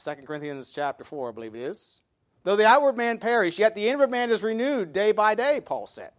2 0.05 0.15
Corinthians 0.27 0.71
chapter 0.73 1.05
4, 1.05 1.31
I 1.31 1.33
believe 1.33 1.55
it 1.55 1.63
is. 1.63 2.01
Though 2.45 2.57
the 2.57 2.67
outward 2.67 2.97
man 2.97 3.19
perish, 3.19 3.59
yet 3.59 3.75
the 3.75 3.89
inward 3.89 4.11
man 4.11 4.31
is 4.31 4.43
renewed 4.43 4.93
day 4.93 5.13
by 5.13 5.35
day, 5.35 5.61
Paul 5.61 5.87
said. 5.87 6.13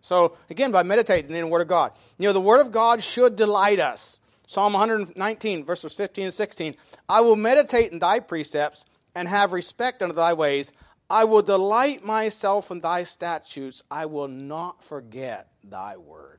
So, 0.00 0.36
again, 0.48 0.70
by 0.70 0.82
meditating 0.82 1.34
in 1.34 1.42
the 1.42 1.46
Word 1.46 1.62
of 1.62 1.68
God. 1.68 1.92
You 2.18 2.28
know, 2.28 2.32
the 2.32 2.40
Word 2.40 2.60
of 2.60 2.70
God 2.70 3.02
should 3.02 3.36
delight 3.36 3.80
us. 3.80 4.20
Psalm 4.46 4.72
119, 4.72 5.64
verses 5.64 5.92
15 5.92 6.24
and 6.24 6.34
16. 6.34 6.76
I 7.08 7.20
will 7.20 7.36
meditate 7.36 7.92
in 7.92 7.98
thy 7.98 8.20
precepts 8.20 8.84
and 9.14 9.28
have 9.28 9.52
respect 9.52 10.02
unto 10.02 10.14
thy 10.14 10.34
ways. 10.34 10.72
I 11.10 11.24
will 11.24 11.42
delight 11.42 12.04
myself 12.04 12.70
in 12.70 12.80
thy 12.80 13.02
statutes. 13.02 13.82
I 13.90 14.06
will 14.06 14.28
not 14.28 14.84
forget 14.84 15.48
thy 15.64 15.96
word. 15.96 16.37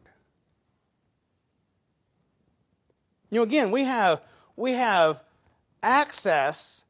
You 3.30 3.40
know, 3.40 3.44
again, 3.44 3.72
we 3.72 3.84
have, 3.84 4.22
we 4.56 4.74
have 4.74 5.24
access 5.84 6.84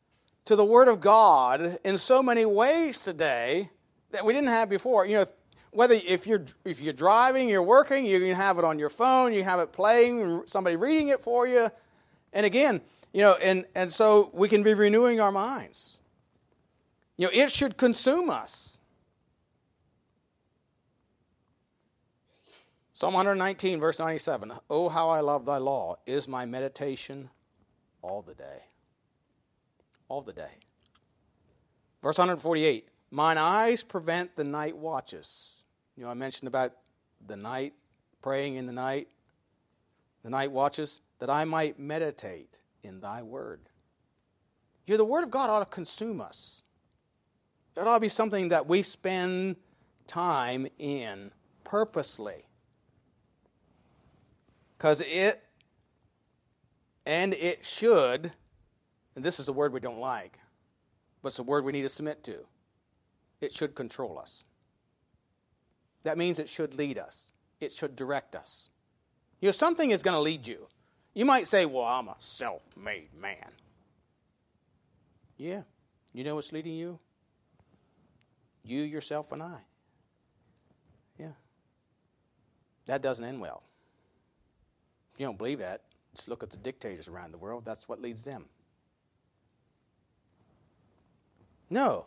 to 0.46 0.56
the 0.56 0.66
Word 0.66 0.88
of 0.88 1.02
God 1.02 1.80
in 1.84 1.98
so 1.98 2.24
many 2.24 2.46
ways 2.46 3.04
today 3.04 3.70
that 4.12 4.26
we 4.26 4.34
didn't 4.34 4.50
have 4.50 4.70
before. 4.70 5.06
You 5.06 5.18
know, 5.18 5.26
whether 5.72 5.94
if 5.94 6.26
you're 6.26 6.46
if 6.66 6.82
you're 6.82 6.94
driving, 6.94 7.48
you're 7.48 7.64
working, 7.64 8.06
you 8.06 8.20
can 8.20 8.36
have 8.36 8.58
it 8.58 8.66
on 8.66 8.80
your 8.80 8.90
phone, 8.90 9.34
you 9.34 9.44
have 9.44 9.60
it 9.60 9.72
playing, 9.72 10.44
somebody 10.48 10.76
reading 10.76 11.10
it 11.10 11.22
for 11.22 11.48
you, 11.48 11.70
and 12.34 12.46
again, 12.46 12.82
you 13.14 13.22
know, 13.22 13.36
and 13.42 13.66
and 13.76 13.94
so 13.94 14.32
we 14.34 14.50
can 14.50 14.64
be 14.64 14.74
renewing 14.74 15.20
our 15.20 15.32
minds. 15.32 16.00
You 17.18 17.28
know, 17.28 17.32
it 17.34 17.52
should 17.52 17.78
consume 17.78 18.30
us. 18.30 18.79
Psalm 23.00 23.14
119, 23.14 23.80
verse 23.80 23.98
97 23.98 24.52
Oh, 24.70 24.90
how 24.90 25.10
I 25.10 25.22
love 25.22 25.46
thy 25.46 25.56
law 25.56 25.96
is 26.06 26.28
my 26.28 26.46
meditation 26.46 27.30
all 28.02 28.22
the 28.22 28.36
day. 28.36 28.66
All 30.10 30.22
the 30.22 30.34
day. 30.34 30.52
Verse 32.04 32.18
148 32.18 32.90
Mine 33.10 33.38
eyes 33.38 33.84
prevent 33.84 34.36
the 34.36 34.44
night 34.44 34.76
watches. 34.76 35.64
You 35.96 36.04
know, 36.04 36.10
I 36.10 36.14
mentioned 36.14 36.50
about 36.50 36.74
the 37.26 37.38
night, 37.38 37.72
praying 38.22 38.58
in 38.58 38.66
the 38.66 38.74
night, 38.74 39.08
the 40.22 40.30
night 40.30 40.52
watches, 40.52 41.00
that 41.20 41.30
I 41.30 41.46
might 41.46 41.80
meditate 41.80 42.60
in 42.84 43.00
thy 43.00 43.24
word. 43.24 43.62
You 44.88 44.96
know, 44.96 44.98
the 44.98 45.06
word 45.06 45.24
of 45.24 45.32
God 45.32 45.50
ought 45.50 45.60
to 45.60 45.74
consume 45.74 46.20
us. 46.20 46.64
It 47.78 47.88
ought 47.88 47.94
to 47.94 48.02
be 48.02 48.10
something 48.10 48.50
that 48.50 48.68
we 48.68 48.82
spend 48.82 49.56
time 50.06 50.68
in 50.80 51.32
purposely. 51.64 52.44
Because 54.80 55.02
it, 55.02 55.44
and 57.06 57.34
it 57.34 57.66
should, 57.66 58.32
and 59.14 59.26
this 59.26 59.38
is 59.38 59.50
a 59.50 59.54
word 59.54 59.74
we 59.74 59.82
don't 59.82 60.00
like, 60.00 60.40
but 61.22 61.28
it's 61.30 61.40
a 61.40 61.44
word 61.44 61.66
we 61.66 61.74
need 61.74 61.82
to 61.82 61.90
submit 61.90 62.24
to. 62.24 62.46
It 63.42 63.52
should 63.52 63.76
control 63.76 64.18
us. 64.18 64.46
That 66.04 66.18
means 66.18 66.40
it 66.40 66.48
should 66.48 66.76
lead 66.76 66.98
us, 66.98 67.34
it 67.60 67.74
should 67.74 67.98
direct 67.98 68.38
us. 68.38 68.70
You 69.42 69.50
know, 69.50 69.52
something 69.52 69.92
is 69.92 70.02
going 70.02 70.16
to 70.16 70.22
lead 70.22 70.48
you. 70.48 70.68
You 71.14 71.26
might 71.26 71.48
say, 71.48 71.66
Well, 71.66 71.84
I'm 71.84 72.08
a 72.08 72.16
self 72.20 72.62
made 72.78 73.14
man. 73.20 73.52
Yeah. 75.36 75.64
You 76.14 76.24
know 76.24 76.36
what's 76.36 76.54
leading 76.54 76.76
you? 76.76 77.00
You, 78.64 78.82
yourself, 78.84 79.32
and 79.34 79.44
I. 79.44 79.58
Yeah. 81.18 81.32
That 82.86 83.02
doesn't 83.02 83.24
end 83.24 83.42
well. 83.42 83.64
You 85.20 85.28
don't 85.28 85.38
believe 85.38 85.60
that, 85.60 85.82
just 86.16 86.28
look 86.28 86.42
at 86.42 86.50
the 86.50 86.58
dictators 86.58 87.08
around 87.08 87.32
the 87.32 87.38
world. 87.38 87.64
That's 87.66 87.88
what 87.88 88.02
leads 88.02 88.24
them. 88.24 88.46
No. 91.70 92.06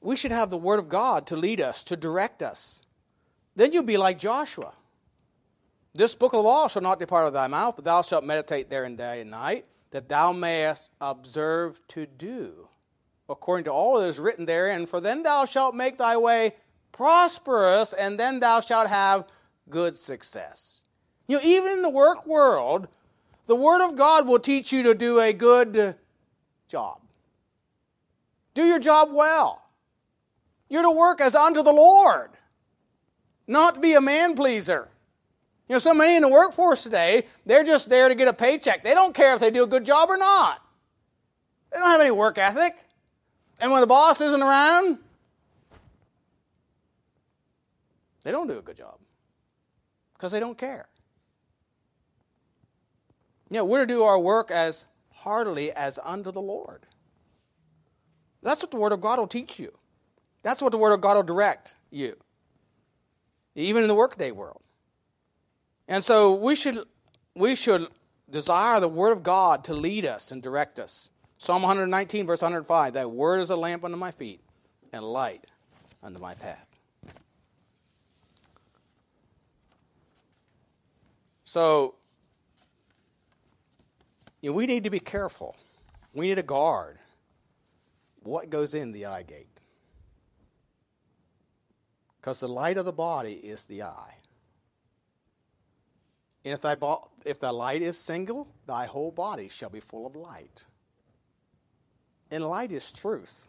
We 0.00 0.16
should 0.16 0.32
have 0.32 0.50
the 0.50 0.56
Word 0.56 0.80
of 0.80 0.88
God 0.88 1.28
to 1.28 1.36
lead 1.36 1.60
us, 1.60 1.84
to 1.84 1.96
direct 1.96 2.42
us. 2.42 2.82
Then 3.54 3.72
you'll 3.72 3.84
be 3.84 3.96
like 3.96 4.18
Joshua. 4.18 4.72
This 5.94 6.16
book 6.16 6.32
of 6.32 6.44
law 6.44 6.66
shall 6.66 6.82
not 6.82 6.98
depart 6.98 7.22
out 7.22 7.28
of 7.28 7.32
thy 7.34 7.46
mouth, 7.46 7.76
but 7.76 7.84
thou 7.84 8.02
shalt 8.02 8.24
meditate 8.24 8.68
therein 8.68 8.96
day 8.96 9.20
and 9.20 9.30
night, 9.30 9.66
that 9.92 10.08
thou 10.08 10.32
mayest 10.32 10.90
observe 11.00 11.80
to 11.88 12.06
do 12.06 12.68
according 13.28 13.64
to 13.64 13.70
all 13.70 14.00
that 14.00 14.06
is 14.06 14.18
written 14.18 14.46
therein. 14.46 14.86
For 14.86 15.00
then 15.00 15.22
thou 15.22 15.44
shalt 15.44 15.74
make 15.74 15.98
thy 15.98 16.16
way 16.16 16.54
prosperous, 16.92 17.92
and 17.92 18.18
then 18.18 18.40
thou 18.40 18.60
shalt 18.60 18.88
have 18.88 19.26
good 19.68 19.96
success. 19.96 20.80
You 21.26 21.36
know, 21.36 21.42
even 21.44 21.72
in 21.72 21.82
the 21.82 21.90
work 21.90 22.26
world, 22.26 22.88
the 23.46 23.56
Word 23.56 23.86
of 23.86 23.96
God 23.96 24.26
will 24.26 24.38
teach 24.38 24.72
you 24.72 24.82
to 24.84 24.94
do 24.94 25.20
a 25.20 25.32
good 25.32 25.96
job. 26.68 26.98
Do 28.54 28.64
your 28.64 28.78
job 28.78 29.08
well. 29.12 29.62
You're 30.68 30.82
to 30.82 30.90
work 30.90 31.20
as 31.20 31.34
unto 31.34 31.62
the 31.62 31.72
Lord, 31.72 32.30
not 33.46 33.80
be 33.80 33.94
a 33.94 34.00
man 34.00 34.34
pleaser. 34.34 34.88
You 35.68 35.74
know, 35.74 35.78
so 35.78 35.94
many 35.94 36.16
in 36.16 36.22
the 36.22 36.28
workforce 36.28 36.82
today, 36.82 37.26
they're 37.46 37.64
just 37.64 37.88
there 37.88 38.08
to 38.08 38.14
get 38.14 38.28
a 38.28 38.32
paycheck. 38.32 38.82
They 38.82 38.94
don't 38.94 39.14
care 39.14 39.34
if 39.34 39.40
they 39.40 39.50
do 39.50 39.64
a 39.64 39.66
good 39.66 39.84
job 39.84 40.10
or 40.10 40.16
not. 40.16 40.60
They 41.72 41.78
don't 41.78 41.90
have 41.90 42.00
any 42.00 42.10
work 42.10 42.38
ethic. 42.38 42.74
And 43.60 43.70
when 43.70 43.80
the 43.80 43.86
boss 43.86 44.20
isn't 44.20 44.42
around, 44.42 44.98
they 48.24 48.32
don't 48.32 48.46
do 48.46 48.58
a 48.58 48.62
good 48.62 48.76
job 48.76 48.98
because 50.14 50.32
they 50.32 50.40
don't 50.40 50.58
care. 50.58 50.86
You 53.50 53.58
know, 53.58 53.64
we're 53.64 53.80
to 53.80 53.86
do 53.86 54.02
our 54.02 54.18
work 54.18 54.50
as 54.50 54.86
heartily 55.12 55.72
as 55.72 55.98
unto 56.02 56.30
the 56.30 56.40
Lord. 56.40 56.86
That's 58.42 58.62
what 58.62 58.70
the 58.70 58.78
Word 58.78 58.92
of 58.92 59.00
God 59.00 59.18
will 59.18 59.26
teach 59.26 59.58
you. 59.58 59.72
That's 60.42 60.60
what 60.60 60.72
the 60.72 60.78
Word 60.78 60.92
of 60.92 61.00
God 61.00 61.16
will 61.16 61.22
direct 61.22 61.74
you, 61.90 62.16
even 63.54 63.82
in 63.82 63.88
the 63.88 63.94
workday 63.94 64.30
world. 64.30 64.60
And 65.88 66.04
so 66.04 66.34
we 66.34 66.54
should, 66.54 66.84
we 67.34 67.54
should 67.54 67.88
desire 68.30 68.80
the 68.80 68.88
Word 68.88 69.12
of 69.12 69.22
God 69.22 69.64
to 69.64 69.74
lead 69.74 70.04
us 70.04 70.30
and 70.30 70.42
direct 70.42 70.78
us. 70.78 71.10
Psalm 71.38 71.62
119, 71.62 72.26
verse 72.26 72.42
105 72.42 72.92
Thy 72.92 73.06
Word 73.06 73.40
is 73.40 73.50
a 73.50 73.56
lamp 73.56 73.84
unto 73.84 73.96
my 73.96 74.10
feet 74.10 74.40
and 74.92 75.02
a 75.02 75.06
light 75.06 75.44
unto 76.02 76.20
my 76.20 76.34
path. 76.34 76.66
So, 81.44 81.94
you 84.44 84.50
know, 84.50 84.56
we 84.56 84.66
need 84.66 84.84
to 84.84 84.90
be 84.90 85.00
careful. 85.00 85.56
We 86.12 86.28
need 86.28 86.34
to 86.34 86.42
guard 86.42 86.98
what 88.20 88.50
goes 88.50 88.74
in 88.74 88.92
the 88.92 89.06
eye 89.06 89.22
gate. 89.22 89.48
Because 92.20 92.40
the 92.40 92.48
light 92.48 92.76
of 92.76 92.84
the 92.84 92.92
body 92.92 93.32
is 93.32 93.64
the 93.64 93.84
eye. 93.84 94.16
And 96.44 96.52
if 96.52 96.60
thy, 96.60 96.74
bo- 96.74 97.08
if 97.24 97.40
thy 97.40 97.48
light 97.48 97.80
is 97.80 97.96
single, 97.96 98.46
thy 98.66 98.84
whole 98.84 99.10
body 99.10 99.48
shall 99.48 99.70
be 99.70 99.80
full 99.80 100.06
of 100.06 100.14
light. 100.14 100.66
And 102.30 102.46
light 102.46 102.70
is 102.70 102.92
truth. 102.92 103.48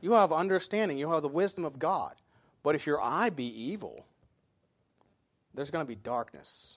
You 0.00 0.14
have 0.14 0.32
understanding, 0.32 0.98
you 0.98 1.12
have 1.12 1.22
the 1.22 1.28
wisdom 1.28 1.64
of 1.64 1.78
God. 1.78 2.16
But 2.64 2.74
if 2.74 2.88
your 2.88 3.00
eye 3.00 3.30
be 3.30 3.46
evil, 3.46 4.04
there's 5.54 5.70
going 5.70 5.84
to 5.84 5.88
be 5.88 5.94
darkness. 5.94 6.76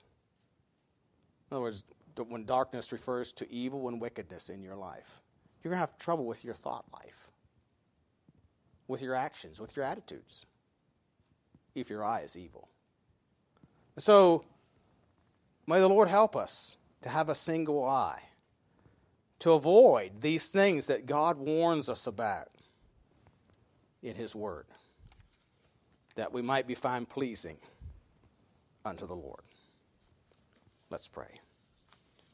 In 1.49 1.55
other 1.55 1.63
words, 1.63 1.83
when 2.23 2.45
darkness 2.45 2.91
refers 2.91 3.31
to 3.33 3.51
evil 3.51 3.87
and 3.87 4.01
wickedness 4.01 4.49
in 4.49 4.61
your 4.61 4.75
life, 4.75 5.21
you're 5.63 5.71
going 5.71 5.77
to 5.77 5.79
have 5.79 5.97
trouble 5.97 6.25
with 6.25 6.43
your 6.43 6.53
thought 6.53 6.85
life, 6.93 7.29
with 8.87 9.01
your 9.01 9.15
actions, 9.15 9.59
with 9.59 9.75
your 9.75 9.85
attitudes, 9.85 10.45
if 11.75 11.89
your 11.89 12.03
eye 12.03 12.21
is 12.21 12.37
evil. 12.37 12.69
So, 13.97 14.43
May 15.67 15.81
the 15.81 15.89
Lord 15.89 16.07
help 16.07 16.35
us 16.35 16.77
to 17.01 17.09
have 17.09 17.27
a 17.27 17.35
single 17.35 17.85
eye, 17.85 18.21
to 19.39 19.51
avoid 19.51 20.21
these 20.21 20.47
things 20.47 20.87
that 20.87 21.05
God 21.05 21.37
warns 21.37 21.89
us 21.89 22.07
about 22.07 22.47
in 24.01 24.15
His 24.15 24.33
Word, 24.33 24.65
that 26.15 26.31
we 26.31 26.41
might 26.41 26.67
be 26.67 26.73
found 26.73 27.09
pleasing 27.09 27.57
unto 28.85 29.05
the 29.05 29.13
Lord. 29.13 29.41
Let's 30.89 31.09
pray. 31.09 31.39